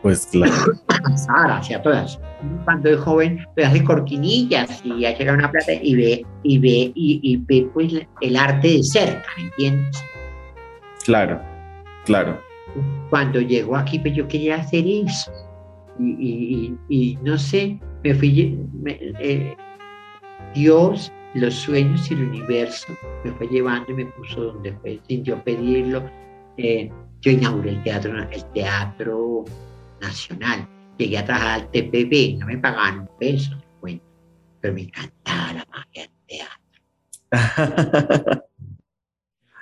Pues 0.00 0.28
claro. 0.30 0.52
a 0.88 1.16
Sara 1.16 1.60
y 1.68 1.74
a 1.74 1.82
todas. 1.82 2.20
Cuando 2.64 2.88
es 2.88 3.00
joven, 3.00 3.44
pues 3.56 3.66
hace 3.66 3.82
cortinillas 3.82 4.80
y 4.84 5.00
ya 5.00 5.18
llega 5.18 5.32
una 5.32 5.50
plata 5.50 5.72
y 5.72 5.96
ve, 5.96 6.26
y 6.44 6.58
ve, 6.60 6.92
y, 6.94 7.18
y 7.20 7.36
ve 7.38 7.68
pues 7.74 7.94
el 8.20 8.36
arte 8.36 8.68
de 8.68 8.82
cerca, 8.84 9.26
¿me 9.36 9.42
entiendes? 9.44 10.04
Claro, 11.04 11.40
claro. 12.04 12.40
cuando 13.10 13.40
llegó 13.40 13.74
aquí, 13.76 13.98
pues 13.98 14.14
yo 14.14 14.28
quería 14.28 14.56
hacer 14.56 14.84
eso. 14.86 15.32
Y, 15.98 16.04
y- 16.10 16.74
y- 16.88 17.18
no 17.24 17.36
sé, 17.38 17.80
me 18.04 18.14
fui, 18.14 18.56
me- 18.72 18.98
eh, 19.18 19.56
Dios, 20.54 21.12
los 21.34 21.54
sueños 21.54 22.10
y 22.10 22.14
el 22.14 22.28
universo 22.28 22.94
me 23.24 23.32
fue 23.32 23.48
llevando 23.48 23.90
y 23.92 23.94
me 23.94 24.06
puso 24.06 24.52
donde 24.52 24.72
fue, 24.78 25.00
sin 25.08 25.24
yo 25.24 25.42
pedirlo. 25.42 26.08
Eh, 26.56 26.90
yo 27.20 27.30
inauguré 27.30 27.70
el 27.70 27.82
teatro, 27.82 28.12
el 28.30 28.44
teatro 28.52 29.44
nacional. 30.00 30.68
Llegué 30.98 31.18
a 31.18 31.24
trabajar 31.24 31.60
al 31.60 31.70
TPB, 31.70 32.38
no 32.38 32.46
me 32.46 32.58
pagaban 32.58 33.00
un 33.00 33.08
peso, 33.18 33.56
bueno, 33.80 34.00
pero 34.60 34.74
me 34.74 34.82
encantaba 34.82 35.52
la 35.52 35.66
magia 35.70 36.02
del 36.02 36.10
teatro. 36.26 36.82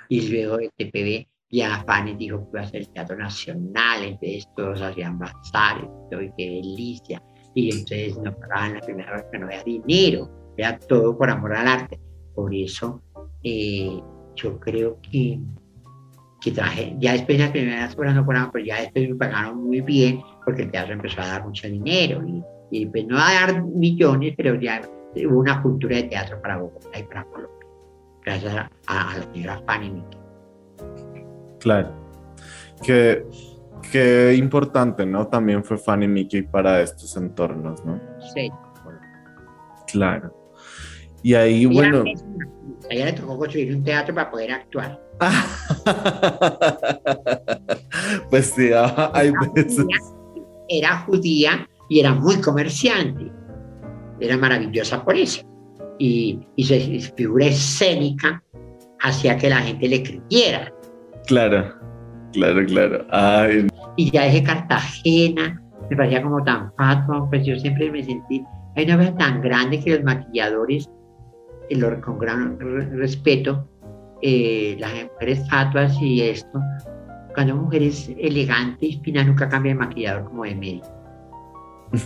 Y 0.07 0.29
luego 0.29 0.57
del 0.57 0.71
TPB 0.77 1.25
ya 1.49 1.83
Fanny 1.85 2.15
dijo 2.15 2.39
que 2.39 2.49
iba 2.51 2.61
a 2.61 2.63
hacer 2.63 2.81
el 2.81 2.89
Teatro 2.89 3.17
Nacional, 3.17 4.03
entonces 4.03 4.47
todos 4.55 4.81
hacían 4.81 5.17
bazares, 5.17 5.89
y 6.11 6.31
qué 6.37 6.49
delicia. 6.49 7.23
Y 7.53 7.71
entonces 7.71 8.17
no 8.17 8.35
pagaban 8.37 8.75
la 8.75 8.81
primera 8.81 9.13
vez 9.13 9.25
que 9.31 9.39
no 9.39 9.45
había 9.45 9.63
dinero, 9.63 10.29
era 10.57 10.77
todo 10.77 11.17
por 11.17 11.29
amor 11.29 11.55
al 11.55 11.67
arte. 11.67 11.99
Por 12.33 12.53
eso 12.53 13.01
eh, 13.43 13.99
yo 14.35 14.59
creo 14.59 14.99
que, 15.01 15.39
que 16.41 16.51
traje, 16.51 16.95
ya 16.99 17.13
después 17.13 17.37
de 17.37 17.43
las 17.43 17.51
primeras 17.51 17.97
obras 17.97 18.15
no 18.15 18.25
pagaban, 18.25 18.51
pero 18.51 18.65
ya 18.65 18.81
después 18.81 19.09
me 19.09 19.15
pagaron 19.15 19.63
muy 19.63 19.81
bien 19.81 20.21
porque 20.43 20.63
el 20.63 20.71
teatro 20.71 20.93
empezó 20.93 21.21
a 21.21 21.27
dar 21.27 21.45
mucho 21.45 21.67
dinero 21.67 22.21
y, 22.25 22.43
y 22.71 22.85
pues 22.87 23.05
no 23.07 23.17
a 23.17 23.33
dar 23.33 23.63
millones, 23.63 24.33
pero 24.35 24.59
ya 24.59 24.81
hubo 25.15 25.39
una 25.39 25.61
cultura 25.61 25.95
de 25.95 26.03
teatro 26.03 26.41
para 26.41 26.57
Bogotá 26.57 26.99
y 26.99 27.03
para 27.03 27.23
Colombia, 27.25 27.67
gracias 28.23 28.55
a, 28.55 28.69
a 28.87 29.17
la 29.17 29.33
señora 29.33 29.61
Fanny. 29.65 30.03
Claro. 31.59 31.91
Qué, 32.83 33.25
qué 33.91 34.35
importante, 34.35 35.05
¿no? 35.05 35.27
También 35.27 35.63
fue 35.63 35.77
Fanny 35.77 36.07
Mickey 36.07 36.41
para 36.41 36.81
estos 36.81 37.15
entornos, 37.15 37.83
¿no? 37.85 37.99
Sí. 38.33 38.51
Claro. 39.87 40.44
Y 41.25 41.33
ahí, 41.33 41.63
Ella 41.63 41.73
bueno. 41.73 42.03
A 42.87 42.93
ella 42.93 43.05
le 43.05 43.13
tocó 43.13 43.35
construir 43.35 43.75
un 43.75 43.83
teatro 43.83 44.13
para 44.13 44.29
poder 44.29 44.51
actuar. 44.51 45.01
pues 48.29 48.53
sí, 48.55 48.69
ah, 48.71 49.09
hay 49.11 49.31
veces. 49.55 49.87
Era 50.69 50.99
judía 50.99 51.67
y 51.89 51.99
era 51.99 52.13
muy 52.13 52.39
comerciante. 52.41 53.31
Era 54.19 54.37
maravillosa 54.37 55.03
por 55.03 55.15
eso. 55.15 55.41
Y, 55.97 56.41
y 56.57 56.63
su 56.63 56.75
figura 57.15 57.47
escénica 57.47 58.43
hacía 59.01 59.35
que 59.35 59.49
la 59.49 59.61
gente 59.61 59.87
le 59.87 60.03
creyera. 60.03 60.71
Claro, 61.25 61.73
claro, 62.33 62.63
claro. 62.67 63.07
Ay, 63.09 63.67
Y 63.95 64.11
ya 64.11 64.25
dejé 64.25 64.43
Cartagena, 64.43 65.59
me 65.89 65.97
parecía 65.97 66.21
como 66.21 66.43
tan 66.43 66.71
fatua, 66.75 67.27
pues 67.31 67.47
yo 67.47 67.57
siempre 67.57 67.89
me 67.89 68.03
sentí, 68.03 68.43
hay 68.75 68.85
una 68.85 68.97
cosa 68.97 69.15
tan 69.15 69.41
grande 69.41 69.79
que 69.79 69.95
los 69.95 70.03
maquilladores, 70.03 70.87
eh, 71.69 71.75
lo- 71.77 72.01
con 72.01 72.17
gran 72.19 72.59
re- 72.59 72.89
respeto, 72.97 73.67
eh, 74.21 74.75
las 74.79 74.91
mujeres 75.11 75.47
fatuas 75.49 75.97
y 76.01 76.21
esto, 76.21 76.59
cuando 77.33 77.53
una 77.53 77.63
mujer 77.63 77.83
es 77.83 78.09
elegante 78.17 78.85
y 78.87 78.99
fina 79.03 79.23
nunca 79.23 79.49
cambia 79.49 79.73
de 79.73 79.79
maquillador 79.79 80.25
como 80.25 80.43
de 80.43 80.55
médico. 80.55 80.87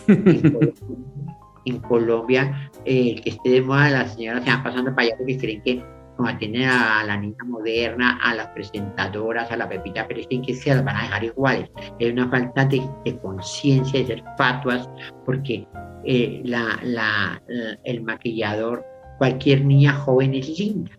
En 0.06 0.42
Colombia, 0.52 0.74
en 1.66 1.80
Colombia, 1.80 2.72
eh, 2.86 3.12
el 3.16 3.22
que 3.22 3.30
esté 3.32 3.50
de 3.50 3.62
moda, 3.62 3.90
las 3.90 4.14
señoras 4.16 4.44
se 4.44 4.50
van 4.50 4.64
pasando 4.64 4.96
para 4.96 5.08
allá 5.08 5.18
porque 5.18 5.38
creen 5.38 5.62
que 5.64 5.84
como 6.18 6.28
atienden 6.30 6.64
a 6.68 7.04
la 7.06 7.16
niña 7.16 7.38
moderna, 7.46 8.20
a 8.22 8.36
las 8.36 8.48
presentadoras, 8.50 9.50
a 9.52 9.56
la 9.56 9.70
Pepita 9.70 10.06
Pérez, 10.06 10.28
que 10.28 10.54
se 10.54 10.70
las 10.76 10.84
van 10.84 10.98
a 10.98 11.04
dejar 11.04 11.24
iguales. 11.24 11.70
Es 11.98 12.12
una 12.12 12.28
falta 12.30 12.66
de, 12.66 12.82
de 13.06 13.18
conciencia 13.20 14.02
de 14.02 14.06
ser 14.08 14.24
fatuas, 14.38 14.90
porque 15.26 15.66
eh, 16.04 16.42
la, 16.44 16.78
la- 16.84 17.42
la- 17.48 17.78
el 17.86 18.02
maquillador, 18.02 18.84
cualquier 19.20 19.64
niña 19.64 19.94
joven 19.94 20.34
es 20.34 20.58
linda. 20.58 20.92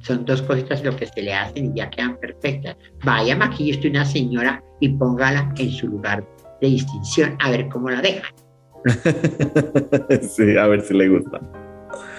Son 0.00 0.24
dos 0.24 0.40
cositas 0.42 0.82
lo 0.84 0.96
que 0.96 1.06
se 1.06 1.20
le 1.20 1.34
hacen 1.34 1.66
y 1.66 1.78
ya 1.78 1.90
quedan 1.90 2.16
perfectas. 2.18 2.76
Vaya, 3.04 3.36
maquille 3.36 3.72
usted 3.72 3.90
una 3.90 4.04
señora 4.04 4.62
y 4.80 4.88
póngala 4.90 5.52
en 5.58 5.70
su 5.70 5.88
lugar 5.88 6.26
de 6.60 6.68
distinción, 6.68 7.36
a 7.40 7.50
ver 7.50 7.68
cómo 7.68 7.90
la 7.90 8.00
deja. 8.00 8.28
sí, 10.22 10.56
a 10.56 10.66
ver 10.68 10.80
si 10.80 10.94
le 10.94 11.08
gusta. 11.08 11.40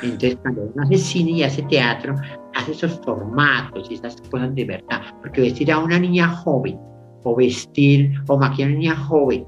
Entonces, 0.03 0.37
cuando 0.41 0.63
uno 0.63 0.83
hace 0.83 0.97
cine 0.97 1.31
y 1.31 1.43
hace 1.43 1.61
teatro, 1.63 2.15
hace 2.55 2.71
esos 2.71 2.99
formatos 3.05 3.89
y 3.89 3.95
esas 3.95 4.21
cosas 4.29 4.53
de 4.53 4.65
verdad. 4.65 5.01
Porque 5.21 5.41
vestir 5.41 5.71
a 5.71 5.79
una 5.79 5.97
niña 5.97 6.27
joven, 6.27 6.77
o 7.23 7.35
vestir, 7.35 8.13
o 8.27 8.37
maquillar 8.37 8.69
a 8.69 8.71
una 8.71 8.79
niña 8.79 8.95
joven, 8.95 9.45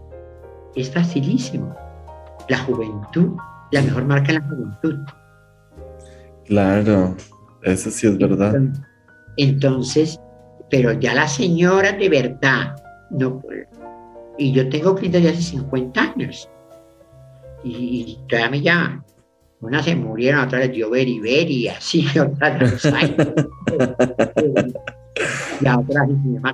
es 0.76 0.92
facilísimo. 0.92 1.76
La 2.48 2.60
juventud, 2.60 3.34
la 3.72 3.82
mejor 3.82 4.06
marca 4.06 4.28
es 4.32 4.34
la 4.36 4.42
juventud. 4.42 5.00
Claro, 6.46 7.16
eso 7.64 7.90
sí 7.90 8.08
es 8.08 8.18
verdad. 8.18 8.56
Entonces, 9.38 10.20
pero 10.70 10.94
ya 10.94 11.14
las 11.14 11.36
señoras 11.36 11.98
de 11.98 12.10
verdad, 12.10 12.76
no, 13.12 13.42
y 14.38 14.52
yo 14.54 14.68
tengo 14.70 14.96
clientes 14.96 15.24
de 15.24 15.30
hace 15.30 15.42
50 15.42 16.02
años, 16.02 16.50
y, 17.64 17.72
y 17.72 18.28
todavía 18.28 18.50
me 18.50 18.62
llaman. 18.62 19.04
Unas 19.62 19.84
se 19.84 19.96
murieron, 19.96 20.42
otras 20.42 20.62
les 20.62 20.72
dio 20.72 20.90
beriberi, 20.90 21.66
y 21.66 21.68
así, 21.68 22.08
otras 22.20 22.62
los 22.62 22.86
hay. 22.86 23.16
y 25.62 25.68
a 25.68 25.80
otras 25.80 26.10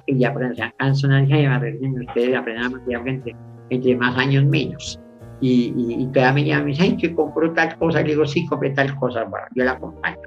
que 0.08 0.18
ya 0.18 0.30
aprendan, 0.30 0.56
sean 0.56 0.74
canzones, 0.78 1.30
y 1.30 1.46
arreglen 1.46 2.02
ustedes 2.08 2.36
aprendan 2.36 2.82
entre, 2.90 3.36
entre 3.70 3.96
más 3.96 4.18
años 4.18 4.46
menos. 4.46 5.00
Y, 5.40 5.74
y, 5.76 6.04
y 6.04 6.08
todavía 6.12 6.34
me 6.34 6.46
llaman 6.46 6.64
y 6.64 6.66
me 6.66 6.72
dicen, 6.72 6.86
ay, 6.92 6.98
que 6.98 7.16
compro 7.16 7.54
tal 7.54 7.78
cosa, 7.78 8.02
y 8.02 8.06
le 8.06 8.10
digo, 8.12 8.26
sí, 8.26 8.46
compré 8.46 8.72
tal 8.72 8.96
cosa, 8.98 9.24
bueno, 9.26 9.48
yo 9.56 9.64
la 9.64 9.74
acompaño. 9.74 10.18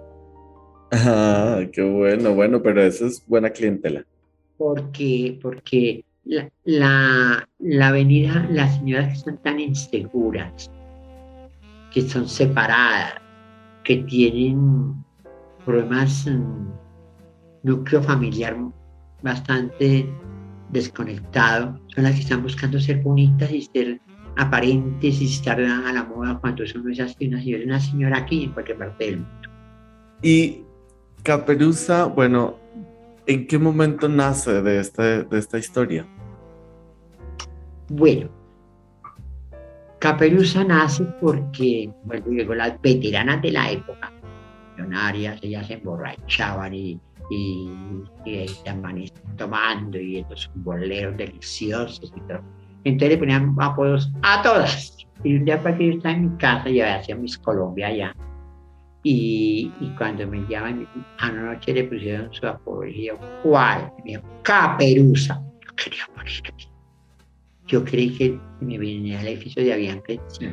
Ah, 0.91 1.61
qué 1.73 1.83
bueno, 1.83 2.35
bueno, 2.35 2.63
pero 2.63 2.83
eso 2.83 3.07
es 3.07 3.25
buena 3.27 3.51
clientela. 3.51 4.05
porque, 4.57 5.39
porque 5.43 6.05
la, 6.25 6.51
la, 6.65 7.49
la 7.59 7.89
avenida, 7.89 8.47
las 8.51 8.77
señoras 8.77 9.09
que 9.09 9.15
están 9.15 9.39
tan 9.43 9.61
inseguras, 9.61 10.71
que 11.91 12.03
son 12.03 12.29
separadas, 12.29 13.15
que 13.85 13.99
tienen 13.99 15.05
problemas, 15.65 16.27
mm, 16.27 16.69
núcleo 17.63 18.03
familiar 18.03 18.57
bastante 19.23 20.09
desconectado, 20.71 21.81
son 21.95 22.05
las 22.05 22.15
que 22.15 22.21
están 22.21 22.43
buscando 22.43 22.79
ser 22.81 23.03
bonitas 23.03 23.51
y 23.51 23.63
ser 23.63 24.01
aparentes 24.39 25.21
y 25.21 25.25
estar 25.27 25.61
a 25.61 25.93
la 25.93 26.05
moda 26.05 26.39
cuando 26.41 26.63
eso 26.63 26.79
no 26.79 26.91
es 26.91 27.01
así, 27.01 27.27
una 27.27 27.41
señora, 27.43 27.65
una 27.65 27.81
señora 27.81 28.19
aquí 28.19 28.45
en 28.45 28.53
cualquier 28.53 28.79
parte 28.79 29.05
del 29.05 29.17
mundo. 29.17 29.49
Y 30.23 30.63
Caperuza, 31.25 32.05
bueno, 32.05 32.57
¿en 33.27 33.47
qué 33.49 33.59
momento 33.59 34.09
nace 34.09 34.63
de, 34.63 34.81
este, 34.81 35.25
de 35.25 35.39
esta 35.39 35.59
historia? 35.59 36.07
Bueno, 37.89 38.31
Caperuza 39.99 40.63
nace 40.63 41.05
porque, 41.21 41.91
bueno, 42.05 42.27
llegó 42.29 42.55
las 42.55 42.81
veteranas 42.81 43.43
de 43.43 43.51
la 43.51 43.73
época, 43.73 44.13
millonarias, 44.77 45.41
ellas 45.43 45.67
se 45.67 45.75
emborrachaban 45.75 46.73
y, 46.75 47.01
y, 47.31 47.73
y 48.25 48.47
amanecían 48.69 49.37
tomando 49.37 49.99
y 49.99 50.19
estos 50.19 50.49
boleros 50.55 51.17
deliciosos 51.17 52.13
y 52.17 52.21
todo. 52.21 52.43
Entonces 52.85 53.11
le 53.11 53.19
ponían 53.19 53.55
apodos 53.59 54.11
a 54.23 54.43
todas. 54.43 54.97
Y 55.25 55.37
un 55.37 55.45
día 55.45 55.61
para 55.63 55.77
que 55.77 55.87
yo 55.89 55.93
estaba 55.95 56.15
en 56.15 56.31
mi 56.33 56.37
casa, 56.39 56.69
yo 56.69 56.87
hacía 56.87 57.17
mis 57.17 57.37
Colombia 57.39 57.89
allá. 57.89 58.15
Y, 59.03 59.73
y 59.81 59.89
cuando 59.97 60.27
me 60.27 60.45
llaman, 60.49 60.87
a 61.19 61.31
la 61.33 61.55
noche 61.55 61.73
le 61.73 61.85
pusieron 61.85 62.33
su 62.33 62.47
apodo. 62.47 62.85
Y 62.85 63.07
yo, 63.07 63.15
¿cuál? 63.43 63.93
Me 64.05 64.13
dijo, 64.13 64.23
Caperuza. 64.43 65.41
Yo 65.65 65.75
quería 65.77 66.03
morir 66.17 66.43
aquí. 66.47 66.69
Yo 67.67 67.85
creí 67.85 68.11
que 68.17 68.39
me 68.61 68.79
venía 68.79 69.21
al 69.21 69.29
edificio 69.29 69.63
de 69.63 69.73
Avianca. 69.75 70.15
La 70.41 70.49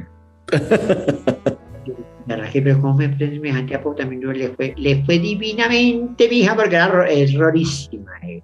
verdad 2.36 2.52
que, 2.52 2.62
pero 2.62 2.82
¿cómo 2.82 2.96
me 2.96 3.10
prende 3.10 3.36
semejante 3.36 3.76
apodo? 3.76 3.96
También 3.96 4.22
no 4.22 4.32
le 4.32 4.50
fue, 4.50 4.74
le 4.78 5.04
fue 5.06 5.20
divinamente, 5.20 6.28
mija, 6.30 6.56
porque 6.56 6.76
era 6.76 7.08
es 7.08 7.34
rarísima. 7.36 8.12
eh. 8.24 8.42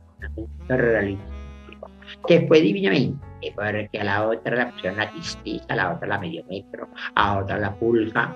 Te 2.28 2.48
fue 2.48 2.62
divinamente, 2.62 3.18
porque 3.56 4.00
a 4.00 4.04
la 4.04 4.28
otra 4.28 4.56
la 4.56 4.72
pusieron 4.72 4.98
la 5.00 5.12
tistiza, 5.12 5.66
a 5.70 5.76
la 5.76 5.94
otra 5.94 6.08
la 6.08 6.20
medio 6.20 6.44
metro, 6.50 6.88
a 7.16 7.39
otra 7.39 7.58
la 7.58 7.74
pulga. 7.74 8.36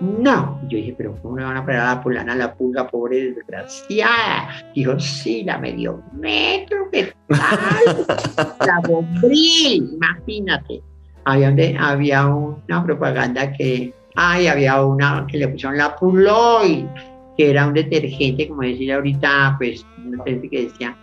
No, 0.00 0.60
yo 0.68 0.76
dije, 0.76 0.94
pero 0.96 1.16
¿cómo 1.22 1.38
le 1.38 1.44
van 1.44 1.56
a 1.56 1.64
poner 1.64 1.80
a 1.80 1.94
la 1.94 2.02
pulana 2.02 2.34
a 2.34 2.36
la 2.36 2.54
pulga, 2.54 2.86
pobre 2.86 3.32
desgraciada? 3.32 4.50
Dijo, 4.74 5.00
sí, 5.00 5.42
la 5.42 5.56
medio 5.56 6.02
metro, 6.12 6.90
¿qué 6.92 7.14
tal? 7.28 8.06
la 8.66 8.80
bombril, 8.86 9.90
imagínate. 9.94 10.82
Había, 11.24 11.54
había 11.80 12.26
una 12.26 12.84
propaganda 12.84 13.50
que, 13.52 13.94
ay, 14.16 14.48
había 14.48 14.84
una 14.84 15.26
que 15.26 15.38
le 15.38 15.48
pusieron 15.48 15.78
la 15.78 15.96
Puloy, 15.96 16.86
que 17.36 17.50
era 17.50 17.66
un 17.66 17.72
detergente, 17.72 18.48
como 18.48 18.62
decir 18.62 18.92
ahorita, 18.92 19.56
pues, 19.58 19.84
un 19.96 20.10
detergente 20.10 20.50
que 20.50 20.62
decía, 20.64 20.96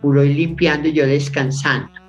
Puloy 0.00 0.32
limpiando 0.34 0.88
y 0.88 0.92
yo 0.92 1.06
descansando. 1.06 1.99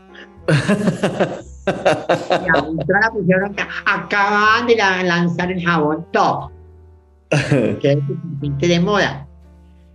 Y 1.68 2.46
la 2.92 3.12
pusieron 3.12 3.56
acaban 3.86 4.66
de 4.68 4.76
la- 4.76 5.04
lanzar 5.04 5.52
el 5.52 5.64
jabón 5.64 6.08
top, 6.12 6.50
que 7.80 7.92
es 7.92 8.00
de 8.70 8.80
moda. 8.80 9.28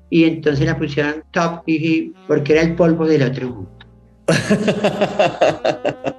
Y 0.08 0.24
entonces 0.24 0.64
la 0.66 0.78
pusieron 0.78 1.24
top 1.32 1.62
y 1.66 2.12
porque 2.28 2.52
era 2.52 2.62
el 2.62 2.76
polvo 2.76 3.06
del 3.06 3.22
otro 3.24 3.48
mundo. 3.48 3.70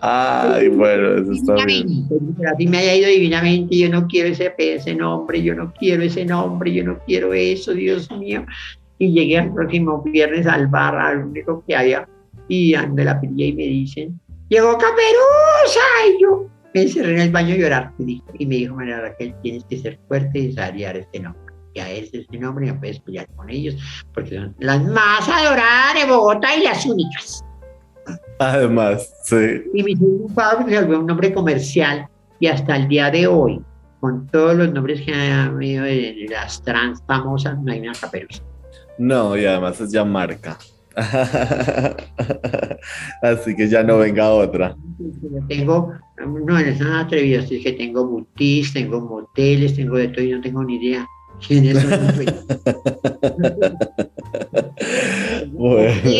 Ay, 0.00 0.68
bueno, 0.68 1.14
eso 1.22 1.32
está 1.32 1.64
bien. 1.64 2.08
Así 2.52 2.66
me 2.66 2.78
haya 2.78 2.96
ido 2.96 3.08
divinamente, 3.08 3.76
yo 3.78 3.88
no 3.88 4.06
quiero 4.08 4.30
ese, 4.30 4.52
ese 4.58 4.94
nombre, 4.94 5.42
yo 5.42 5.54
no 5.54 5.72
quiero 5.78 6.02
ese 6.02 6.24
nombre, 6.24 6.72
yo 6.72 6.82
no 6.84 6.98
quiero 7.06 7.32
eso, 7.32 7.72
Dios 7.72 8.10
mío. 8.10 8.44
Y 8.98 9.12
llegué 9.12 9.38
al 9.38 9.52
próximo 9.54 10.02
viernes 10.02 10.46
al 10.46 10.66
bar, 10.66 10.96
al 10.96 11.24
único 11.24 11.62
que 11.66 11.76
había, 11.76 12.08
y 12.50 12.74
ando 12.74 13.02
la 13.04 13.20
pilla 13.20 13.46
y 13.46 13.52
me 13.52 13.62
dicen, 13.62 14.20
llegó 14.48 14.72
Caperuza, 14.72 15.80
y 16.08 16.20
yo 16.20 16.46
me 16.74 16.82
encerré 16.82 17.12
en 17.12 17.20
el 17.20 17.30
baño 17.30 17.54
a 17.54 17.58
llorar. 17.58 17.92
Y 17.98 18.46
me 18.46 18.56
dijo, 18.56 18.74
María 18.74 19.00
Raquel, 19.00 19.34
tienes 19.40 19.64
que 19.64 19.78
ser 19.78 19.98
fuerte 20.08 20.40
y 20.40 20.46
desarrollar 20.48 20.96
este 20.96 21.20
nombre. 21.20 21.54
Ya 21.76 21.88
es 21.88 22.12
este 22.12 22.38
nombre, 22.38 22.66
no 22.66 22.80
puedes 22.80 22.98
pelear 22.98 23.28
con 23.36 23.48
ellos, 23.48 23.76
porque 24.12 24.34
son 24.34 24.56
las 24.58 24.82
más 24.82 25.28
adoradas 25.28 25.94
de 25.94 26.12
Bogotá 26.12 26.56
y 26.56 26.64
las 26.64 26.84
únicas. 26.84 27.44
Además, 28.40 29.14
sí. 29.24 29.62
Y 29.72 29.84
mi 29.84 29.94
padre 30.34 30.74
se 30.74 30.80
volvió 30.80 30.98
un 30.98 31.06
nombre 31.06 31.32
comercial 31.32 32.08
y 32.40 32.48
hasta 32.48 32.74
el 32.74 32.88
día 32.88 33.12
de 33.12 33.28
hoy, 33.28 33.62
con 34.00 34.26
todos 34.26 34.56
los 34.56 34.72
nombres 34.72 35.02
que 35.02 35.14
ha 35.14 35.44
habido 35.44 35.84
de 35.84 36.26
las 36.28 36.60
trans 36.62 37.00
famosas, 37.06 37.56
no 37.62 37.70
hay 37.70 37.80
una 37.80 37.92
caperuza. 37.92 38.42
No, 38.98 39.36
y 39.36 39.44
además 39.44 39.80
es 39.80 39.92
ya 39.92 40.04
marca. 40.04 40.58
Así 43.22 43.56
que 43.56 43.68
ya 43.68 43.82
no 43.82 43.98
venga 43.98 44.30
otra. 44.30 44.76
Tengo, 45.48 45.92
no, 46.26 46.58
es 46.58 46.80
nada 46.80 47.00
atrevido, 47.00 47.40
es 47.40 47.48
que 47.48 47.72
tengo 47.72 48.06
boutiques, 48.06 48.72
tengo 48.72 49.00
moteles, 49.00 49.74
tengo 49.74 49.96
de 49.96 50.06
todo 50.08 50.24
y 50.24 50.30
no 50.32 50.40
tengo 50.40 50.64
ni 50.64 50.76
idea 50.76 51.06
quiénes 51.46 51.78
son. 51.80 51.90
bueno. 55.52 56.10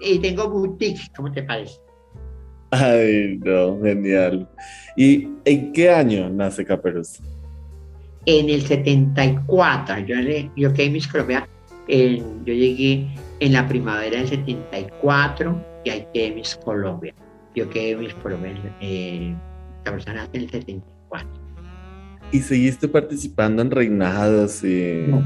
Y 0.00 0.18
tengo 0.20 0.48
boutiques, 0.48 1.10
¿cómo 1.16 1.32
te 1.32 1.42
parece? 1.42 1.80
Ay, 2.70 3.40
no, 3.42 3.80
genial. 3.82 4.48
¿Y 4.96 5.28
en 5.44 5.72
qué 5.72 5.90
año 5.90 6.28
nace 6.28 6.64
Caperuza? 6.64 7.24
En 8.26 8.48
el 8.50 8.62
74. 8.62 10.00
Yo, 10.00 10.16
yo 10.54 10.72
quedé 10.74 10.86
en 10.86 10.92
Miss 10.92 11.08
Colombia, 11.08 11.48
en, 11.88 12.44
yo 12.44 12.54
llegué 12.54 13.06
en 13.40 13.52
la 13.52 13.66
primavera 13.66 14.18
del 14.18 14.28
74 14.28 15.64
y 15.84 15.90
ahí 15.90 16.06
quedé 16.12 16.26
en 16.26 16.34
Miss 16.36 16.58
Colombia. 16.64 17.14
Yo 17.54 17.68
quedé 17.70 17.96
Miss 17.96 18.14
Colombia, 18.14 18.54
eh, 18.80 19.34
nace 19.84 20.10
en 20.32 20.42
el 20.42 20.50
74. 20.50 21.28
¿Y 22.30 22.40
seguiste 22.40 22.88
participando 22.88 23.62
en 23.62 23.70
reinados? 23.70 24.62
Y... 24.62 25.04
No. 25.08 25.22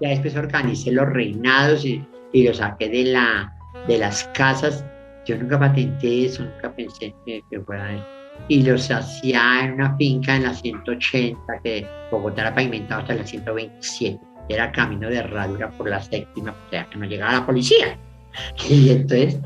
Ya 0.00 0.10
después 0.10 0.36
organicé 0.36 0.92
los 0.92 1.08
reinados 1.08 1.84
y, 1.84 2.06
y 2.32 2.46
los 2.46 2.58
saqué 2.58 2.88
de, 2.88 3.04
la, 3.04 3.52
de 3.88 3.98
las 3.98 4.24
casas 4.34 4.84
yo 5.26 5.36
nunca 5.36 5.58
patenté 5.58 6.26
eso, 6.26 6.44
nunca 6.44 6.74
pensé 6.74 7.12
que, 7.26 7.42
que 7.50 7.60
fuera 7.60 7.94
eso. 7.94 8.04
Y 8.48 8.62
los 8.62 8.90
hacía 8.90 9.64
en 9.64 9.72
una 9.72 9.96
finca 9.96 10.36
en 10.36 10.44
la 10.44 10.54
180, 10.54 11.40
que 11.64 11.86
Bogotá 12.10 12.42
era 12.42 12.54
pavimentado 12.54 13.00
hasta 13.00 13.14
la 13.14 13.26
127. 13.26 14.20
Era 14.48 14.70
camino 14.72 15.08
de 15.08 15.16
herradura 15.16 15.70
por 15.70 15.88
la 15.88 16.00
séptima, 16.00 16.52
o 16.52 16.70
sea, 16.70 16.88
que 16.88 16.98
no 16.98 17.06
llegaba 17.06 17.32
la 17.32 17.46
policía. 17.46 17.98
Y 18.68 18.90
entonces 18.90 19.38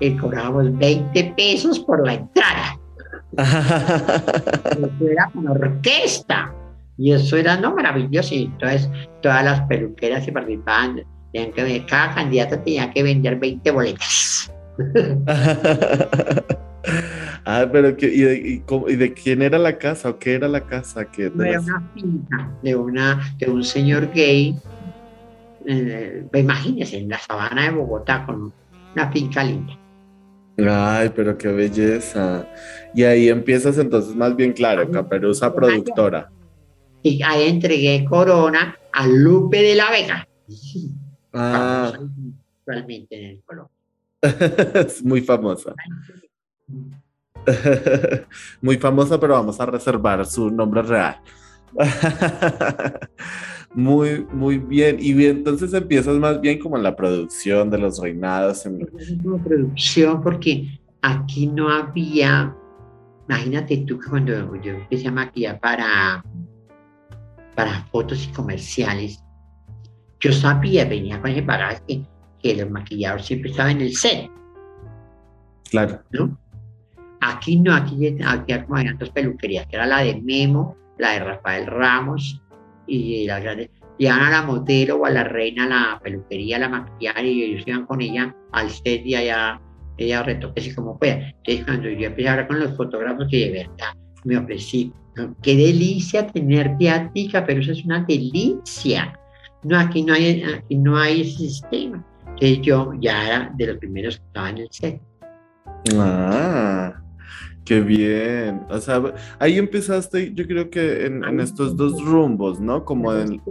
eh, 0.00 0.16
cobrábamos 0.16 0.76
20 0.78 1.34
pesos 1.36 1.80
por 1.80 2.06
la 2.06 2.14
entrada. 2.14 2.78
eso 3.36 5.08
era 5.10 5.30
una 5.34 5.52
orquesta. 5.52 6.54
Y 6.96 7.12
eso 7.12 7.36
era 7.36 7.56
no 7.56 7.74
maravilloso. 7.74 8.34
Y 8.34 8.44
entonces 8.44 8.88
todas 9.22 9.44
las 9.44 9.60
peluqueras 9.62 10.24
que 10.24 10.32
participaban, 10.32 11.04
tenían 11.32 11.52
que, 11.52 11.84
cada 11.86 12.14
candidato 12.14 12.58
tenía 12.60 12.90
que 12.90 13.02
vender 13.02 13.36
20 13.36 13.70
boletas. 13.70 14.52
ah, 17.44 17.66
pero 17.70 17.96
que, 17.96 18.06
¿y, 18.06 18.20
de, 18.20 18.36
y, 18.36 18.60
cómo, 18.60 18.88
y, 18.88 18.96
de, 18.96 19.12
quién 19.12 19.42
era 19.42 19.58
la 19.58 19.78
casa 19.78 20.10
o 20.10 20.18
qué 20.18 20.34
era 20.34 20.48
la 20.48 20.66
casa? 20.66 21.04
Que 21.04 21.30
no, 21.30 21.44
era 21.44 21.60
una 21.60 21.90
finca 21.94 22.50
de, 22.62 22.76
una, 22.76 23.34
de 23.38 23.50
un 23.50 23.64
señor 23.64 24.10
gay. 24.12 24.56
Eh, 25.66 26.24
imagínense, 26.34 26.98
en 26.98 27.08
la 27.08 27.18
sabana 27.18 27.64
de 27.64 27.70
Bogotá 27.70 28.24
con 28.24 28.52
una 28.94 29.12
finca 29.12 29.44
linda. 29.44 29.78
Ay, 30.58 31.10
pero 31.14 31.38
qué 31.38 31.48
belleza. 31.48 32.48
Y 32.94 33.04
ahí 33.04 33.28
empiezas 33.28 33.78
entonces 33.78 34.16
más 34.16 34.34
bien 34.34 34.52
claro, 34.52 34.90
Caperuza 34.90 35.54
productora. 35.54 36.30
Y 37.02 37.22
ahí 37.22 37.48
entregué 37.48 38.04
Corona 38.04 38.76
a 38.92 39.06
Lupe 39.06 39.62
de 39.62 39.74
la 39.76 39.90
Vega. 39.90 40.28
Ah. 41.32 41.92
Actualmente 42.66 43.16
en 43.18 43.24
el 43.26 43.42
Colombia. 43.44 43.78
es 44.74 45.04
muy 45.04 45.20
famosa. 45.20 45.74
muy 48.60 48.76
famosa, 48.76 49.18
pero 49.18 49.34
vamos 49.34 49.60
a 49.60 49.66
reservar 49.66 50.24
su 50.26 50.50
nombre 50.50 50.82
real. 50.82 51.20
muy, 53.74 54.26
muy 54.32 54.58
bien. 54.58 54.96
Y 55.00 55.12
bien, 55.14 55.38
entonces 55.38 55.72
empiezas 55.72 56.16
más 56.16 56.40
bien 56.40 56.58
como 56.58 56.76
en 56.76 56.82
la 56.82 56.96
producción 56.96 57.70
de 57.70 57.78
los 57.78 58.00
reinados. 58.00 58.66
En... 58.66 58.86
Como 59.22 59.38
producción, 59.38 60.22
porque 60.22 60.80
aquí 61.02 61.46
no 61.46 61.70
había. 61.70 62.54
Imagínate 63.28 63.78
tú 63.78 63.98
que 63.98 64.08
cuando 64.08 64.56
yo 64.62 64.72
empecé 64.72 65.08
a 65.08 65.12
maquillar 65.12 65.60
para, 65.60 66.24
para 67.54 67.84
fotos 67.92 68.26
y 68.26 68.32
comerciales, 68.32 69.22
yo 70.20 70.32
sabía, 70.32 70.86
venía 70.86 71.20
con 71.20 71.30
ese 71.30 71.42
bagaje 71.42 71.82
que 71.86 72.02
que 72.40 72.52
el 72.52 72.70
maquillador 72.70 73.20
siempre 73.22 73.50
estaba 73.50 73.70
en 73.70 73.80
el 73.80 73.94
set. 73.94 74.30
Claro. 75.70 76.02
¿no? 76.10 76.38
Aquí 77.20 77.58
no, 77.58 77.74
aquí, 77.74 78.16
aquí 78.24 78.52
habían 78.52 78.98
dos 78.98 79.10
peluquerías, 79.10 79.66
que 79.66 79.76
era 79.76 79.86
la 79.86 80.02
de 80.02 80.20
Memo, 80.20 80.76
la 80.98 81.12
de 81.12 81.20
Rafael 81.20 81.66
Ramos, 81.66 82.40
y 82.86 83.26
la 83.26 83.40
grande. 83.40 83.70
Llevan 83.98 84.20
a 84.20 84.30
la 84.30 84.42
modelo 84.42 84.96
o 84.96 85.06
a 85.06 85.10
la 85.10 85.24
reina 85.24 85.66
la 85.66 86.00
peluquería, 86.02 86.58
la 86.58 86.68
maquillar, 86.68 87.24
y 87.24 87.42
ellos 87.42 87.64
iban 87.66 87.86
con 87.86 88.00
ella 88.00 88.34
al 88.52 88.70
set 88.70 89.04
y 89.04 89.14
allá 89.14 89.60
ella 89.98 90.22
retoque 90.22 90.60
así 90.60 90.74
como 90.74 90.96
pueda. 90.98 91.14
Entonces, 91.14 91.64
cuando 91.64 91.88
yo 91.88 92.06
empecé 92.06 92.28
a 92.28 92.32
hablar 92.32 92.48
con 92.48 92.60
los 92.60 92.76
fotógrafos, 92.76 93.28
de 93.30 93.50
verdad 93.50 93.94
me 94.24 94.36
ofrecí, 94.36 94.92
qué 95.42 95.56
delicia 95.56 96.26
tenerte 96.26 96.90
a 96.90 97.10
pero 97.46 97.60
eso 97.60 97.72
es 97.72 97.84
una 97.84 98.04
delicia. 98.04 99.18
No, 99.64 99.78
aquí 99.78 100.04
no 100.04 100.14
hay, 100.14 100.42
aquí 100.42 100.76
no 100.76 100.96
hay 100.96 101.24
sistema 101.24 102.04
que 102.38 102.58
yo 102.58 102.92
ya 103.00 103.26
era 103.26 103.52
de 103.56 103.66
los 103.66 103.78
primeros 103.78 104.18
que 104.18 104.26
estaba 104.26 104.50
en 104.50 104.58
el 104.58 104.68
set. 104.70 105.00
Ah, 105.96 106.94
qué 107.68 107.82
bien. 107.82 108.62
O 108.70 108.80
sea, 108.80 109.12
ahí 109.38 109.58
empezaste, 109.58 110.32
yo 110.32 110.46
creo 110.46 110.70
que 110.70 111.04
en, 111.04 111.22
en 111.22 111.38
estos 111.38 111.76
dos 111.76 112.02
rumbos, 112.02 112.58
¿no? 112.58 112.82
Como 112.82 113.12
en... 113.12 113.42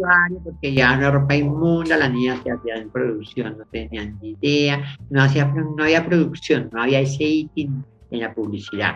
Porque 0.43 0.74
ya 0.74 0.97
una 0.97 1.11
ropa 1.11 1.36
inmunda, 1.36 1.95
las 1.97 2.11
niñas 2.11 2.41
que 2.41 2.49
hacían 2.49 2.89
producción 2.89 3.57
no 3.59 3.65
tenían 3.65 4.18
ni 4.20 4.36
idea, 4.41 4.97
no, 5.11 5.22
hacía, 5.22 5.45
no 5.45 5.84
había 5.84 6.03
producción, 6.03 6.68
no 6.74 6.82
había 6.82 6.99
ese 7.01 7.24
ítem 7.24 7.84
en 8.09 8.20
la 8.20 8.34
publicidad. 8.34 8.95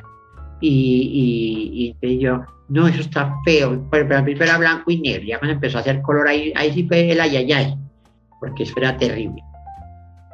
Y, 0.60 1.96
y, 2.02 2.08
y 2.08 2.20
yo, 2.20 2.44
no, 2.70 2.88
eso 2.88 3.02
está 3.02 3.36
feo, 3.46 3.88
pero, 3.92 4.08
pero 4.08 4.18
al 4.18 4.24
principio 4.24 4.48
era 4.50 4.58
blanco 4.58 4.90
y 4.90 5.02
negro, 5.02 5.24
ya 5.24 5.38
cuando 5.38 5.54
empezó 5.54 5.78
a 5.78 5.82
hacer 5.82 6.02
color 6.02 6.28
ahí, 6.28 6.52
ahí 6.56 6.74
sí 6.74 6.88
fue 6.88 7.12
el 7.12 7.22
ayayay, 7.22 7.76
porque 8.40 8.64
eso 8.64 8.74
era 8.78 8.98
terrible. 8.98 9.44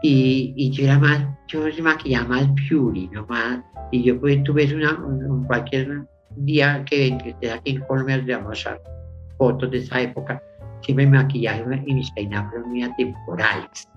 Y, 0.02 0.54
y, 0.56 0.70
yo 0.72 0.86
era 0.86 1.00
más, 1.00 1.26
yo 1.48 1.62
me 1.62 1.82
maquillaba 1.82 2.28
más 2.28 2.48
beauty, 2.56 3.10
no 3.12 3.26
más, 3.26 3.62
y 3.92 4.04
yo 4.04 4.20
pues 4.20 4.44
tú 4.44 4.54
ves 4.54 4.72
una, 4.72 4.94
un, 4.94 5.44
cualquier 5.46 6.06
día 6.36 6.86
que, 6.86 7.18
que 7.18 7.30
estés 7.30 7.52
aquí 7.52 7.72
en 7.72 7.82
Colombia, 7.82 8.38
a 8.38 8.78
fotos 9.38 9.72
de 9.72 9.78
esa 9.80 10.02
época, 10.02 10.42
siempre 10.82 11.08
me 11.08 11.18
maquillaba 11.18 11.76
y 11.86 11.94
mis 11.94 12.12
peinados 12.12 12.52
fueron 12.52 12.70
muy 12.70 12.84
atemporales. 12.84 13.88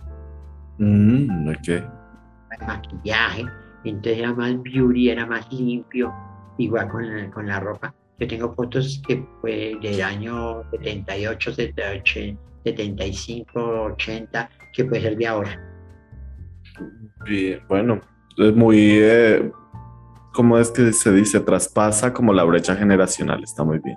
Mm, 0.78 1.48
ok. 1.48 1.68
El 1.68 2.66
maquillaje, 2.66 3.44
entonces 3.84 4.18
era 4.18 4.32
más 4.32 4.62
beauty, 4.62 5.10
era 5.10 5.26
más 5.26 5.52
limpio, 5.52 6.12
igual 6.56 6.88
con 6.88 7.06
la, 7.06 7.30
con 7.30 7.46
la 7.46 7.60
ropa. 7.60 7.94
Yo 8.18 8.26
tengo 8.26 8.52
fotos 8.54 9.02
que 9.06 9.24
fue 9.40 9.78
del 9.82 10.02
año 10.02 10.62
78, 10.70 11.52
78 11.52 12.38
75, 12.64 13.82
80, 13.94 14.50
que 14.72 14.84
puede 14.84 15.02
ser 15.02 15.16
de 15.16 15.26
ahora. 15.26 15.69
Bien, 17.24 17.60
bueno, 17.68 18.00
es 18.38 18.54
muy, 18.54 18.98
eh, 19.00 19.50
¿cómo 20.32 20.58
es 20.58 20.70
que 20.70 20.92
se 20.92 21.12
dice? 21.12 21.40
Traspasa 21.40 22.12
como 22.12 22.32
la 22.32 22.44
brecha 22.44 22.74
generacional, 22.74 23.42
está 23.42 23.64
muy 23.64 23.78
bien. 23.78 23.96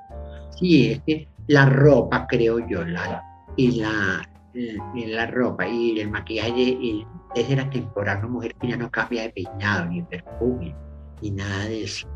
Sí, 0.60 0.92
es 0.92 1.02
que 1.02 1.28
la 1.48 1.68
ropa, 1.68 2.28
creo 2.28 2.60
yo, 2.68 2.84
la, 2.86 3.24
y 3.56 3.80
la, 3.80 4.30
y 4.54 5.06
la 5.08 5.28
ropa 5.28 5.68
y 5.68 6.00
el 6.00 6.10
maquillaje, 6.10 6.62
y 6.62 7.06
desde 7.36 7.56
la 7.56 7.70
temporada, 7.70 8.20
una 8.20 8.28
mujer 8.28 8.56
que 8.56 8.68
ya 8.68 8.78
no 8.78 8.92
cambia 8.92 9.24
de 9.24 9.30
peinado, 9.30 9.86
ni 9.86 10.02
perfume, 10.04 10.76
ni 11.22 11.32
nada 11.32 11.66
de 11.66 11.84
eso. 11.84 12.08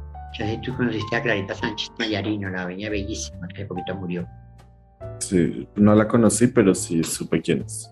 Tú 0.63 0.76
conociste 0.76 1.15
a 1.15 1.22
Clarita 1.24 1.55
Sánchez 1.55 1.91
Mayarino, 1.97 2.49
la 2.49 2.65
veía 2.65 2.91
bellísima, 2.91 3.47
que 3.47 3.55
hace 3.55 3.65
poquito 3.65 3.95
murió. 3.95 4.28
Sí, 5.20 5.68
no 5.76 5.95
la 5.95 6.07
conocí, 6.07 6.47
pero 6.47 6.76
sí 6.76 7.03
supe 7.03 7.41
quién 7.41 7.63
es. 7.63 7.91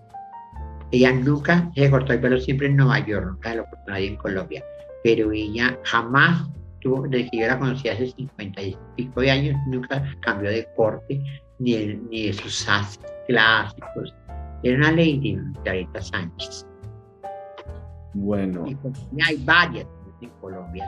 Ella 0.90 1.12
nunca 1.12 1.70
se 1.74 1.90
cortó 1.90 2.12
el 2.12 2.20
pelo 2.20 2.38
siempre 2.38 2.68
en 2.68 2.76
Nueva 2.76 3.04
York, 3.04 3.26
nunca 3.26 3.54
lo 3.54 3.64
cortó 3.64 3.90
nadie 3.90 4.08
en 4.08 4.16
Colombia. 4.16 4.64
Pero 5.02 5.32
ella 5.32 5.78
jamás 5.84 6.48
tuvo, 6.80 7.06
desde 7.08 7.30
que 7.30 7.38
yo 7.38 7.46
la 7.46 7.58
conocí 7.58 7.88
hace 7.88 8.10
50 8.12 8.62
y 8.62 8.76
pico 8.96 9.20
de 9.20 9.30
años, 9.30 9.56
nunca 9.68 10.04
cambió 10.20 10.50
de 10.50 10.66
corte 10.76 11.20
ni, 11.58 11.76
ni 12.10 12.26
de 12.26 12.32
sus 12.32 12.68
haces 12.68 13.00
clásicos. 13.26 14.14
Era 14.62 14.76
una 14.76 14.90
lady, 14.92 15.38
Clarita 15.62 16.00
Sánchez. 16.00 16.66
Bueno. 18.14 18.64
Y 18.66 18.74
pues, 18.76 19.06
hay 19.26 19.36
varias 19.44 19.86
en 20.20 20.30
Colombia. 20.40 20.86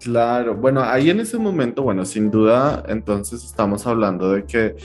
Claro, 0.00 0.54
bueno, 0.54 0.82
ahí 0.82 1.10
en 1.10 1.20
ese 1.20 1.36
momento, 1.38 1.82
bueno, 1.82 2.06
sin 2.06 2.30
duda, 2.30 2.84
entonces 2.88 3.44
estamos 3.44 3.86
hablando 3.86 4.32
de 4.32 4.44
que 4.44 4.76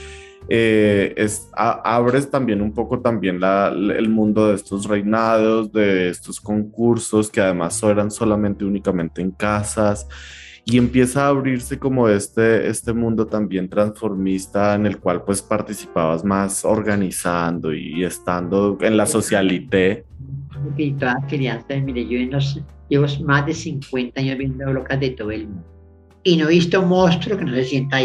eh, 0.48 1.14
es, 1.16 1.50
abres 1.54 2.30
también 2.30 2.62
un 2.62 2.72
poco 2.72 3.00
también 3.00 3.40
la, 3.40 3.68
el 3.68 4.08
mundo 4.08 4.48
de 4.48 4.54
estos 4.54 4.86
reinados, 4.86 5.72
de 5.72 6.08
estos 6.08 6.40
concursos 6.40 7.30
que 7.30 7.40
además 7.40 7.82
eran 7.82 8.10
solamente 8.10 8.64
únicamente 8.64 9.22
en 9.22 9.32
casas 9.32 10.06
y 10.64 10.78
empieza 10.78 11.26
a 11.26 11.28
abrirse 11.28 11.78
como 11.78 12.08
este, 12.08 12.68
este 12.68 12.92
mundo 12.92 13.26
también 13.26 13.68
transformista 13.68 14.74
en 14.74 14.86
el 14.86 14.98
cual 14.98 15.22
pues 15.22 15.40
participabas 15.40 16.24
más 16.24 16.64
organizando 16.64 17.72
y 17.72 18.04
estando 18.04 18.76
en 18.80 18.96
la 18.96 19.06
socialité. 19.06 20.04
Y 20.76 20.92
todas 20.92 21.16
ser, 21.28 21.82
mire, 21.82 22.06
yo 22.06 22.38
llevo 22.88 23.06
más 23.24 23.46
de 23.46 23.54
50 23.54 24.20
años 24.20 24.38
viendo 24.38 24.72
locas 24.72 24.98
de 24.98 25.10
todo 25.10 25.30
el 25.30 25.46
mundo 25.46 25.76
y 26.26 26.36
no 26.36 26.46
he 26.46 26.50
visto 26.50 26.82
monstruo 26.82 27.38
que 27.38 27.44
no 27.44 27.54
se 27.54 27.64
sienta 27.64 27.98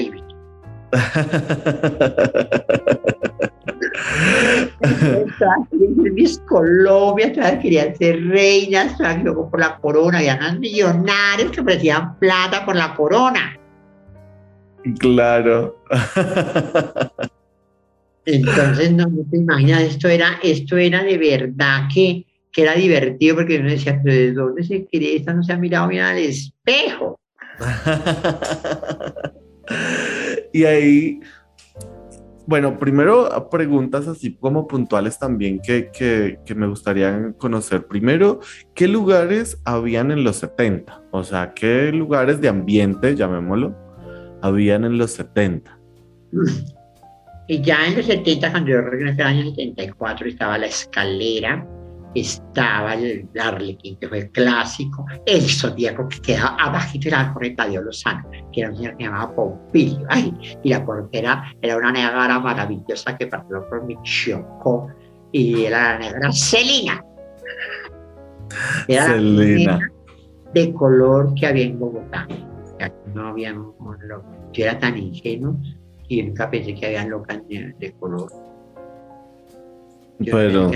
Miss 6.14 6.40
Colombia, 6.48 7.34
todas 7.34 7.60
querían 7.60 7.96
ser 7.96 8.24
reinas, 8.28 8.98
luego 9.24 9.50
por 9.50 9.60
la 9.60 9.78
corona, 9.78 10.20
había 10.20 10.36
unos 10.36 10.60
millonarios 10.60 11.52
que 11.52 11.62
ofrecían 11.62 12.18
plata 12.20 12.66
por 12.66 12.76
la 12.76 12.96
corona. 12.96 13.58
Claro. 15.00 15.78
Entonces, 18.26 18.92
no, 18.92 19.06
te 19.30 19.38
imaginas, 19.38 19.82
esto 19.82 20.08
era, 20.08 20.40
esto 20.44 20.78
era 20.78 21.04
de 21.04 21.18
verdad 21.18 21.88
que, 21.94 22.26
que 22.52 22.62
era 22.64 22.74
divertido 22.74 23.38
porque 23.38 23.60
uno 23.60 23.70
decía, 23.70 24.00
pero 24.04 24.16
¿de 24.16 24.34
dónde 24.34 24.64
se 24.64 24.88
cree? 24.88 25.18
Esta 25.18 25.34
no 25.34 25.44
se 25.44 25.54
ha 25.54 25.58
mirado 25.58 25.88
bien 25.88 26.04
al 26.04 26.18
espejo. 26.18 27.20
y 30.54 30.66
ahí, 30.66 31.20
bueno, 32.46 32.78
primero 32.78 33.50
preguntas 33.50 34.08
así 34.08 34.36
como 34.36 34.68
puntuales 34.68 35.18
también 35.18 35.62
que, 35.62 35.90
que, 35.92 36.56
me 36.56 36.68
gustaría 36.68 37.34
conocer. 37.38 37.88
Primero, 37.88 38.40
¿qué 38.74 38.88
lugares 38.88 39.62
habían 39.64 40.12
en 40.12 40.24
los 40.24 40.38
70? 40.38 41.04
O 41.12 41.24
sea, 41.24 41.54
¿qué 41.54 41.92
lugares 41.92 42.42
de 42.42 42.50
ambiente, 42.50 43.16
llamémoslo, 43.16 43.76
habían 44.42 44.84
en 44.86 44.98
los 44.98 45.12
70? 45.12 45.80
Y 47.48 47.62
ya 47.62 47.88
en 47.88 47.98
los 47.98 48.06
70, 48.06 48.52
cuando 48.52 48.72
yo 48.72 48.82
regresé 48.82 49.22
al 49.22 49.28
año 49.28 49.50
74, 49.50 50.28
estaba 50.28 50.58
la 50.58 50.68
escalera, 50.68 51.68
estaba 52.14 52.96
el 52.96 53.30
Arlequín, 53.40 53.98
que 53.98 54.08
fue 54.08 54.20
el 54.20 54.32
clásico, 54.32 55.06
el 55.26 55.42
Zodíaco, 55.42 56.08
que 56.08 56.20
quedaba 56.22 56.56
abajito 56.60 57.08
era 57.08 57.24
la 57.24 57.34
correta 57.34 57.68
de 57.68 57.82
Lozano, 57.82 58.30
que 58.52 58.62
era 58.62 58.70
un 58.70 58.78
señor 58.78 58.98
que 58.98 59.04
llamaba 59.06 59.36
Pompilio, 59.36 60.08
y 60.64 60.70
la 60.70 60.86
portera 60.86 61.54
era 61.62 61.78
una 61.78 61.92
negra 61.92 62.40
maravillosa 62.40 63.18
que 63.18 63.28
partió 63.28 63.68
por 63.70 63.84
mi 63.86 63.98
choco, 64.04 64.90
y 65.32 65.66
era 65.66 65.94
la 65.94 66.00
negra 66.00 66.32
Celina. 66.32 67.04
Era 68.88 69.06
Celina. 69.06 69.80
de 70.54 70.74
color 70.74 71.34
que 71.36 71.48
había 71.48 71.66
en 71.66 71.80
Bogotá. 71.80 72.28
No 73.14 73.28
había, 73.28 73.54
yo 73.54 74.66
era 74.66 74.78
tan 74.80 74.98
ingenuo 74.98 75.56
y 76.08 76.24
nunca 76.24 76.50
pensé 76.50 76.74
que 76.74 76.88
había 76.88 77.06
locas 77.06 77.42
de, 77.48 77.96
color. 78.00 78.32
Pero 80.20 80.72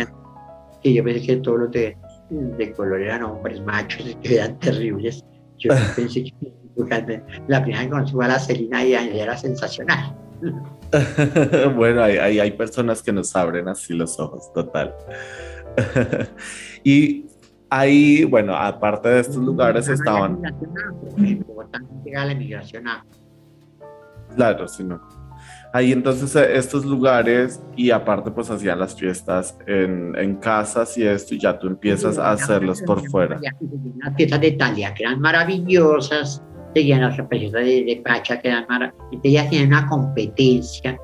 yo 0.94 1.04
pensé 1.04 1.26
que 1.26 1.36
todos 1.38 1.60
los 1.60 1.72
de, 1.72 1.98
de 2.30 2.72
color 2.74 3.02
eran 3.02 3.24
hombres 3.24 3.62
machos 3.62 4.08
y 4.08 4.16
que 4.22 4.36
eran 4.36 4.60
terribles. 4.60 5.24
Yo 5.58 5.72
pensé 5.96 6.24
que 6.24 6.34
la 7.48 7.64
primera 7.64 7.80
vez 7.80 7.88
que 7.88 7.90
conocí 7.90 8.16
a 8.22 8.28
la 8.28 8.40
Celina 8.40 8.84
y 8.84 8.94
era 8.94 9.38
sensacional. 9.38 10.16
bueno, 11.76 12.04
hay, 12.04 12.40
hay, 12.40 12.52
personas 12.52 13.02
que 13.02 13.12
nos 13.14 13.36
abren 13.36 13.68
así 13.70 13.94
los 13.94 14.20
ojos, 14.20 14.52
total. 14.54 14.94
y 16.84 17.26
ahí, 17.70 18.26
bueno, 18.26 18.54
aparte 18.54 19.10
de 19.10 19.22
estos 19.22 19.38
lugares 19.38 19.88
estaban... 19.88 20.42
La 22.06 22.36
migración 22.36 22.84
Claro, 24.36 24.68
si 24.68 24.84
no 24.84 25.02
ahí 25.76 25.92
entonces 25.92 26.34
eh, 26.38 26.56
estos 26.56 26.86
lugares 26.86 27.62
y 27.76 27.92
aparte 27.92 28.32
pues 28.32 28.50
hacían 28.50 28.80
las 28.80 28.96
fiestas 28.96 29.58
en, 29.68 30.16
en 30.18 30.36
casas 30.38 30.98
y 30.98 31.06
esto 31.06 31.36
y 31.36 31.40
ya 31.40 31.60
tú 31.60 31.68
empiezas 31.68 32.18
a 32.18 32.32
hacerlos 32.32 32.82
por 32.84 33.06
fuera. 33.10 33.42
Las 33.42 34.16
fiestas 34.16 34.40
de 34.40 34.48
Italia 34.48 34.94
que 34.94 35.04
eran 35.04 35.20
maravillosas, 35.20 36.42
seguían 36.74 37.02
las 37.02 37.18
fiestas 37.18 37.66
de, 37.66 37.84
de, 37.84 38.02
Pacha 38.06 38.40
que 38.40 38.48
eran 38.48 38.66
maravillosas, 38.70 39.20
ellas 39.24 39.50
tenían 39.50 39.68
una 39.68 39.86
competencia 39.88 40.98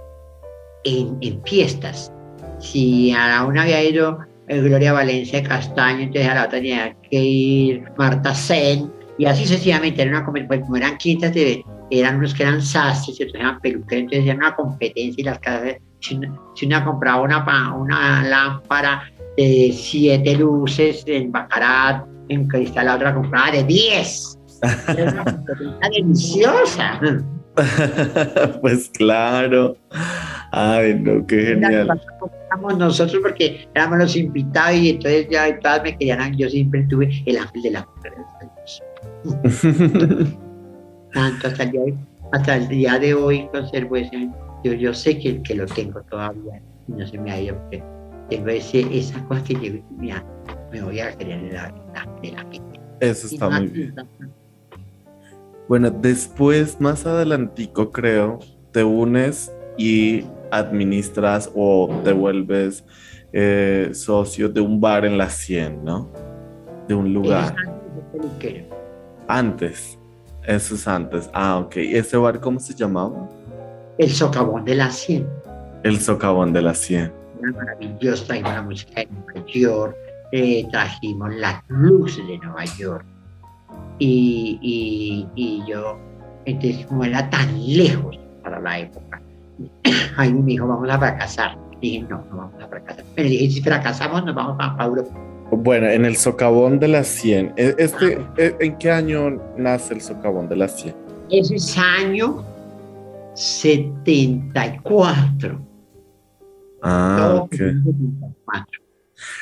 en, 0.85 1.17
en, 1.19 1.43
fiestas. 1.43 2.13
Si 2.59 3.11
a 3.11 3.43
una 3.43 3.63
había 3.63 3.83
ido 3.83 4.19
eh, 4.47 4.61
Gloria 4.61 4.93
Valencia 4.93 5.41
de 5.41 5.49
Castaño, 5.49 6.03
entonces 6.03 6.31
a 6.31 6.35
la 6.35 6.45
otra 6.45 6.59
tenía 6.59 6.95
que 7.09 7.21
ir 7.21 7.83
Marta 7.97 8.33
Sen 8.33 8.89
y 9.17 9.25
así 9.25 9.43
sucesivamente, 9.43 10.01
era 10.01 10.11
una, 10.17 10.47
pues, 10.47 10.61
como 10.61 10.77
eran 10.77 10.97
quintas 10.97 11.33
de 11.33 11.63
eran 11.91 12.17
unos 12.17 12.33
que 12.33 12.43
eran 12.43 12.61
sastres 12.61 13.19
y 13.19 13.23
otros 13.23 13.35
eran 13.35 13.59
peluqueros, 13.59 14.03
entonces 14.03 14.25
era 14.25 14.35
una 14.35 14.55
competencia 14.55 15.21
y 15.21 15.23
las 15.23 15.39
casas, 15.39 15.75
si 15.99 16.65
una, 16.65 16.85
compraba 16.85 17.21
una, 17.21 17.75
una 17.75 18.23
lámpara 18.23 19.03
de 19.37 19.71
siete 19.75 20.35
luces 20.35 21.03
en 21.05 21.31
bacarat, 21.31 22.05
en 22.29 22.47
cristal, 22.47 22.85
la 22.85 22.95
otra 22.95 23.13
compraba 23.13 23.51
de 23.51 23.63
diez. 23.65 24.39
Era 24.87 25.11
una 25.11 25.25
competencia 25.25 25.89
deliciosa. 25.91 26.99
pues 28.61 28.89
claro. 28.93 29.75
Ay, 30.51 30.95
no, 30.95 31.25
qué 31.27 31.41
genial. 31.41 31.99
nosotros 32.77 33.21
porque 33.21 33.67
éramos 33.75 33.99
los 33.99 34.15
invitados 34.15 34.77
y 34.77 34.91
entonces 34.91 35.27
ya 35.29 35.59
todas 35.59 35.83
me 35.83 35.97
querían, 35.97 36.37
yo 36.37 36.49
siempre 36.49 36.83
tuve 36.89 37.09
el 37.25 37.37
ángel 37.37 37.61
de 37.61 37.71
la 37.71 37.87
mujer. 37.95 38.13
tanto 41.13 41.47
hasta 41.47 41.63
el 41.63 41.71
día 41.71 41.81
de, 41.81 41.95
hasta 42.31 42.55
el 42.57 42.67
día 42.67 42.99
de 42.99 43.13
hoy 43.13 43.47
conservo 43.51 43.95
ese, 43.97 44.29
yo, 44.63 44.73
yo 44.73 44.93
sé 44.93 45.17
que, 45.19 45.41
que 45.41 45.55
lo 45.55 45.65
tengo 45.65 46.01
todavía 46.03 46.61
no 46.87 47.07
se 47.07 47.17
me 47.17 47.31
ha 47.31 47.41
ido 47.41 47.57
porque 47.57 47.83
tengo 48.29 48.47
ese, 48.47 48.81
esa 48.97 49.23
cosa 49.25 49.43
que 49.43 49.53
yo 49.53 49.81
mira, 49.97 50.23
me 50.71 50.81
voy 50.81 50.99
a 50.99 51.15
creer 51.15 51.41
de 51.43 51.53
la, 51.53 51.73
de 52.21 52.31
la 52.31 52.39
gente. 52.51 52.79
Eso 52.99 53.27
está 53.27 53.49
muy 53.49 53.67
bien. 53.67 53.95
Bueno, 55.67 55.89
después, 55.89 56.79
más 56.79 57.05
adelantico 57.05 57.91
creo, 57.91 58.39
te 58.71 58.83
unes 58.83 59.53
y 59.77 60.25
administras 60.51 61.49
o 61.55 61.89
te 62.03 62.11
vuelves 62.11 62.83
eh, 63.31 63.91
socio 63.93 64.49
de 64.49 64.59
un 64.59 64.81
bar 64.81 65.05
en 65.05 65.17
la 65.17 65.29
100, 65.29 65.83
¿no? 65.83 66.11
De 66.87 66.93
un 66.93 67.13
lugar. 67.13 67.55
Antes. 69.27 69.97
Eso 70.45 70.75
es 70.75 70.87
antes. 70.87 71.29
Ah, 71.33 71.59
ok. 71.59 71.77
¿Ese 71.77 72.17
bar 72.17 72.39
cómo 72.39 72.59
se 72.59 72.73
llamaba? 72.73 73.29
El 73.97 74.09
Socavón 74.09 74.65
de 74.65 74.75
la 74.75 74.89
100. 74.89 75.27
El 75.83 75.99
Socavón 75.99 76.53
de 76.53 76.61
la 76.61 76.73
100. 76.73 77.13
Era 77.41 77.51
maravilloso, 77.51 78.25
trajimos 78.25 78.53
la 78.53 78.61
música 78.61 79.01
de 79.01 79.07
Nueva 79.07 79.47
York, 79.47 79.95
eh, 80.31 80.67
trajimos 80.71 81.35
las 81.35 81.63
luces 81.67 82.25
de 82.27 82.37
Nueva 82.39 82.65
York. 82.65 83.05
Y, 83.99 84.59
y, 84.61 85.27
y, 85.35 85.63
yo, 85.67 85.99
entonces, 86.45 86.85
como 86.87 87.03
era 87.03 87.29
tan 87.29 87.47
lejos 87.67 88.19
para 88.43 88.59
la 88.59 88.79
época, 88.79 89.21
ahí 90.17 90.33
me 90.33 90.51
dijo, 90.51 90.67
vamos 90.67 90.89
a 90.89 90.97
fracasar. 90.97 91.57
Dije, 91.81 92.01
no, 92.09 92.23
no 92.29 92.37
vamos 92.37 92.63
a 92.63 92.67
fracasar. 92.67 93.05
Pero 93.15 93.29
dije, 93.29 93.51
si 93.51 93.61
fracasamos, 93.61 94.23
nos 94.25 94.35
vamos 94.35 94.57
a 94.59 94.83
Europa. 94.83 95.30
Bueno, 95.51 95.87
en 95.87 96.05
el 96.05 96.15
socavón 96.15 96.79
de 96.79 96.87
las 96.87 97.07
100. 97.07 97.53
E, 97.57 97.75
este, 97.77 98.17
e, 98.37 98.55
¿En 98.59 98.77
qué 98.77 98.89
año 98.89 99.37
nace 99.57 99.93
el 99.93 100.01
socavón 100.01 100.47
de 100.47 100.55
las 100.55 100.79
100? 100.79 100.95
Ese 101.29 101.55
es 101.55 101.77
año 101.77 102.45
74. 103.35 105.59
Ah, 106.81 107.43
ok. 107.43 107.55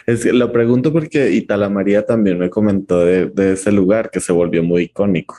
Es 0.05 0.23
que 0.23 0.33
lo 0.33 0.51
pregunto 0.51 0.91
porque 0.91 1.31
Itala 1.31 1.69
María 1.69 2.05
también 2.05 2.37
me 2.37 2.49
comentó 2.49 3.05
de, 3.05 3.31
ese 3.53 3.71
lugar 3.71 4.09
que 4.09 4.19
se 4.19 4.33
volvió 4.33 4.61
muy 4.63 4.83
icónico. 4.83 5.37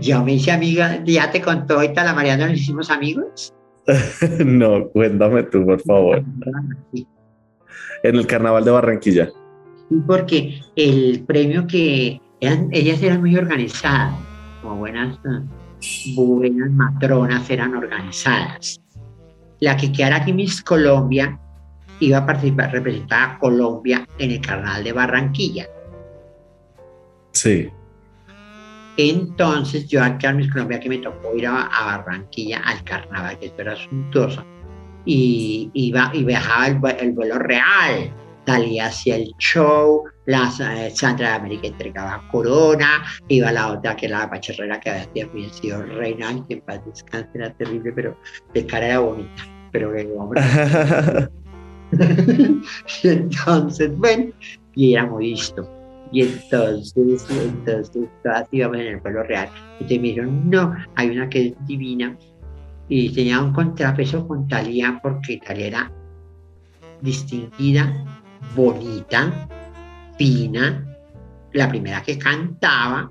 Yo 0.00 0.22
me 0.22 0.34
hice 0.34 0.52
amiga, 0.52 1.02
ya 1.04 1.30
te 1.30 1.40
contó 1.40 1.82
Itala 1.82 2.12
María, 2.14 2.36
¿no 2.36 2.46
nos 2.46 2.58
hicimos 2.58 2.90
amigos? 2.90 3.54
no, 4.44 4.90
cuéntame 4.90 5.44
tú, 5.44 5.64
por 5.64 5.80
favor. 5.80 6.22
en 8.02 8.16
el 8.16 8.26
Carnaval 8.26 8.64
de 8.64 8.70
Barranquilla. 8.70 9.28
Porque 10.06 10.60
el 10.76 11.24
premio 11.26 11.66
que 11.66 12.20
eran, 12.40 12.68
ellas 12.72 13.02
eran 13.02 13.20
muy 13.20 13.36
organizadas, 13.36 14.14
como 14.60 14.76
buenas, 14.76 15.18
buenas 16.14 16.70
matronas 16.70 17.48
eran 17.50 17.74
organizadas. 17.74 18.80
La 19.60 19.76
que 19.76 19.90
quedara 19.90 20.16
aquí 20.16 20.32
Miss 20.32 20.62
Colombia 20.62 21.38
iba 22.00 22.18
a 22.18 22.26
participar, 22.26 22.72
representar 22.72 23.30
a 23.30 23.38
Colombia 23.38 24.06
en 24.18 24.30
el 24.30 24.40
Carnaval 24.40 24.84
de 24.84 24.92
Barranquilla. 24.92 25.66
Sí. 27.32 27.70
Entonces 28.96 29.88
yo 29.88 30.02
aquí 30.02 30.26
a 30.26 30.32
Miss 30.32 30.50
Colombia 30.50 30.80
que 30.80 30.88
me 30.88 30.98
tocó 30.98 31.34
ir 31.36 31.46
a, 31.46 31.62
a 31.66 31.98
Barranquilla 31.98 32.60
al 32.64 32.82
carnaval, 32.82 33.38
que 33.38 33.46
esto 33.46 33.62
era 33.62 33.76
suntuoso, 33.76 34.44
y 35.10 35.70
iba 35.72 36.10
y 36.12 36.22
viajaba 36.22 36.66
el, 36.66 37.00
el 37.00 37.12
vuelo 37.12 37.38
real, 37.38 38.12
salía 38.46 38.86
hacia 38.86 39.16
el 39.16 39.32
show, 39.38 40.04
la 40.26 40.52
eh, 40.60 40.90
Sandra 40.94 41.30
de 41.30 41.34
América 41.36 41.68
entregaba 41.68 42.28
corona, 42.30 43.02
iba 43.28 43.50
la 43.50 43.72
otra 43.72 43.96
que 43.96 44.04
era 44.04 44.18
la 44.18 44.30
pacharrera 44.30 44.78
que 44.80 44.90
había 44.90 45.48
sido 45.48 45.82
reina, 45.82 46.44
que 46.46 46.54
en 46.54 46.60
paz 46.60 46.84
descanse, 46.84 47.30
era 47.34 47.50
terrible, 47.54 47.90
pero 47.92 48.18
de 48.52 48.66
cara 48.66 48.86
era 48.86 48.98
bonita, 48.98 49.44
pero 49.72 49.96
el 49.96 50.12
hombre 50.18 50.42
y 53.02 53.08
entonces, 53.08 53.96
bueno, 53.96 54.30
y 54.74 54.92
era 54.92 55.06
muy 55.06 55.30
listo. 55.30 55.66
Y 56.12 56.22
entonces, 56.22 57.24
entonces, 57.30 58.08
todas 58.22 58.46
íbamos 58.50 58.76
en 58.78 58.86
el 58.88 59.00
pueblo 59.00 59.22
real. 59.22 59.48
Y 59.80 59.84
te 59.86 59.98
dijeron, 59.98 60.50
no, 60.50 60.74
hay 60.96 61.08
una 61.10 61.30
que 61.30 61.48
es 61.48 61.66
divina. 61.66 62.14
Y 62.88 63.10
tenía 63.10 63.40
un 63.40 63.52
contrapeso 63.52 64.26
con 64.26 64.48
Talía, 64.48 64.98
porque 65.02 65.40
Talía 65.44 65.66
era 65.66 65.92
distinguida, 67.02 68.04
bonita, 68.56 69.48
fina, 70.16 70.84
la 71.52 71.68
primera 71.68 72.02
que 72.02 72.18
cantaba, 72.18 73.10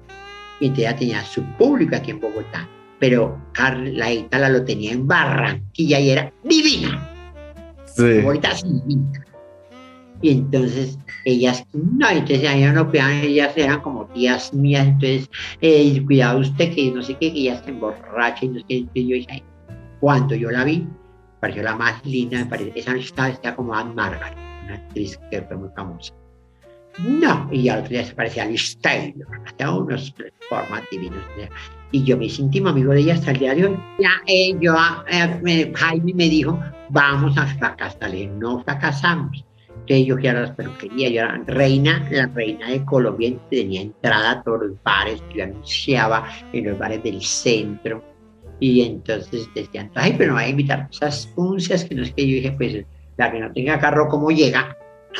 y 0.60 0.70
ella 0.70 0.96
tenía 0.96 1.24
su 1.24 1.44
público 1.58 1.96
aquí 1.96 2.12
en 2.12 2.20
Bogotá. 2.20 2.68
Pero 3.00 3.40
Carla 3.54 4.12
Ítala 4.12 4.50
lo 4.50 4.64
tenía 4.64 4.92
en 4.92 5.08
Barranquilla 5.08 6.00
y 6.00 6.10
era 6.10 6.34
divina 6.44 7.14
Sí. 7.86 8.22
ahorita 8.24 8.56
sí. 8.56 8.68
Y 10.22 10.32
entonces 10.32 10.98
ellas, 11.26 11.64
no, 11.74 12.10
entonces 12.10 12.40
ellas 12.40 12.74
no 12.74 12.90
cuidaban, 12.90 13.18
ellas 13.18 13.54
eran 13.56 13.82
como 13.82 14.06
tías 14.08 14.52
mías, 14.54 14.88
entonces, 14.88 15.30
eh, 15.62 16.04
cuidado 16.06 16.40
usted 16.40 16.74
que 16.74 16.92
no 16.92 17.04
sé 17.04 17.14
qué, 17.20 17.32
que 17.32 17.40
ella 17.40 17.62
se 17.64 17.70
emborracha 17.70 18.46
y 18.46 18.50
no 18.50 18.60
sé 18.60 18.66
qué, 18.68 18.78
entonces 18.78 19.04
yo 19.04 19.16
dije, 19.16 19.44
cuando 20.00 20.36
yo 20.36 20.52
la 20.52 20.64
vi, 20.64 20.88
pareció 21.40 21.64
la 21.64 21.76
más 21.76 22.06
linda, 22.06 22.46
pareció, 22.50 22.74
esa 22.76 22.96
estaba 22.96 23.30
vestida 23.30 23.56
como 23.56 23.74
Anne 23.74 23.94
Margaret, 23.94 24.36
una 24.66 24.76
actriz 24.76 25.20
que 25.32 25.42
fue 25.44 25.58
muy 25.58 25.70
famosa. 25.76 26.14
No, 27.00 27.48
y 27.52 27.70
al 27.70 27.80
otro 27.80 27.90
día 27.90 28.04
se 28.06 28.16
parecía 28.16 28.44
a 28.44 28.48
Liz 28.48 28.78
hasta 29.46 29.72
unos 29.72 30.14
formas 30.50 30.82
divinos. 30.90 31.20
¿no? 31.38 31.44
Y 31.92 32.04
yo 32.04 32.18
me 32.18 32.26
hice 32.26 32.42
íntimo 32.42 32.70
amigo 32.70 32.92
de 32.92 33.02
ella 33.02 33.14
hasta 33.14 33.32
el 33.32 33.38
día 33.40 33.54
de 33.54 33.66
hoy. 33.68 33.80
Ya, 34.00 34.10
eh, 34.26 34.50
eh, 35.12 35.40
me- 35.44 35.72
Jaime 35.76 36.14
me 36.16 36.28
dijo, 36.28 36.60
vamos 36.90 37.38
a 37.38 37.46
fracasar. 37.46 38.12
No 38.38 38.64
fracasamos. 38.64 39.46
Entonces 39.70 40.06
yo 40.08 40.16
fui 40.16 40.24
las 40.24 40.52
peluquerías, 40.52 41.12
yo 41.12 41.22
era 41.22 41.42
reina, 41.46 42.06
la 42.12 42.28
reina 42.28 42.68
de 42.68 42.84
Colombia, 42.84 43.34
tenía 43.50 43.82
entrada 43.82 44.32
a 44.32 44.44
todos 44.44 44.68
los 44.68 44.84
bares, 44.84 45.24
yo 45.34 45.44
anunciaba 45.44 46.28
en 46.52 46.66
los 46.68 46.78
bares 46.78 47.02
del 47.04 47.22
centro. 47.22 48.04
Y 48.60 48.82
entonces 48.82 49.48
decían, 49.54 49.92
ay, 49.96 50.16
pero 50.18 50.32
no 50.32 50.36
va 50.36 50.42
a 50.42 50.50
invitar 50.50 50.88
esas 50.92 51.32
uncias 51.36 51.84
que 51.84 51.96
no 51.96 52.04
es 52.04 52.14
que 52.14 52.28
yo 52.28 52.36
dije, 52.36 52.52
pues 52.52 52.86
la 53.18 53.32
que 53.32 53.40
no 53.40 53.52
tenga 53.52 53.80
carro, 53.80 54.08
¿cómo 54.08 54.30
llega? 54.32 54.76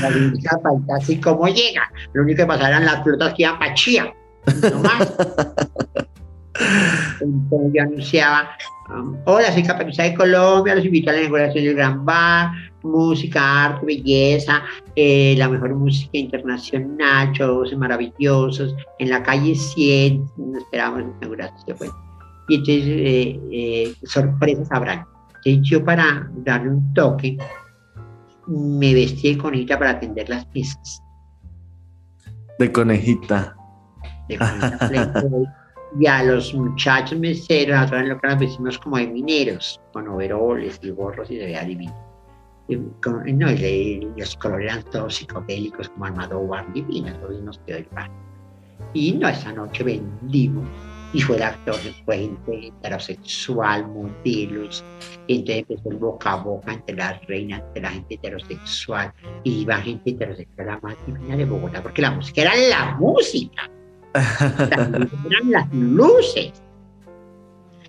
La 0.00 0.08
única 0.08 0.60
así 0.96 1.20
como 1.20 1.46
llega. 1.48 1.90
Lo 2.12 2.22
único 2.22 2.38
que 2.38 2.46
pasaba 2.46 2.68
eran 2.68 2.86
las 2.86 3.02
flotas 3.02 3.34
que 3.34 3.42
iban 3.42 3.58
para 3.58 3.74
Chía. 3.74 4.14
No 4.70 4.78
más. 4.80 5.12
Entonces 7.20 7.72
yo 7.74 7.82
anunciaba, 7.82 8.50
um, 8.88 9.16
hola, 9.24 9.52
soy 9.52 9.62
Caperuza 9.62 10.04
de 10.04 10.14
Colombia, 10.14 10.74
los 10.74 10.84
invito 10.84 11.10
a 11.10 11.12
la 11.12 11.20
inauguración 11.20 11.64
del 11.64 11.74
Gran 11.74 12.04
Bar, 12.04 12.50
música, 12.86 13.64
arte, 13.64 13.86
belleza, 13.86 14.62
eh, 14.94 15.34
la 15.36 15.48
mejor 15.48 15.74
música 15.74 16.16
internacional, 16.16 17.32
shows 17.32 17.76
maravillosos, 17.76 18.74
en 18.98 19.10
la 19.10 19.22
calle 19.22 19.54
100, 19.54 20.24
esperábamos 20.58 21.02
la 21.02 21.16
inauguración. 21.16 21.78
bueno. 21.78 21.94
Y 22.48 22.54
entonces, 22.54 22.84
eh, 22.86 23.40
eh, 23.50 23.94
sorpresas 24.04 24.70
habrán. 24.70 25.04
Entonces 25.44 25.70
yo 25.70 25.84
para 25.84 26.30
darle 26.44 26.70
un 26.70 26.94
toque, 26.94 27.36
me 28.46 28.94
vestí 28.94 29.34
de 29.34 29.38
conejita 29.38 29.78
para 29.78 29.90
atender 29.90 30.28
las 30.28 30.46
mesas. 30.54 31.02
De 32.58 32.70
conejita. 32.70 33.56
de 34.28 34.38
conejita 34.38 35.22
y 35.98 36.06
a 36.06 36.22
los 36.22 36.52
muchachos 36.54 37.18
meseros, 37.18 37.78
atrás 37.78 38.02
en 38.02 38.10
lo 38.10 38.20
que 38.20 38.28
nos 38.28 38.38
vestimos 38.38 38.78
como 38.78 38.96
de 38.96 39.06
mineros, 39.06 39.80
con 39.92 40.08
overoles 40.08 40.78
y 40.82 40.90
gorros 40.90 41.30
y 41.30 41.38
se 41.38 41.44
veía 41.44 41.64
divino. 41.64 42.05
Y, 42.68 42.76
con- 43.02 43.38
no, 43.38 43.50
y 43.50 44.08
los 44.16 44.36
colores 44.36 44.72
eran 44.72 44.84
todos 44.90 45.14
psicodélicos, 45.14 45.88
como 45.90 46.06
Almodóvar, 46.06 46.72
divinos, 46.72 47.20
todos 47.20 47.40
nos 47.42 47.58
quedó 47.60 47.78
el 47.78 47.84
pan. 47.86 48.10
Y 48.92 49.12
no, 49.12 49.28
esa 49.28 49.52
noche 49.52 49.84
vendimos, 49.84 50.66
y 51.12 51.20
fue 51.20 51.36
el 51.36 51.44
actor 51.44 51.76
de 51.82 51.94
puente, 52.04 52.66
heterosexual, 52.68 53.86
modelos, 53.88 54.84
y 55.26 55.36
entonces 55.36 55.64
empezó 55.68 55.90
el 55.90 55.96
boca 55.96 56.32
a 56.32 56.36
boca 56.36 56.72
entre 56.72 56.96
las 56.96 57.24
reinas, 57.26 57.62
entre 57.68 57.82
la 57.82 57.90
gente 57.90 58.14
heterosexual, 58.14 59.12
y 59.44 59.60
iba 59.62 59.76
gente 59.76 60.10
heterosexual 60.10 60.66
la 60.66 60.80
más 60.80 60.96
divina 61.06 61.36
de 61.36 61.44
Bogotá, 61.44 61.82
porque 61.82 62.02
la 62.02 62.10
música 62.10 62.42
era 62.42 62.54
la 62.56 62.96
música, 62.96 63.70
eran 64.14 65.50
las 65.50 65.72
luces. 65.72 66.52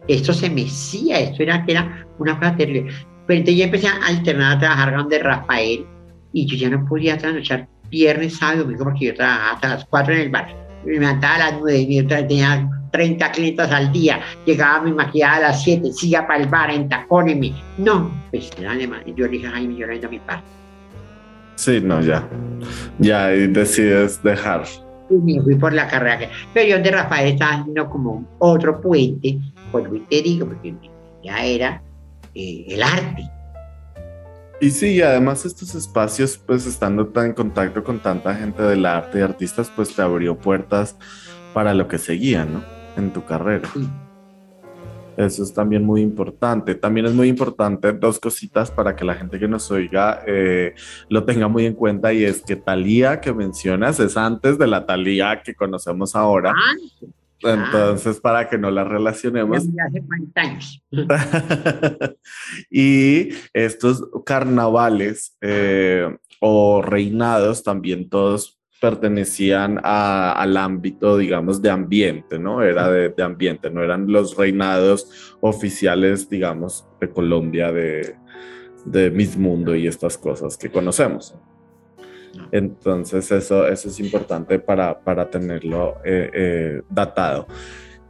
Esto 0.07 0.33
se 0.33 0.49
mecía, 0.49 1.19
esto 1.19 1.43
era, 1.43 1.65
que 1.65 1.73
era 1.73 2.07
una 2.19 2.39
cosa 2.39 2.55
terrible. 2.55 2.93
Pero 3.27 3.39
entonces 3.39 3.57
yo 3.59 3.65
empecé 3.65 3.87
a 3.87 4.05
alternar 4.07 4.55
a 4.57 4.59
trabajar 4.59 4.95
donde 4.95 5.19
Rafael, 5.19 5.85
y 6.33 6.45
yo 6.45 6.55
ya 6.57 6.69
no 6.69 6.85
podía 6.85 7.17
trasnochar 7.17 7.67
viernes, 7.89 8.37
sábado 8.37 8.59
y 8.59 8.63
domingo, 8.63 8.83
porque 8.85 9.05
yo 9.07 9.13
trabajaba 9.15 9.51
hasta 9.51 9.67
las 9.69 9.85
4 9.85 10.13
en 10.13 10.19
el 10.21 10.29
bar. 10.29 10.47
Me 10.85 10.93
levantaba 10.93 11.35
a 11.35 11.39
las 11.51 11.59
9, 11.59 11.77
y 11.79 12.03
tenía 12.03 12.69
30 12.91 13.31
clientes 13.31 13.71
al 13.71 13.91
día, 13.91 14.21
llegaba 14.45 14.81
mi 14.81 14.93
maquillada 14.93 15.35
a 15.35 15.39
las 15.51 15.63
7, 15.63 15.91
siga 15.91 16.25
para 16.25 16.41
el 16.43 16.49
bar, 16.49 16.71
entacóneme. 16.71 17.53
No, 17.77 18.11
pues 18.31 18.49
era 18.57 18.71
alemán. 18.71 19.01
Yo 19.15 19.25
le 19.25 19.31
dije, 19.33 19.47
Jaime, 19.47 19.75
yo 19.75 19.85
a 19.85 20.09
mi 20.09 20.19
parte. 20.19 20.47
Sí, 21.55 21.81
no, 21.83 22.01
ya. 22.01 22.27
Ya, 22.99 23.33
y 23.33 23.47
decides 23.47 24.21
dejar. 24.23 24.63
y 25.09 25.13
me 25.15 25.41
fui 25.41 25.55
por 25.55 25.71
la 25.73 25.87
carrera. 25.87 26.19
que- 26.19 26.29
Pero 26.53 26.77
yo 26.77 26.83
de 26.83 26.91
Rafael 26.91 27.33
estaba 27.33 27.53
haciendo 27.53 27.89
como 27.89 28.25
otro 28.39 28.79
puente, 28.81 29.37
por 29.71 29.89
lo 29.89 30.01
te 30.01 30.21
digo, 30.21 30.45
porque 30.47 30.75
ya 31.23 31.45
era 31.45 31.81
eh, 32.39 32.65
el 32.67 32.83
arte. 32.83 33.31
Y 34.61 34.69
sí, 34.69 35.01
además 35.01 35.43
estos 35.45 35.73
espacios, 35.73 36.37
pues 36.37 36.67
estando 36.67 37.07
tan 37.07 37.27
en 37.27 37.33
contacto 37.33 37.83
con 37.83 37.99
tanta 37.99 38.35
gente 38.35 38.61
del 38.61 38.85
arte 38.85 39.19
y 39.19 39.21
artistas, 39.21 39.71
pues 39.75 39.95
te 39.95 40.01
abrió 40.03 40.37
puertas 40.37 40.95
para 41.53 41.73
lo 41.73 41.87
que 41.87 41.97
seguía, 41.97 42.45
¿no? 42.45 42.63
En 42.95 43.11
tu 43.11 43.25
carrera. 43.25 43.69
Eso 45.17 45.41
es 45.41 45.51
también 45.51 45.83
muy 45.83 46.01
importante. 46.01 46.75
También 46.75 47.07
es 47.07 47.13
muy 47.13 47.27
importante 47.27 47.91
dos 47.91 48.19
cositas 48.19 48.69
para 48.69 48.95
que 48.95 49.03
la 49.03 49.15
gente 49.15 49.39
que 49.39 49.47
nos 49.47 49.71
oiga 49.71 50.21
eh, 50.27 50.75
lo 51.09 51.23
tenga 51.23 51.47
muy 51.47 51.65
en 51.65 51.73
cuenta 51.73 52.13
y 52.13 52.23
es 52.23 52.43
que 52.43 52.55
Talía 52.55 53.19
que 53.19 53.33
mencionas 53.33 53.99
es 53.99 54.15
antes 54.15 54.59
de 54.59 54.67
la 54.67 54.85
Talía 54.85 55.41
que 55.43 55.55
conocemos 55.55 56.15
ahora. 56.15 56.53
Entonces, 57.43 58.19
para 58.19 58.49
que 58.49 58.57
no 58.57 58.71
la 58.71 58.83
relacionemos, 58.83 59.67
Ya 59.73 59.83
hace 59.85 60.01
40 60.01 60.41
años. 60.41 60.83
y 62.71 63.29
estos 63.53 64.03
carnavales 64.25 65.37
eh, 65.41 66.15
o 66.39 66.81
reinados 66.81 67.63
también 67.63 68.09
todos 68.09 68.59
pertenecían 68.79 69.79
a- 69.83 70.33
al 70.33 70.55
ámbito, 70.55 71.17
digamos, 71.17 71.61
de 71.61 71.69
ambiente, 71.71 72.37
¿no? 72.37 72.61
Era 72.61 72.89
de, 72.91 73.09
de 73.09 73.23
ambiente, 73.23 73.69
no 73.71 73.83
eran 73.83 74.11
los 74.11 74.37
reinados 74.37 75.35
oficiales, 75.41 76.29
digamos, 76.29 76.87
de 77.01 77.09
Colombia, 77.09 77.71
de, 77.71 78.15
de 78.85 79.09
Miss 79.09 79.35
Mundo 79.35 79.75
y 79.75 79.87
estas 79.87 80.17
cosas 80.17 80.57
que 80.57 80.69
conocemos. 80.69 81.35
Entonces 82.51 83.31
eso, 83.31 83.67
eso 83.67 83.87
es 83.89 83.99
importante 83.99 84.59
para, 84.59 84.99
para 84.99 85.29
tenerlo 85.29 85.95
eh, 86.03 86.29
eh, 86.33 86.81
datado. 86.89 87.47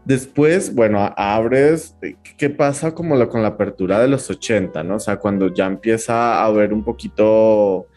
Después, 0.05 0.73
bueno, 0.73 1.13
abres, 1.17 1.97
¿qué 2.37 2.49
pasa 2.49 2.93
como 2.95 3.15
lo- 3.17 3.27
con 3.27 3.41
la 3.41 3.49
apertura 3.49 3.99
de 3.99 4.07
los 4.07 4.29
80, 4.29 4.81
¿no? 4.83 4.95
O 4.95 4.99
sea, 4.99 5.17
cuando 5.17 5.53
ya 5.53 5.65
empieza 5.65 6.35
a 6.41 6.45
haber 6.45 6.71
un 6.71 6.83
poquito 6.83 7.87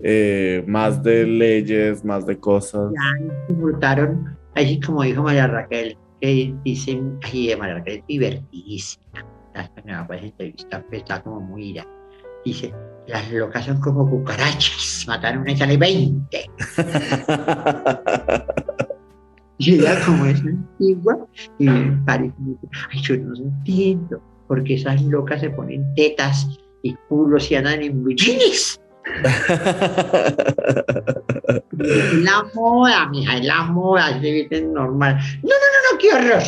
eh, 0.00 0.64
más 0.66 1.00
de 1.02 1.24
leyes, 1.24 2.04
más 2.04 2.26
de 2.26 2.36
cosas. 2.38 2.90
Ya 2.92 3.32
disfrutaron, 3.48 4.36
así 4.56 4.80
como 4.80 5.02
dijo 5.04 5.22
María 5.22 5.46
Raquel, 5.46 5.96
que 6.20 6.52
dicen, 6.64 7.18
ay, 7.22 7.54
María 7.56 7.76
Raquel 7.76 7.98
es 7.98 8.06
divertidísima. 8.08 9.04
La 9.54 9.62
española, 9.62 10.04
pues, 10.08 10.22
entrevista, 10.24 10.84
pues, 10.88 11.02
está 11.02 11.22
como 11.22 11.38
muy 11.40 11.68
ira. 11.70 11.86
Dice, 12.44 12.74
las 13.06 13.30
locas 13.32 13.64
son 13.66 13.80
como 13.80 14.08
cucarachas, 14.08 15.04
mataron 15.06 15.42
una 15.42 15.52
y 15.52 15.56
sale 15.56 15.76
20. 15.76 16.50
Y 19.58 19.74
ella 19.74 19.98
como 20.04 20.26
es 20.26 20.40
antigua, 20.40 21.26
y 21.58 21.68
me 21.68 22.04
parece, 22.04 22.34
ay, 22.90 23.00
yo 23.02 23.16
no 23.16 23.36
entiendo, 23.36 24.20
porque 24.48 24.74
esas 24.74 25.00
locas 25.02 25.40
se 25.40 25.50
ponen 25.50 25.94
tetas 25.94 26.48
y 26.82 26.94
culos 27.08 27.48
y 27.50 27.54
andan 27.54 27.80
en 27.82 28.04
jeans. 28.16 28.80
la 31.72 32.44
moda, 32.54 33.08
mija, 33.10 33.36
es 33.36 33.44
la 33.44 33.64
moda, 33.64 34.20
se 34.20 34.32
visten 34.32 34.72
normal. 34.72 35.16
No, 35.42 35.50
no, 35.50 35.68
no, 35.72 35.92
no, 35.92 35.98
qué 35.98 36.12
horror. 36.12 36.42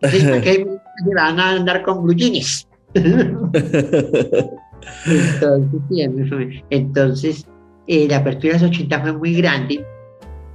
¿para 0.30 0.40
qué 0.40 0.66
van 1.14 1.38
a 1.38 1.50
andar 1.50 1.82
con 1.82 2.02
blue 2.02 2.14
jeans? 2.14 2.66
entonces, 5.06 6.62
entonces 6.70 7.46
eh, 7.86 8.06
la 8.08 8.18
apertura 8.18 8.54
de 8.54 8.60
los 8.60 8.70
80 8.70 9.00
fue 9.00 9.12
muy 9.12 9.34
grande 9.34 9.84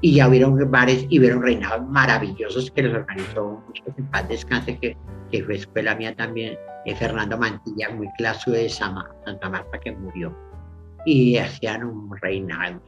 y 0.01 0.15
ya 0.15 0.27
hubieron 0.27 0.71
bares 0.71 1.05
y 1.09 1.19
hubieron 1.19 1.41
reinados 1.41 1.87
maravillosos 1.87 2.69
que 2.71 2.83
los 2.83 2.93
organizó 2.93 3.63
muchos 3.67 3.87
en 3.97 4.05
paz 4.07 4.27
descanse, 4.29 4.77
que, 4.77 4.95
que 5.31 5.43
fue 5.43 5.55
escuela 5.55 5.95
mía 5.95 6.15
también, 6.15 6.57
eh, 6.85 6.95
Fernando 6.95 7.37
Mantilla, 7.37 7.89
muy 7.89 8.07
clásico 8.17 8.51
de 8.51 8.69
Santa 8.69 9.49
Marta 9.49 9.79
que 9.79 9.91
murió. 9.91 10.35
Y 11.05 11.37
hacían 11.37 11.83
un 11.83 12.15
reinado, 12.21 12.81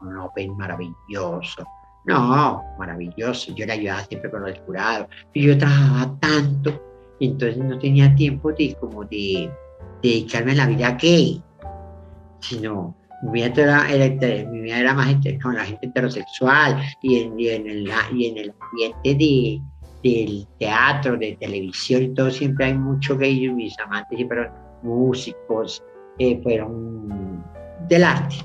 un 0.00 0.18
open 0.18 0.56
maravilloso. 0.56 1.64
No, 2.04 2.62
maravilloso. 2.78 3.54
Yo 3.54 3.66
le 3.66 3.72
ayudaba 3.72 4.04
siempre 4.04 4.30
con 4.30 4.42
los 4.42 4.58
jurados. 4.60 5.06
Y 5.32 5.46
yo 5.46 5.58
trabajaba 5.58 6.18
tanto, 6.20 6.82
entonces 7.20 7.58
no 7.58 7.78
tenía 7.78 8.14
tiempo 8.14 8.52
de 8.52 8.76
como 8.80 9.04
de, 9.04 9.50
dedicarme 10.02 10.52
a 10.52 10.54
la 10.56 10.66
vida 10.66 10.96
gay, 11.00 11.42
sino 12.40 12.96
mi 13.22 13.32
vida 13.32 13.52
era, 13.56 14.44
mi 14.50 14.62
vida 14.62 14.78
era 14.78 14.94
más 14.94 15.14
con 15.42 15.54
la 15.54 15.64
gente 15.64 15.86
heterosexual 15.86 16.82
y 17.02 17.20
en, 17.20 17.38
y 17.38 17.48
en, 17.48 17.68
el, 17.68 17.90
y 18.12 18.26
en 18.26 18.38
el 18.38 18.54
ambiente 18.60 19.14
de, 19.14 19.62
del 20.02 20.46
teatro, 20.58 21.16
de 21.16 21.36
televisión 21.40 22.02
y 22.02 22.14
todo, 22.14 22.30
siempre 22.30 22.66
hay 22.66 22.74
mucho 22.74 23.16
gay. 23.16 23.48
Mis 23.48 23.78
amantes 23.78 24.16
siempre 24.16 24.40
eran 24.40 24.52
músicos, 24.82 25.82
eh, 26.18 26.40
fueron 26.42 27.44
del 27.88 28.04
arte. 28.04 28.36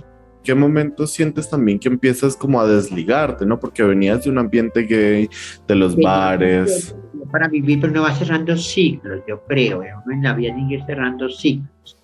¿Qué 0.43 0.55
momento 0.55 1.05
sientes 1.07 1.49
también 1.49 1.77
que 1.79 1.89
empiezas 1.89 2.37
como 2.37 2.61
a 2.61 2.67
desligarte, 2.67 3.45
no? 3.45 3.59
Porque 3.59 3.83
venías 3.83 4.23
de 4.23 4.29
un 4.29 4.37
ambiente 4.37 4.83
gay, 4.83 5.27
de 5.67 5.75
los 5.75 5.95
bares. 5.97 6.95
Para 7.31 7.47
vivir, 7.47 7.79
pero 7.81 7.93
no 7.93 8.03
va 8.03 8.13
cerrando 8.13 8.55
ciclos, 8.55 9.21
yo 9.27 9.43
creo. 9.45 9.79
Uno 9.79 10.13
en 10.13 10.23
la 10.23 10.33
vida 10.33 10.53
tiene 10.55 10.85
cerrando 10.85 11.29
ciclos. 11.29 11.97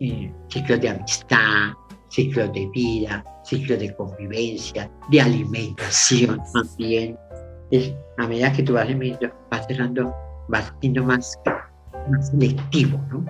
Eh, 0.00 0.32
ciclos 0.48 0.80
de 0.80 0.88
amistad, 0.88 1.72
ciclos 2.08 2.52
de 2.52 2.68
vida, 2.72 3.24
ciclos 3.44 3.78
de 3.78 3.94
convivencia, 3.94 4.90
de 5.10 5.20
alimentación 5.20 6.40
también. 6.52 7.16
a 8.18 8.26
medida 8.26 8.52
que 8.52 8.62
tú 8.62 8.74
vas, 8.74 8.88
vas 9.50 9.66
cerrando, 9.66 10.14
vas 10.48 10.72
siendo 10.80 11.04
más, 11.04 11.38
más 12.10 12.28
selectivo, 12.28 13.00
¿no? 13.10 13.24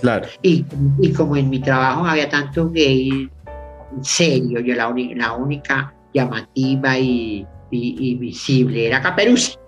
Claro. 0.00 0.26
Y, 0.42 0.64
y, 1.00 1.12
como 1.12 1.36
en 1.36 1.48
mi 1.48 1.60
trabajo 1.60 2.04
había 2.04 2.28
tanto 2.28 2.68
gay, 2.70 3.30
en 3.96 4.04
serio, 4.04 4.60
yo 4.60 4.74
la, 4.74 4.92
la 5.14 5.32
única 5.32 5.94
llamativa 6.12 6.98
y, 6.98 7.46
y, 7.70 8.14
visible 8.16 8.86
era 8.86 9.00
Caperucita. 9.00 9.61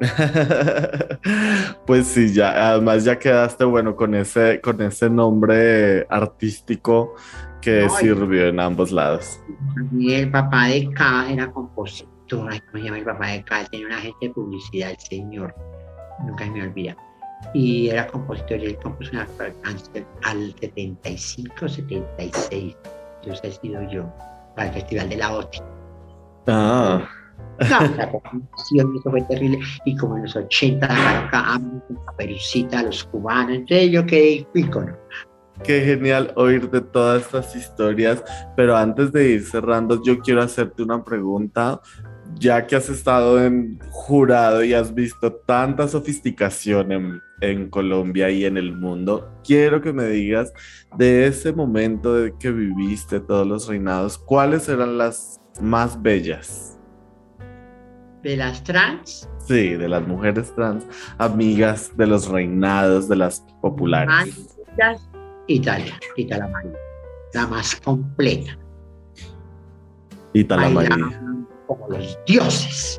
pues 1.86 2.06
sí, 2.06 2.32
ya, 2.32 2.70
además 2.70 3.04
ya 3.04 3.18
quedaste 3.18 3.64
bueno 3.64 3.94
con 3.96 4.14
ese, 4.14 4.60
con 4.60 4.80
ese 4.82 5.08
nombre 5.08 6.06
artístico 6.08 7.14
que 7.60 7.88
sirvió 7.88 8.48
en 8.48 8.60
ambos 8.60 8.92
lados. 8.92 9.40
Y 9.96 10.12
el 10.14 10.30
papá 10.30 10.66
de 10.66 10.90
K 10.90 11.32
era 11.32 11.50
compositor, 11.50 12.12
¿cómo 12.30 12.50
se 12.50 12.80
llama 12.82 12.98
el 12.98 13.04
papá 13.04 13.28
de 13.28 13.44
K? 13.44 13.64
Tenía 13.70 13.86
una 13.86 13.96
agente 13.96 14.28
de 14.28 14.30
publicidad, 14.30 14.90
el 14.90 14.98
señor, 14.98 15.54
nunca 16.26 16.46
me 16.46 16.62
olvida 16.62 16.96
y 17.52 17.88
era 17.88 18.06
compositor 18.06 18.58
y 18.58 18.66
él 18.66 18.78
compuso 18.78 19.10
una 19.12 19.26
canción 19.62 20.06
al 20.22 20.54
75, 20.60 21.68
76. 21.68 22.76
Entonces 23.22 23.44
he 23.44 23.60
sido 23.60 23.82
yo 23.90 24.04
para 24.56 24.68
el 24.68 24.74
Festival 24.74 25.08
de 25.08 25.16
la 25.16 25.32
OTI. 25.32 25.58
Ah. 26.46 27.08
No, 27.70 27.80
la 27.96 28.10
eso 28.70 29.10
fue 29.10 29.22
terrible. 29.22 29.58
Y 29.84 29.96
como 29.96 30.16
en 30.16 30.24
los 30.24 30.36
80 30.36 30.86
acá 30.86 31.60
Caperucita, 32.06 32.82
los 32.82 33.04
cubanos, 33.04 33.56
entonces 33.56 33.90
yo 33.90 34.04
quedé 34.04 34.46
ícono. 34.54 34.96
Qué 35.62 35.82
genial 35.82 36.32
oír 36.34 36.68
de 36.68 36.80
todas 36.80 37.22
estas 37.22 37.54
historias, 37.54 38.24
pero 38.56 38.76
antes 38.76 39.12
de 39.12 39.30
ir 39.30 39.44
cerrando, 39.44 40.02
yo 40.02 40.18
quiero 40.18 40.42
hacerte 40.42 40.82
una 40.82 41.04
pregunta 41.04 41.80
ya 42.36 42.66
que 42.66 42.74
has 42.74 42.88
estado 42.88 43.42
en 43.42 43.78
jurado 43.90 44.64
y 44.64 44.74
has 44.74 44.92
visto 44.92 45.32
tanta 45.32 45.86
sofisticación 45.86 46.90
en, 46.90 47.22
en, 47.40 47.70
Colombia 47.70 48.30
y 48.30 48.44
en 48.44 48.56
el 48.56 48.76
mundo, 48.76 49.32
quiero 49.44 49.80
que 49.80 49.92
me 49.92 50.06
digas 50.06 50.52
de 50.96 51.26
ese 51.26 51.52
momento 51.52 52.14
de 52.14 52.34
que 52.36 52.50
viviste 52.50 53.20
todos 53.20 53.46
los 53.46 53.68
reinados, 53.68 54.18
¿cuáles 54.18 54.68
eran 54.68 54.98
las 54.98 55.40
más 55.60 56.00
bellas? 56.02 56.73
¿De 58.24 58.38
las 58.38 58.64
trans? 58.64 59.28
Sí, 59.46 59.74
de 59.74 59.86
las 59.86 60.06
mujeres 60.08 60.54
trans, 60.54 60.86
amigas 61.18 61.94
de 61.94 62.06
los 62.06 62.26
reinados, 62.28 63.06
de 63.06 63.16
las 63.16 63.44
populares. 63.60 64.56
Italia, 65.46 65.92
Italia 66.16 66.48
María, 66.48 66.72
la 67.34 67.46
más 67.46 67.76
completa. 67.76 68.58
Italia 70.32 70.70
María 70.70 71.20
como 71.66 71.88
los 71.88 72.18
dioses. 72.26 72.98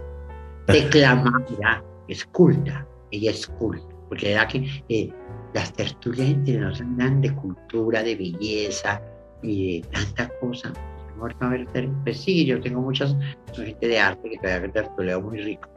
Declamada, 0.67 1.83
es 2.07 2.23
culta, 2.25 2.87
ella 3.09 3.31
es 3.31 3.47
culta, 3.47 3.95
porque 4.07 4.31
era 4.31 4.47
que 4.47 4.83
eh, 4.89 5.11
las 5.55 5.73
tertulias 5.73 6.37
nos 6.37 6.79
dan 6.97 7.21
de 7.21 7.33
cultura, 7.33 8.03
de 8.03 8.15
belleza 8.15 9.01
y 9.41 9.81
de 9.81 9.87
tanta 9.87 10.29
cosa. 10.39 10.71
Pues 12.03 12.21
sí, 12.21 12.45
yo 12.45 12.59
tengo 12.61 12.81
muchas 12.81 13.15
gente 13.53 13.87
de 13.87 13.99
arte 13.99 14.29
que 14.29 14.37
todavía 14.37 14.71
tertuleo 14.71 15.21
muy 15.21 15.39
rico, 15.39 15.69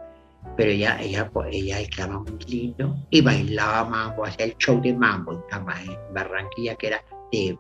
pero 0.57 0.71
ella, 0.71 1.01
ella, 1.01 1.31
ella 1.51 1.79
declama 1.79 2.21
muy 2.21 2.39
lindo 2.47 2.97
y 3.11 3.21
bailaba 3.21 3.89
mambo, 3.89 4.25
hacía 4.25 4.47
el 4.47 4.57
show 4.57 4.81
de 4.81 4.95
mambo 4.95 5.33
en 5.33 6.15
Barranquilla, 6.15 6.75
que 6.77 6.89
era 6.89 7.05
de. 7.33 7.59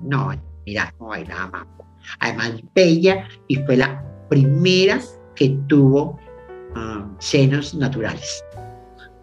No, 0.00 0.32
mira 0.66 0.92
cómo 0.96 1.10
bailaba 1.10 1.48
mambo. 1.48 1.86
Además, 2.20 2.60
bella 2.74 3.28
y 3.48 3.56
fue 3.56 3.76
la 3.76 4.02
primera 4.28 5.00
que 5.34 5.50
tuvo 5.68 6.18
um, 6.74 7.14
senos 7.18 7.74
naturales. 7.74 8.44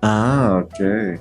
Ah, 0.02 0.64
ok. 0.64 1.20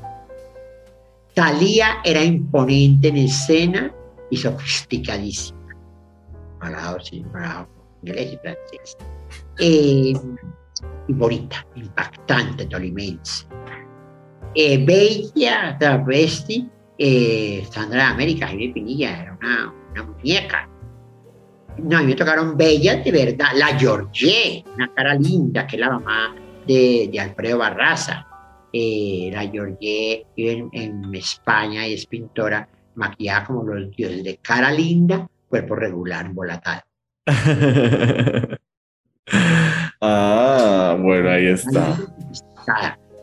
Talía 1.34 1.98
era 2.04 2.22
imponente 2.22 3.08
en 3.08 3.16
escena 3.16 3.92
y 4.30 4.36
sofisticadísima. 4.36 5.57
Hablado, 6.60 7.00
sí, 7.00 7.24
inglés 8.02 8.32
y 8.32 8.36
francés. 8.38 8.96
Eh, 9.58 10.12
bonita, 11.08 11.66
impactante, 11.74 12.66
tolimense. 12.66 13.46
Eh, 14.54 14.84
bella, 14.84 15.76
travesti, 15.78 16.68
eh, 16.96 17.66
Sandra 17.70 18.06
de 18.06 18.12
América, 18.12 18.46
Jaime 18.46 18.72
Pinilla, 18.72 19.22
era 19.22 19.38
una, 19.40 19.74
una 19.92 20.02
muñeca 20.04 20.68
no, 21.82 21.98
a 21.98 22.00
mí 22.00 22.08
me 22.08 22.14
tocaron 22.14 22.56
bellas 22.56 23.04
de 23.04 23.12
verdad. 23.12 23.48
La 23.54 23.78
Georgie, 23.78 24.64
una 24.74 24.92
cara 24.92 25.14
linda, 25.14 25.66
que 25.66 25.76
es 25.76 25.80
la 25.80 25.90
mamá 25.90 26.34
de, 26.66 27.10
Alfredo 27.20 27.58
Barraza. 27.58 28.26
Eh, 28.72 29.30
la 29.32 29.48
Georgie 29.48 30.26
vive 30.36 30.68
en, 30.72 31.14
España 31.14 31.86
y 31.86 31.94
es 31.94 32.06
pintora, 32.06 32.68
maquillada 32.96 33.44
como 33.44 33.62
los 33.62 33.94
dioses 33.96 34.22
de 34.24 34.36
cara 34.38 34.70
linda, 34.70 35.28
cuerpo 35.48 35.74
regular, 35.74 36.26
embolatado. 36.26 36.82
ah, 40.00 40.96
bueno, 41.00 41.30
ahí 41.30 41.46
está. 41.48 41.96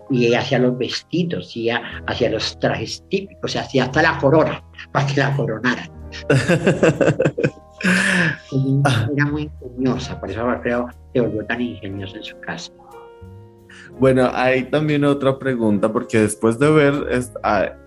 Y 0.09 0.27
ella 0.27 0.39
hacía 0.39 0.59
los 0.59 0.77
vestidos, 0.77 1.55
y 1.55 1.69
hacía 1.69 2.29
los 2.29 2.59
trajes 2.59 3.03
típicos, 3.09 3.55
hacía 3.55 3.85
hasta 3.85 4.01
la 4.01 4.17
corona, 4.17 4.61
para 4.91 5.07
que 5.07 5.19
la 5.19 5.35
coronaran. 5.35 5.89
Era 9.15 9.25
muy 9.25 9.43
ingeniosa, 9.43 10.19
por 10.19 10.31
eso 10.31 10.47
creo 10.61 10.89
que 11.13 11.21
volvió 11.21 11.45
tan 11.45 11.61
ingeniosa 11.61 12.17
en 12.17 12.23
su 12.23 12.39
casa. 12.41 12.71
Bueno, 13.97 14.29
hay 14.33 14.63
también 14.65 15.05
otra 15.05 15.39
pregunta, 15.39 15.91
porque 15.91 16.19
después 16.19 16.59
de 16.59 16.69
ver 16.69 16.93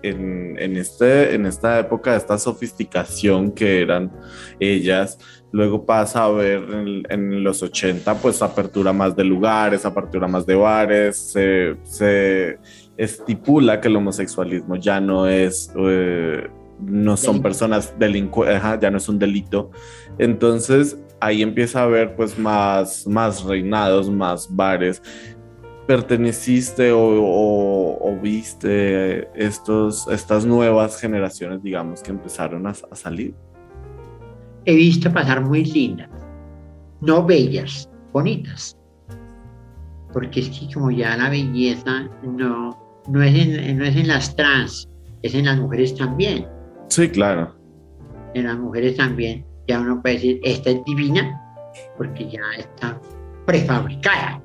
en, 0.01 0.77
este, 0.77 1.35
en 1.35 1.45
esta 1.45 1.79
época 1.79 2.15
esta 2.15 2.39
sofisticación 2.39 3.51
que 3.51 3.81
eran 3.81 4.11
ellas, 4.59 5.19
luego 5.51 5.85
pasa 5.85 6.25
a 6.25 6.29
ver 6.29 6.63
en, 7.09 7.43
los 7.43 7.61
80, 7.61 8.15
pues 8.15 8.41
apertura 8.41 8.91
más 8.91 9.15
de 9.15 9.23
lugares, 9.23 9.85
apertura 9.85 10.27
más 10.27 10.47
de 10.47 10.55
bares, 10.55 11.31
se, 11.85 12.57
estipula 12.97 13.79
que 13.79 13.87
el 13.87 13.95
homosexualismo 13.95 14.75
ya 14.75 14.99
no 14.99 15.27
es 15.27 15.71
eh, 15.77 16.47
no 16.81 17.17
son 17.17 17.41
personas 17.41 17.93
delincuentes, 17.99 18.61
ya 18.81 18.89
no 18.89 18.97
es 18.97 19.09
un 19.09 19.19
delito. 19.19 19.71
Entonces 20.17 20.97
ahí 21.19 21.41
empieza 21.41 21.81
a 21.81 21.83
haber 21.83 22.15
pues 22.15 22.37
más, 22.37 23.05
más 23.07 23.43
reinados, 23.43 24.09
más 24.09 24.47
bares. 24.49 25.01
Perteneciste 25.89 26.91
o, 26.91 26.99
o, 26.99 28.11
o, 28.11 28.19
viste 28.21 29.27
estos, 29.33 30.07
estas 30.07 30.45
nuevas 30.45 31.01
generaciones, 31.01 31.63
digamos, 31.63 32.03
que 32.03 32.11
empezaron 32.11 32.67
a, 32.67 32.69
a 32.91 32.95
salir? 32.95 33.33
He 34.65 34.75
visto 34.75 35.11
pasar 35.11 35.41
muy 35.43 35.65
lindas, 35.65 36.07
no 37.01 37.25
bellas, 37.25 37.89
bonitas. 38.13 38.77
Porque 40.13 40.41
es 40.41 40.49
que 40.51 40.71
como 40.71 40.91
ya 40.91 41.17
la 41.17 41.31
belleza 41.31 42.07
no, 42.21 43.01
no, 43.07 43.23
es 43.23 43.33
en, 43.35 43.79
no 43.79 43.83
es 43.83 43.95
en 43.95 44.09
las 44.09 44.35
trans, 44.35 44.87
es 45.23 45.33
en 45.33 45.45
las 45.45 45.57
mujeres 45.57 45.95
también. 45.95 46.45
Sí, 46.89 47.09
claro. 47.09 47.55
En 48.35 48.43
las 48.43 48.59
mujeres 48.59 48.95
también, 48.95 49.43
ya 49.67 49.79
uno 49.79 50.03
puede 50.03 50.15
decir, 50.17 50.39
esta 50.43 50.69
es 50.69 50.85
divina, 50.85 51.41
porque 51.97 52.29
ya 52.29 52.41
está 52.59 53.01
prefabricada. 53.47 54.39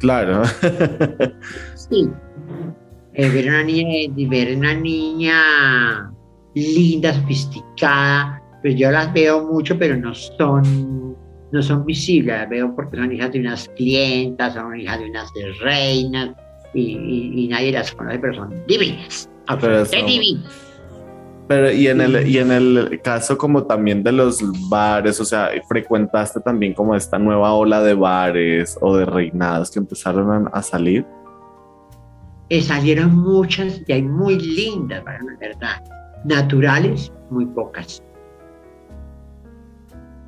Claro. 0.00 0.42
sí. 1.74 2.10
Eh, 3.14 3.28
ver, 3.28 3.48
una 3.48 3.62
niña, 3.62 4.12
ver 4.28 4.56
una 4.56 4.74
niña 4.74 6.12
linda, 6.54 7.12
sofisticada, 7.12 8.42
pues 8.62 8.76
yo 8.76 8.90
las 8.90 9.12
veo 9.12 9.46
mucho, 9.46 9.78
pero 9.78 9.96
no 9.96 10.14
son, 10.14 11.16
no 11.52 11.62
son 11.62 11.84
visibles, 11.84 12.38
las 12.38 12.48
veo 12.48 12.74
porque 12.74 12.96
son 12.96 13.12
hijas 13.12 13.32
de 13.32 13.40
unas 13.40 13.68
clientas, 13.76 14.54
son 14.54 14.78
hijas 14.80 14.98
de 15.00 15.10
unas 15.10 15.30
reinas, 15.60 16.30
y, 16.72 17.42
y, 17.44 17.48
nadie 17.48 17.72
las 17.72 17.92
conoce, 17.92 18.18
pero 18.18 18.34
son 18.34 18.66
divinas. 18.66 19.28
Pero 19.60 19.84
divinas. 19.84 20.69
Pero 21.50 21.72
y 21.72 21.88
en 21.88 22.00
el 22.00 22.28
y 22.28 22.38
en 22.38 22.52
el 22.52 23.00
caso 23.02 23.36
como 23.36 23.64
también 23.64 24.04
de 24.04 24.12
los 24.12 24.40
bares, 24.68 25.20
o 25.20 25.24
sea, 25.24 25.50
frecuentaste 25.66 26.38
también 26.38 26.74
como 26.74 26.94
esta 26.94 27.18
nueva 27.18 27.54
ola 27.54 27.82
de 27.82 27.94
bares 27.94 28.78
o 28.80 28.96
de 28.96 29.04
reinados 29.04 29.72
que 29.72 29.80
empezaron 29.80 30.48
a, 30.52 30.62
salir. 30.62 31.04
Eh, 32.50 32.62
salieron 32.62 33.16
muchas 33.16 33.82
y 33.84 33.92
hay 33.92 34.02
muy 34.02 34.38
lindas, 34.38 35.02
la 35.04 35.18
verdad. 35.40 35.82
Naturales, 36.24 37.12
muy 37.30 37.46
pocas. 37.46 38.00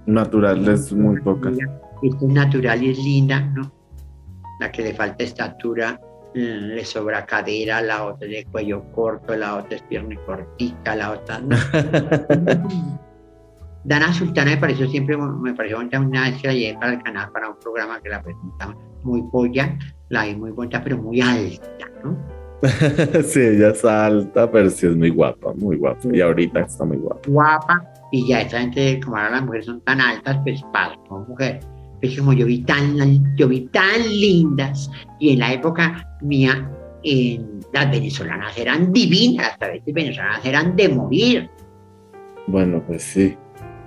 Naturales, 0.07 0.93
muy 0.93 1.21
pocas. 1.21 1.57
Esta 2.03 2.27
es 2.27 2.33
natural 2.33 2.83
y 2.83 2.91
es 2.91 2.99
linda, 2.99 3.39
¿no? 3.39 3.71
La 4.59 4.73
que 4.73 4.83
le 4.83 4.93
falta 4.93 5.23
estatura 5.23 6.01
le 6.35 6.85
sobra 6.85 7.27
cadera, 7.27 7.83
la 7.83 8.05
otra 8.05 8.27
de 8.27 8.45
cuello 8.51 8.85
corto, 8.93 9.37
la 9.37 9.57
otra 9.57 9.77
es 9.77 9.83
pierna 9.83 10.17
cortita, 10.25 10.97
la 10.97 11.13
otra 11.13 11.41
no. 11.41 11.57
Dana 13.85 14.13
Sultana 14.13 14.53
me 14.53 14.57
pareció 14.59 14.89
siempre, 14.89 15.17
me 15.17 15.55
pareció 15.55 15.79
una 15.81 16.31
vez 16.31 16.41
que 16.41 16.49
la 16.49 16.55
llevé 16.55 16.79
para 16.79 16.93
el 16.93 17.03
canal 17.03 17.33
para 17.33 17.49
un 17.51 17.57
programa 17.59 18.01
que 18.01 18.09
la 18.09 18.23
presentaba 18.23 18.77
muy 19.03 19.23
polla, 19.31 19.77
la 20.09 20.25
vi 20.25 20.37
muy 20.37 20.53
bonita, 20.53 20.83
pero 20.83 20.99
muy 20.99 21.21
alta, 21.21 21.89
¿no? 22.05 22.17
sí, 23.25 23.41
ella 23.41 23.71
es 23.71 23.85
alta, 23.85 24.49
pero 24.49 24.71
sí 24.71 24.87
es 24.87 24.97
muy 24.97 25.11
guapa, 25.11 25.53
muy 25.55 25.77
guapa. 25.77 25.99
Y 26.13 26.21
ahorita 26.21 26.61
está 26.61 26.85
muy 26.85 26.97
guapa. 26.99 27.23
Guapa, 27.27 27.93
y 28.13 28.29
ya 28.29 28.43
esa 28.43 28.61
gente, 28.61 29.01
como 29.05 29.17
ahora 29.17 29.31
las 29.31 29.43
mujeres 29.43 29.67
son 29.67 29.81
tan 29.81 30.01
altas, 30.01 30.39
pues 30.45 30.63
para 30.73 30.95
como 31.09 31.25
mujer 31.27 31.59
es 32.03 32.19
como 32.19 32.33
yo 32.33 32.47
vi 32.47 32.63
tan, 32.63 32.97
yo 33.37 33.49
vi 33.49 33.61
tan 33.69 34.03
lindas 34.03 34.91
y 35.21 35.31
en 35.33 35.39
la 35.39 35.53
época 35.53 36.07
mía 36.21 36.69
las 37.73 37.91
venezolanas 37.91 38.57
eran 38.59 38.93
divinas, 38.93 39.47
las 39.49 39.59
travestis 39.59 39.95
venezolanas 39.95 40.45
eran 40.45 40.77
de 40.77 40.89
morir. 40.89 41.51
Bueno, 42.49 42.83
pues 42.87 43.03
sí, 43.03 43.37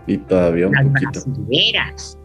y 0.08 0.18
todavía 0.18 0.68
un 0.68 0.74
las 0.74 0.86
poquito. 0.86 1.26
brasileras. 1.26 2.20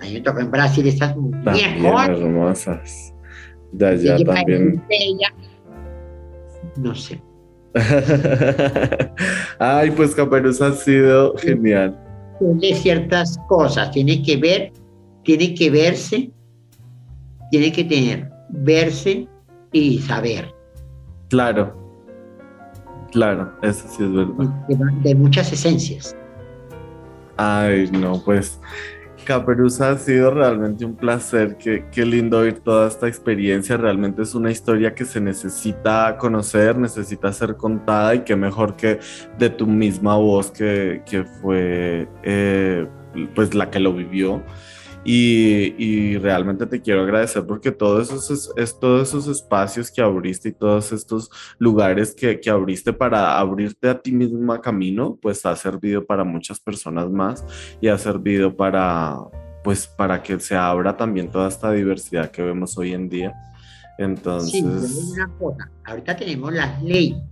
A 0.00 0.04
mí 0.04 0.14
me 0.14 0.20
tocó 0.20 0.40
en 0.40 0.50
Brasil 0.50 0.86
estas 0.86 1.14
también 1.44 1.84
hermosas. 1.84 3.14
De 3.72 3.86
allá 3.86 4.18
también. 4.24 4.82
no 6.76 6.94
sé. 6.94 7.20
Ay, 9.58 9.90
pues 9.92 10.14
Caperuza 10.14 10.68
ha 10.68 10.72
sido 10.72 11.36
genial. 11.38 11.98
De 12.40 12.74
ciertas 12.74 13.38
cosas, 13.48 13.90
tiene 13.90 14.22
que 14.22 14.36
ver 14.36 14.72
tiene 15.24 15.54
que 15.54 15.70
verse, 15.70 16.30
tiene 17.50 17.72
que 17.72 17.84
tener, 17.84 18.30
verse 18.50 19.26
y 19.72 19.98
saber. 19.98 20.54
Claro, 21.28 21.74
claro, 23.10 23.52
eso 23.62 23.86
sí 23.88 24.04
es 24.04 24.12
verdad. 24.12 24.50
De, 25.02 25.14
muchas 25.14 25.52
esencias. 25.52 26.16
Ay, 27.36 27.90
no, 27.90 28.22
pues 28.24 28.60
Caperuza 29.24 29.90
ha 29.90 29.98
sido 29.98 30.30
realmente 30.30 30.84
un 30.84 30.94
placer. 30.94 31.56
Qué, 31.56 31.86
qué, 31.90 32.04
lindo 32.04 32.38
oír 32.38 32.60
toda 32.60 32.86
esta 32.86 33.08
experiencia. 33.08 33.76
Realmente 33.76 34.22
es 34.22 34.34
una 34.34 34.50
historia 34.50 34.94
que 34.94 35.04
se 35.04 35.20
necesita 35.20 36.16
conocer, 36.18 36.78
necesita 36.78 37.32
ser 37.32 37.56
contada 37.56 38.14
y 38.14 38.20
qué 38.20 38.36
mejor 38.36 38.76
que 38.76 39.00
de 39.38 39.50
tu 39.50 39.66
misma 39.66 40.16
voz 40.16 40.50
que, 40.50 41.02
que 41.06 41.24
fue 41.24 42.06
eh, 42.22 42.86
pues 43.34 43.54
la 43.54 43.70
que 43.70 43.80
lo 43.80 43.92
vivió. 43.92 44.42
Y, 45.04 46.16
realmente 46.18 46.66
te 46.66 46.80
quiero 46.80 47.02
agradecer 47.02 47.44
porque 47.46 47.70
todos 47.70 48.10
esos, 48.10 48.52
es, 48.56 48.78
todos 48.78 49.08
esos 49.08 49.28
espacios 49.28 49.90
que 49.90 50.00
abriste 50.00 50.48
y 50.48 50.52
todos 50.52 50.92
estos 50.92 51.30
lugares 51.58 52.14
que, 52.14 52.40
que, 52.40 52.50
abriste 52.50 52.92
para 52.92 53.38
abrirte 53.38 53.88
a 53.88 54.00
ti 54.00 54.12
misma 54.12 54.60
camino, 54.60 55.18
pues 55.20 55.44
ha 55.44 55.54
servido 55.56 56.04
para 56.04 56.24
muchas 56.24 56.58
personas 56.58 57.10
más 57.10 57.44
y 57.80 57.88
ha 57.88 57.98
servido 57.98 58.56
para, 58.56 59.18
pues, 59.62 59.86
para 59.86 60.22
que 60.22 60.40
se 60.40 60.56
abra 60.56 60.96
también 60.96 61.30
toda 61.30 61.48
esta 61.48 61.70
diversidad 61.72 62.30
que 62.30 62.42
vemos 62.42 62.78
hoy 62.78 62.94
en 62.94 63.08
día. 63.08 63.34
Entonces... 63.98 64.52
Sí, 64.52 65.12
una 65.12 65.28
cosa. 65.38 65.70
Ahorita 65.84 66.16
tenemos 66.16 66.52
las 66.52 66.82
leyes 66.82 67.22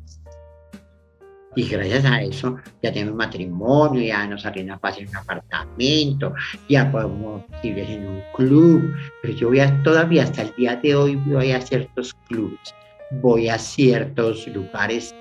y 1.54 1.68
gracias 1.68 2.04
a 2.04 2.22
eso 2.22 2.56
ya 2.82 2.92
tenemos 2.92 3.14
matrimonio, 3.14 4.02
ya 4.02 4.26
nos 4.26 4.46
arrienda 4.46 4.78
fácil 4.78 5.08
un 5.08 5.16
apartamento, 5.16 6.34
ya 6.68 6.90
podemos 6.90 7.42
vivir 7.62 7.90
en 7.90 8.06
un 8.06 8.22
club. 8.34 8.94
Pero 9.20 9.34
yo 9.34 9.48
voy 9.48 9.60
todavía 9.84 10.22
hasta 10.22 10.42
el 10.42 10.54
día 10.56 10.76
de 10.76 10.94
hoy 10.94 11.16
voy 11.16 11.52
a 11.52 11.60
ciertos 11.60 12.14
clubes, 12.28 12.74
voy 13.10 13.48
a 13.48 13.58
ciertos 13.58 14.46
lugares 14.48 15.14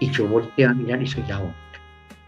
y 0.00 0.10
yo 0.10 0.28
volteo 0.28 0.70
a 0.70 0.74
mirar 0.74 1.02
y 1.02 1.06
soy 1.06 1.24
la 1.28 1.38
única. 1.38 1.56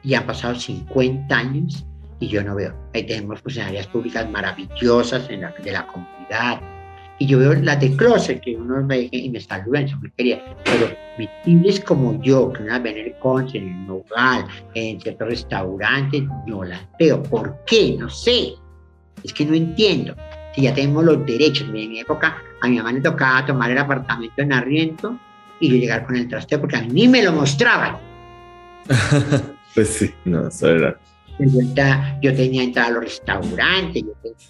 Y 0.02 0.14
han 0.14 0.24
pasado 0.24 0.54
50 0.54 1.36
años 1.36 1.84
y 2.20 2.28
yo 2.28 2.42
no 2.42 2.54
veo. 2.54 2.74
Ahí 2.94 3.04
tenemos 3.04 3.40
funcionarias 3.40 3.86
públicas 3.88 4.28
maravillosas 4.30 5.28
en 5.28 5.42
la, 5.42 5.52
de 5.62 5.72
la 5.72 5.86
comunidad, 5.86 6.60
y 7.20 7.26
yo 7.26 7.38
veo 7.38 7.52
las 7.52 7.78
de 7.78 7.94
closet 7.96 8.40
que 8.40 8.56
uno 8.56 8.84
ve 8.86 9.10
y 9.12 9.28
me 9.28 9.40
saludan, 9.40 9.84
eso 9.84 9.98
me 10.00 10.10
quería, 10.12 10.42
pero 10.64 10.90
metibles 11.18 11.78
como 11.80 12.20
yo, 12.22 12.50
que 12.50 12.62
una 12.62 12.78
ven 12.78 12.96
en 12.96 13.06
el 13.08 13.14
conche, 13.18 13.58
en 13.58 13.68
el 13.68 13.86
nogal, 13.86 14.46
en 14.72 14.98
ciertos 14.98 15.28
restaurantes, 15.28 16.22
no 16.46 16.64
las 16.64 16.80
veo. 16.98 17.22
¿Por 17.22 17.58
qué? 17.66 17.94
No 17.98 18.08
sé. 18.08 18.54
Es 19.22 19.34
que 19.34 19.44
no 19.44 19.54
entiendo. 19.54 20.16
Si 20.54 20.62
ya 20.62 20.72
tenemos 20.72 21.04
los 21.04 21.26
derechos, 21.26 21.68
en 21.68 21.72
mi 21.72 22.00
época 22.00 22.38
a 22.62 22.68
mi 22.68 22.78
mamá 22.78 22.90
le 22.90 23.02
tocaba 23.02 23.44
tomar 23.44 23.70
el 23.70 23.76
apartamento 23.76 24.40
en 24.40 24.54
arriento 24.54 25.18
y 25.60 25.68
yo 25.68 25.76
llegar 25.76 26.06
con 26.06 26.16
el 26.16 26.26
trasteo 26.26 26.58
porque 26.58 26.76
a 26.76 26.82
mí 26.82 27.06
me 27.06 27.22
lo 27.22 27.32
mostraban. 27.32 27.98
pues 29.74 29.88
sí, 29.90 30.10
no, 30.24 30.48
eso 30.48 30.70
era 30.70 30.96
yo 32.20 32.34
tenía 32.34 32.62
entrada 32.62 32.88
a 32.88 32.92
los 32.92 33.04
restaurantes, 33.04 34.04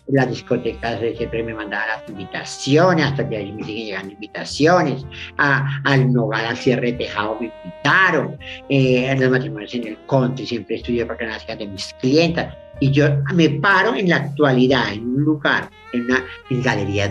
las 0.08 0.28
discotecas 0.28 1.00
siempre 1.16 1.42
me 1.42 1.54
mandaban 1.54 1.88
las 1.88 2.08
invitaciones, 2.08 3.06
hasta 3.06 3.28
que 3.28 3.36
ahí 3.36 3.52
me 3.52 3.62
siguen 3.64 3.86
llegando 3.86 4.12
invitaciones, 4.14 5.06
a, 5.38 5.80
al 5.84 6.12
Nogal, 6.12 6.46
al 6.46 6.56
cierre 6.56 6.92
tejado 6.92 7.36
me 7.40 7.52
invitaron, 7.64 8.38
eh, 8.68 9.14
los 9.18 9.30
matrimonios 9.30 9.74
en 9.74 9.88
el 9.88 9.98
country 10.06 10.46
siempre 10.46 10.76
estudié 10.76 11.06
para 11.06 11.18
que 11.18 11.26
nacían 11.26 11.58
de 11.58 11.66
mis 11.66 11.94
clientas. 12.00 12.54
Y 12.80 12.90
yo 12.90 13.06
me 13.34 13.50
paro 13.50 13.94
en 13.94 14.08
la 14.08 14.16
actualidad, 14.16 14.92
en 14.92 15.02
un 15.02 15.22
lugar, 15.22 15.68
en 15.92 16.06
una 16.06 16.24
en 16.48 16.62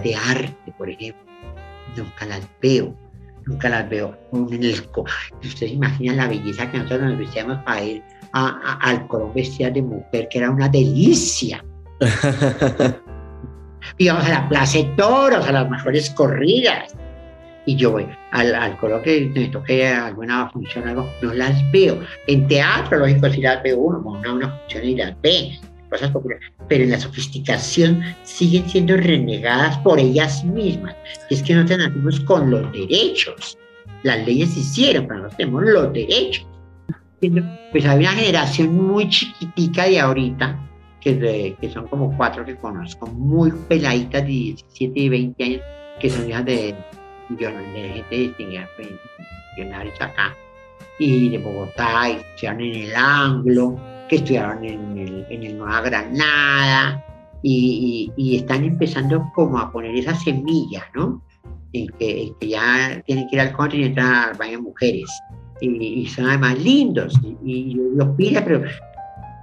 de 0.01 0.15
arte, 0.15 0.73
por 0.77 0.89
ejemplo, 0.89 1.21
nunca 1.95 2.25
las 2.25 2.41
veo 2.61 2.95
nunca 3.45 3.69
las 3.69 3.89
veo. 3.89 4.17
En 4.31 4.43
ustedes 4.43 5.71
imaginan 5.71 6.17
la 6.17 6.27
belleza 6.27 6.71
que 6.71 6.77
nosotros 6.77 7.09
nos 7.09 7.17
vestíamos 7.17 7.57
para 7.63 7.83
ir 7.83 8.03
a, 8.33 8.79
al 8.81 9.07
Colón 9.07 9.33
vestida 9.33 9.69
de 9.69 9.81
mujer, 9.81 10.27
que 10.29 10.39
era 10.39 10.49
una 10.51 10.69
delicia. 10.69 11.63
Íbamos 13.97 14.25
a 14.25 14.29
la 14.29 14.49
Plaza 14.49 14.77
de 14.79 14.85
Toros, 14.95 15.47
a 15.47 15.51
las 15.51 15.69
mejores 15.69 16.09
corridas. 16.11 16.95
Y 17.65 17.75
yo 17.75 17.91
voy 17.91 18.07
al, 18.31 18.55
al 18.55 18.77
Colón 18.77 19.01
que 19.03 19.31
me 19.33 19.47
toque 19.47 19.87
alguna 19.87 20.49
función, 20.49 20.87
algo, 20.87 21.09
no 21.21 21.33
las 21.33 21.59
veo. 21.71 21.99
En 22.27 22.47
teatro, 22.47 22.99
lógico, 22.99 23.29
sí 23.29 23.41
las 23.41 23.61
veo 23.63 23.77
uno, 23.77 23.99
una, 23.99 24.33
una 24.33 24.49
función 24.49 24.85
y 24.85 24.95
las 24.95 25.19
ve, 25.21 25.59
cosas 25.89 26.11
populares. 26.11 26.51
Pero 26.67 26.83
en 26.83 26.91
la 26.91 26.99
sofisticación 26.99 28.03
siguen 28.23 28.67
siendo 28.69 28.95
renegadas 28.97 29.77
por 29.79 29.99
ellas 29.99 30.43
mismas. 30.45 30.95
Y 31.29 31.35
es 31.35 31.43
que 31.43 31.55
no 31.55 31.65
tenemos 31.65 32.19
con 32.21 32.49
los 32.49 32.71
derechos. 32.71 33.57
Las 34.03 34.25
leyes 34.25 34.53
se 34.53 34.61
hicieron, 34.61 35.07
pero 35.07 35.23
no 35.23 35.29
tenemos 35.29 35.63
los 35.63 35.91
derechos 35.93 36.48
pues 37.71 37.85
hay 37.85 37.99
una 37.99 38.11
generación 38.11 38.75
muy 38.75 39.09
chiquitica 39.09 39.85
de 39.85 39.99
ahorita, 39.99 40.57
que, 41.01 41.69
son 41.73 41.87
como 41.87 42.15
cuatro 42.15 42.45
que 42.45 42.55
conozco, 42.55 43.07
muy 43.07 43.51
peladitas 43.67 44.23
de 44.23 44.27
17 44.27 44.99
y 44.99 45.09
20 45.09 45.43
años, 45.43 45.61
que 45.99 46.09
son 46.09 46.29
hijas 46.29 46.45
de, 46.45 46.75
de 47.29 47.91
gente 47.93 48.15
distinguida, 48.15 48.69
pues, 48.75 48.89
millonarios 49.57 50.01
acá, 50.01 50.35
y 50.97 51.29
de 51.29 51.37
Bogotá, 51.37 52.09
y 52.09 52.13
estudiaron 52.13 52.61
en 52.61 52.75
el 52.75 52.95
Anglo, 52.95 53.79
que 54.07 54.17
estudiaron 54.17 54.63
en 54.63 54.97
el, 54.97 55.25
en 55.29 55.43
el 55.43 55.57
Nueva 55.57 55.81
Granada, 55.81 57.05
y, 57.41 58.35
están 58.35 58.63
empezando 58.63 59.29
como 59.33 59.59
a 59.59 59.71
poner 59.71 59.95
esa 59.95 60.15
semilla, 60.15 60.85
¿no? 60.93 61.21
En 61.71 61.87
que, 61.99 62.33
que, 62.39 62.47
ya 62.47 63.01
tienen 63.05 63.27
que 63.29 63.35
ir 63.35 63.41
al 63.41 63.53
continente 63.53 64.01
a 64.01 64.33
baño 64.37 64.61
mujeres. 64.61 65.09
Y, 65.61 66.01
y, 66.01 66.07
son 66.07 66.25
además 66.25 66.57
lindos. 66.59 67.13
Y, 67.43 67.75
yo 67.75 67.83
los 67.95 68.15
pido, 68.15 68.41
pero 68.43 68.63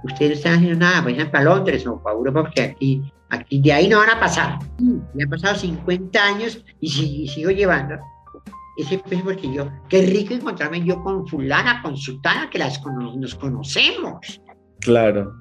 ustedes 0.03 0.29
no 0.29 0.35
están 0.35 0.55
haciendo 0.55 0.79
nada, 0.79 1.01
vayan 1.01 1.31
para 1.31 1.43
Londres 1.43 1.85
o 1.85 2.01
para 2.01 2.15
Europa, 2.15 2.43
porque 2.43 2.61
aquí, 2.61 3.01
aquí 3.29 3.61
de 3.61 3.73
ahí 3.73 3.87
no 3.87 3.99
van 3.99 4.11
a 4.11 4.19
pasar. 4.19 4.59
Me 5.13 5.23
han 5.23 5.29
pasado 5.29 5.55
50 5.55 6.23
años 6.23 6.63
y, 6.79 7.27
sigo 7.27 7.51
llevando 7.51 7.95
ese 8.77 8.99
peso 8.99 9.23
porque 9.23 9.51
yo, 9.51 9.67
qué 9.89 10.03
rico 10.03 10.35
encontrarme 10.35 10.83
yo 10.83 11.01
con 11.03 11.27
fulana, 11.27 11.81
con 11.81 11.97
sultana, 11.97 12.47
que 12.49 12.59
las 12.59 12.79
nos 12.85 13.33
conocemos. 13.35 14.39
Claro. 14.81 15.33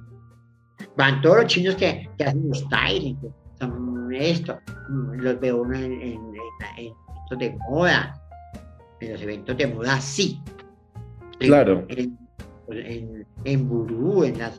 Van 0.96 1.20
todos 1.20 1.42
los 1.42 1.46
chinos 1.46 1.74
que, 1.74 2.08
que 2.16 2.24
hacen 2.24 2.48
los 2.48 2.60
styling, 2.60 3.18
son 3.58 3.96
esto, 4.14 4.58
los 4.88 5.40
veo 5.40 5.62
uno 5.62 5.76
en, 5.76 5.92
en, 6.00 6.20
eventos 6.76 7.38
de 7.38 7.58
moda, 7.68 8.20
en 9.00 9.12
los 9.12 9.22
eventos 9.22 9.56
de 9.56 9.66
moda 9.66 10.00
sí. 10.00 10.40
Claro. 11.38 11.84
En, 11.88 13.26
en, 13.44 13.68
Burú, 13.68 14.24
en 14.24 14.38
las 14.38 14.58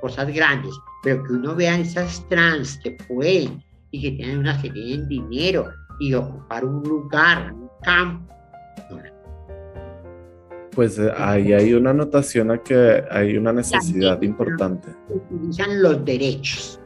cosas 0.00 0.32
grandes, 0.32 0.72
pero 1.02 1.24
que 1.24 1.32
uno 1.32 1.54
vea 1.54 1.78
esas 1.78 2.26
trans 2.28 2.78
que 2.78 2.96
pueden 3.08 3.62
y 3.90 4.02
que 4.02 4.12
tienen 4.12 4.38
unas 4.38 4.62
que 4.62 4.70
tienen 4.70 5.08
dinero 5.08 5.70
y 6.00 6.14
ocupar 6.14 6.64
un 6.64 6.82
lugar, 6.82 7.52
un 7.52 7.68
campo. 7.82 8.32
Pues 10.74 10.98
eh, 10.98 11.12
ahí 11.16 11.52
hay 11.52 11.74
una 11.74 11.90
anotación 11.90 12.50
a 12.50 12.62
que 12.62 13.04
hay 13.10 13.36
una 13.36 13.52
necesidad 13.52 14.22
importante. 14.22 14.88
Utilizan 15.08 15.82
los 15.82 16.04
derechos. 16.04 16.80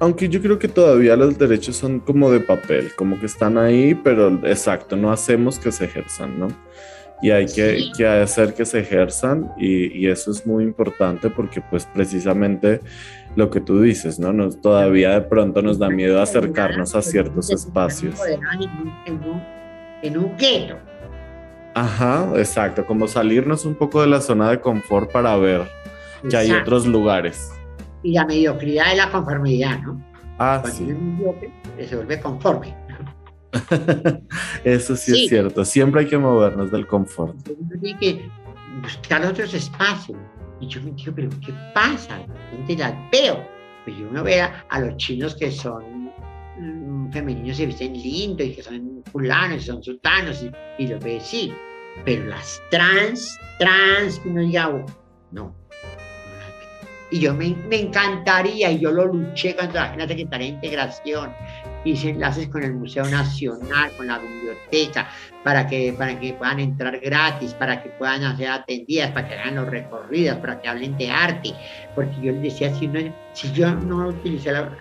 Aunque 0.00 0.30
yo 0.30 0.40
creo 0.40 0.58
que 0.58 0.66
todavía 0.66 1.14
los 1.14 1.38
derechos 1.38 1.76
son 1.76 2.00
como 2.00 2.30
de 2.30 2.40
papel, 2.40 2.90
como 2.96 3.20
que 3.20 3.26
están 3.26 3.58
ahí, 3.58 3.94
pero 3.94 4.28
exacto, 4.44 4.96
no 4.96 5.12
hacemos 5.12 5.58
que 5.58 5.70
se 5.70 5.84
ejerzan, 5.84 6.40
¿no? 6.40 6.48
Y 7.22 7.30
hay 7.30 7.44
que, 7.44 7.90
que 7.94 8.06
hacer 8.06 8.54
que 8.54 8.64
se 8.64 8.80
ejerzan 8.80 9.52
y, 9.58 9.98
y, 9.98 10.08
eso 10.08 10.30
es 10.30 10.46
muy 10.46 10.64
importante 10.64 11.28
porque 11.28 11.60
pues 11.60 11.84
precisamente 11.84 12.80
lo 13.36 13.50
que 13.50 13.60
tú 13.60 13.82
dices, 13.82 14.18
¿no? 14.18 14.32
Nos, 14.32 14.58
todavía 14.62 15.10
de 15.10 15.20
pronto 15.20 15.60
nos 15.60 15.78
da 15.78 15.90
miedo 15.90 16.22
acercarnos 16.22 16.94
a 16.94 17.02
ciertos 17.02 17.50
espacios. 17.50 18.18
En 20.02 20.16
un 20.16 20.34
gueto. 20.38 20.78
Ajá, 21.74 22.26
exacto, 22.36 22.86
como 22.86 23.06
salirnos 23.06 23.66
un 23.66 23.74
poco 23.74 24.00
de 24.00 24.06
la 24.06 24.22
zona 24.22 24.50
de 24.50 24.60
confort 24.60 25.12
para 25.12 25.36
ver 25.36 25.68
que 26.28 26.36
hay 26.38 26.50
otros 26.52 26.86
lugares. 26.86 27.50
Y 28.02 28.12
la 28.12 28.24
mediocridad 28.24 28.92
es 28.92 28.96
la 28.96 29.10
conformidad, 29.10 29.80
¿no? 29.80 30.02
Ah, 30.38 30.62
sí. 30.64 30.88
se 31.86 31.96
vuelve 31.96 32.20
conforme. 32.20 32.74
Eso 34.64 34.96
sí, 34.96 35.24
es 35.24 35.28
cierto, 35.28 35.64
siempre 35.64 36.02
hay 36.02 36.06
que 36.06 36.16
movernos 36.16 36.70
del 36.70 36.86
confort. 36.86 37.36
Hay 37.84 37.94
que 37.96 38.30
buscar 38.82 39.24
otros 39.26 39.52
espacios. 39.54 40.18
Y 40.60 40.66
yo 40.66 40.82
me 40.82 40.92
digo, 40.92 41.12
pero 41.14 41.28
¿qué 41.44 41.52
pasa? 41.74 42.20
¿Dónde 42.52 42.76
las 42.76 42.94
veo? 43.10 43.44
Pues 43.84 43.96
yo 43.96 44.10
no 44.10 44.22
veo 44.22 44.48
a 44.68 44.80
los 44.80 44.96
chinos 44.96 45.34
que 45.34 45.50
son 45.50 46.10
mm, 46.58 47.12
femeninos 47.12 47.56
se 47.56 47.66
visten 47.66 47.94
lindo 47.94 48.44
y 48.44 48.52
que 48.52 48.62
son 48.62 49.02
fulanos 49.10 49.62
y 49.62 49.66
son 49.66 49.82
sultanos 49.82 50.42
y, 50.42 50.82
y 50.82 50.86
lo 50.86 50.98
ve 51.00 51.18
sí, 51.20 51.52
pero 52.04 52.26
las 52.26 52.60
trans, 52.70 53.38
trans, 53.58 54.18
que 54.20 54.30
no 54.30 54.40
diga, 54.40 54.68
oh, 54.68 54.86
no. 55.32 55.59
Y 57.10 57.20
yo 57.20 57.34
me, 57.34 57.56
me, 57.68 57.80
encantaría, 57.80 58.70
y 58.70 58.78
yo 58.78 58.92
lo 58.92 59.06
luché 59.06 59.56
contra 59.56 59.96
la 59.96 60.06
Secretaría 60.06 60.46
de 60.46 60.54
Integración, 60.54 61.34
hice 61.84 62.10
enlaces 62.10 62.48
con 62.48 62.62
el 62.62 62.74
Museo 62.74 63.04
Nacional, 63.06 63.90
con 63.96 64.06
la 64.06 64.18
biblioteca, 64.18 65.10
para 65.42 65.66
que, 65.66 65.94
para 65.96 66.18
que 66.18 66.34
puedan 66.34 66.60
entrar 66.60 66.98
gratis, 67.00 67.54
para 67.54 67.82
que 67.82 67.90
puedan 67.90 68.24
hacer 68.24 68.48
atendidas, 68.48 69.10
para 69.12 69.28
que 69.28 69.34
hagan 69.34 69.56
los 69.56 69.68
recorridos, 69.68 70.38
para 70.38 70.60
que 70.60 70.68
hablen 70.68 70.96
de 70.96 71.10
arte, 71.10 71.54
porque 71.94 72.14
yo 72.22 72.32
les 72.32 72.42
decía, 72.42 72.74
si, 72.74 72.86
no, 72.86 73.00
si 73.32 73.52
yo 73.52 73.74
no 73.74 74.08
utilicé 74.08 74.52
la, 74.52 74.76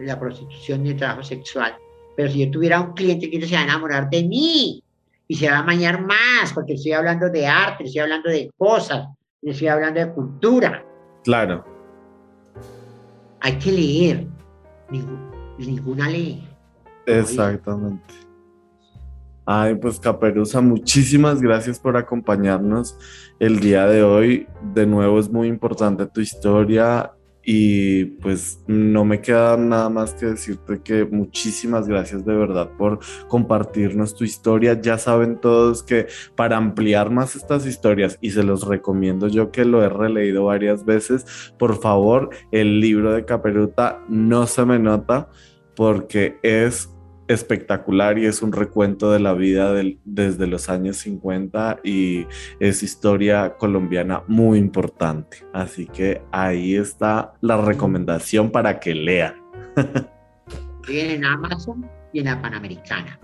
la 0.00 0.18
prostitución 0.18 0.82
ni 0.82 0.90
el 0.90 0.96
trabajo 0.96 1.22
sexual, 1.22 1.74
pero 2.16 2.30
si 2.30 2.44
yo 2.44 2.50
tuviera 2.50 2.80
un 2.80 2.92
cliente 2.92 3.30
que 3.30 3.46
se 3.46 3.54
va 3.54 3.60
a 3.60 3.64
enamorar 3.64 4.10
de 4.10 4.24
mí 4.24 4.82
y 5.28 5.34
se 5.34 5.48
va 5.48 5.58
a 5.58 5.62
mañar 5.62 6.04
más, 6.04 6.52
porque 6.52 6.74
estoy 6.74 6.92
hablando 6.92 7.30
de 7.30 7.46
arte, 7.46 7.84
estoy 7.84 8.00
hablando 8.00 8.28
de 8.28 8.50
cosas, 8.56 9.06
estoy 9.50 9.68
hablando 9.68 10.00
de 10.00 10.12
cultura. 10.12 10.84
Claro. 11.24 11.64
Hay 13.40 13.58
que 13.58 13.72
leer, 13.72 14.26
ninguna 15.58 16.08
ley. 16.08 16.48
Exactamente. 17.06 18.14
Ay, 19.44 19.74
pues 19.74 19.98
Caperuza, 19.98 20.60
muchísimas 20.60 21.42
gracias 21.42 21.80
por 21.80 21.96
acompañarnos 21.96 22.96
el 23.40 23.58
día 23.58 23.86
de 23.86 24.04
hoy. 24.04 24.46
De 24.72 24.86
nuevo 24.86 25.18
es 25.18 25.28
muy 25.28 25.48
importante 25.48 26.06
tu 26.06 26.20
historia 26.20 27.12
y 27.44 28.04
pues 28.04 28.62
no 28.66 29.04
me 29.04 29.20
queda 29.20 29.56
nada 29.56 29.88
más 29.88 30.14
que 30.14 30.26
decirte 30.26 30.80
que 30.82 31.04
muchísimas 31.04 31.88
gracias 31.88 32.24
de 32.24 32.34
verdad 32.34 32.70
por 32.78 33.00
compartirnos 33.28 34.14
tu 34.14 34.24
historia. 34.24 34.80
Ya 34.80 34.98
saben 34.98 35.40
todos 35.40 35.82
que 35.82 36.06
para 36.36 36.56
ampliar 36.56 37.10
más 37.10 37.34
estas 37.36 37.66
historias, 37.66 38.18
y 38.20 38.30
se 38.30 38.42
los 38.42 38.66
recomiendo 38.66 39.28
yo 39.28 39.50
que 39.50 39.64
lo 39.64 39.82
he 39.82 39.88
releído 39.88 40.44
varias 40.44 40.84
veces, 40.84 41.52
por 41.58 41.80
favor, 41.80 42.30
el 42.50 42.80
libro 42.80 43.12
de 43.12 43.24
Caperuta 43.24 44.04
no 44.08 44.46
se 44.46 44.64
me 44.64 44.78
nota 44.78 45.28
porque 45.74 46.36
es 46.42 46.91
espectacular 47.28 48.18
y 48.18 48.26
es 48.26 48.42
un 48.42 48.52
recuento 48.52 49.12
de 49.12 49.20
la 49.20 49.34
vida 49.34 49.72
desde 50.04 50.46
los 50.46 50.68
años 50.68 50.96
50 50.98 51.80
y 51.84 52.26
es 52.60 52.82
historia 52.82 53.54
colombiana 53.56 54.22
muy 54.26 54.58
importante. 54.58 55.38
Así 55.52 55.86
que 55.86 56.22
ahí 56.32 56.74
está 56.74 57.34
la 57.40 57.60
recomendación 57.60 58.50
para 58.50 58.80
que 58.80 58.94
lean. 58.94 59.34
Viene 60.88 61.14
en 61.14 61.24
Amazon 61.24 61.88
y 62.12 62.20
en 62.20 62.24
la 62.26 62.42
Panamericana. 62.42 63.18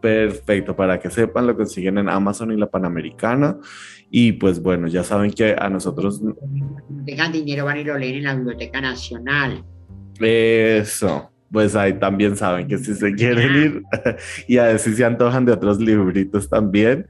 Perfecto, 0.00 0.74
para 0.74 0.98
que 0.98 1.10
sepan, 1.10 1.46
lo 1.46 1.54
consiguen 1.54 1.98
en 1.98 2.08
Amazon 2.08 2.52
y 2.52 2.56
la 2.56 2.70
Panamericana. 2.70 3.58
Y 4.10 4.32
pues 4.32 4.62
bueno, 4.62 4.88
ya 4.88 5.04
saben 5.04 5.30
que 5.30 5.54
a 5.58 5.68
nosotros... 5.68 6.22
Tengan 7.04 7.32
dinero, 7.32 7.66
van 7.66 7.76
y 7.76 7.84
lo 7.84 7.98
leen 7.98 8.16
en 8.16 8.24
la 8.24 8.34
Biblioteca 8.34 8.80
Nacional. 8.80 9.62
Eso 10.18 11.30
pues 11.50 11.74
ahí 11.74 11.94
también 11.94 12.36
saben 12.36 12.68
que 12.68 12.78
si 12.78 12.94
se 12.94 13.12
quieren 13.14 13.54
ir 13.54 13.82
y 14.48 14.58
a 14.58 14.64
ver 14.64 14.78
si 14.78 14.94
se 14.94 15.04
antojan 15.04 15.44
de 15.44 15.52
otros 15.52 15.78
libritos 15.78 16.48
también. 16.48 17.06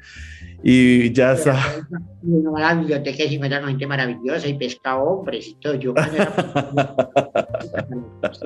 Y 0.63 1.11
ya 1.13 1.37
saben. 1.37 1.87
La 2.55 2.75
biblioteca 2.75 3.25
encuentra 3.25 3.67
gente 3.67 3.87
maravillosa 3.87 4.47
y 4.47 4.59
pesca 4.59 4.99
hombres 4.99 5.49
y 5.49 5.55
todo. 5.55 5.75
Yo 5.75 5.95
cuando 5.95 6.17
era 6.17 6.35
nos 8.23 8.43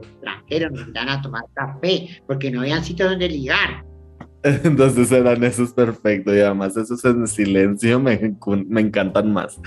extranjeros, 0.00 0.72
nos 0.72 0.88
iban 0.88 1.08
a 1.10 1.20
tomar 1.20 1.44
café, 1.52 2.08
porque 2.26 2.50
no 2.50 2.60
habían 2.60 2.82
sitios 2.82 3.10
donde 3.10 3.28
ligar. 3.28 3.84
Entonces 4.42 5.12
eran 5.12 5.42
esos 5.44 5.72
perfectos 5.72 6.34
y 6.34 6.40
además 6.40 6.76
esos 6.76 7.04
en 7.04 7.26
silencio 7.26 8.00
me, 8.00 8.34
me 8.68 8.80
encantan 8.80 9.32
más. 9.32 9.60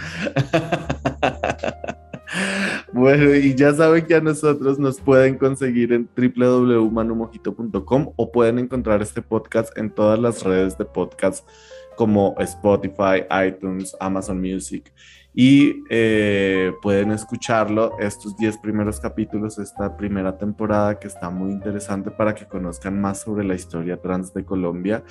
Bueno, 2.93 3.35
y 3.35 3.55
ya 3.55 3.73
saben 3.73 4.05
que 4.05 4.15
a 4.15 4.21
nosotros 4.21 4.79
nos 4.79 4.99
pueden 4.99 5.37
conseguir 5.37 5.93
en 5.93 6.09
www.manumojito.com 6.15 8.13
o 8.15 8.31
pueden 8.31 8.59
encontrar 8.59 9.01
este 9.01 9.21
podcast 9.21 9.77
en 9.77 9.89
todas 9.89 10.19
las 10.19 10.43
redes 10.43 10.77
de 10.77 10.85
podcast 10.85 11.47
como 11.95 12.35
Spotify, 12.39 13.25
iTunes, 13.47 13.95
Amazon 13.99 14.39
Music. 14.39 14.93
Y 15.33 15.83
eh, 15.89 16.71
pueden 16.81 17.11
escucharlo 17.11 17.97
estos 17.99 18.35
10 18.37 18.57
primeros 18.57 18.99
capítulos 18.99 19.57
de 19.57 19.63
esta 19.63 19.95
primera 19.95 20.37
temporada 20.37 20.97
que 20.97 21.07
está 21.07 21.29
muy 21.29 21.51
interesante 21.51 22.09
para 22.09 22.33
que 22.33 22.47
conozcan 22.47 22.99
más 22.99 23.21
sobre 23.21 23.45
la 23.45 23.53
historia 23.53 24.01
trans 24.01 24.33
de 24.33 24.43
Colombia, 24.45 25.03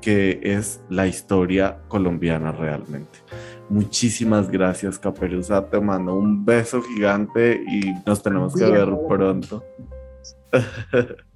que 0.00 0.40
es 0.42 0.80
la 0.88 1.06
historia 1.06 1.78
colombiana 1.88 2.50
realmente. 2.50 3.20
Muchísimas 3.70 4.50
gracias, 4.50 4.98
Caperuza. 4.98 5.64
Te 5.64 5.80
mando 5.80 6.16
un 6.16 6.44
beso 6.44 6.82
gigante 6.82 7.62
y 7.68 7.94
nos 8.04 8.20
tenemos 8.20 8.54
que 8.54 8.64
ver 8.64 8.88
pronto. 9.08 9.64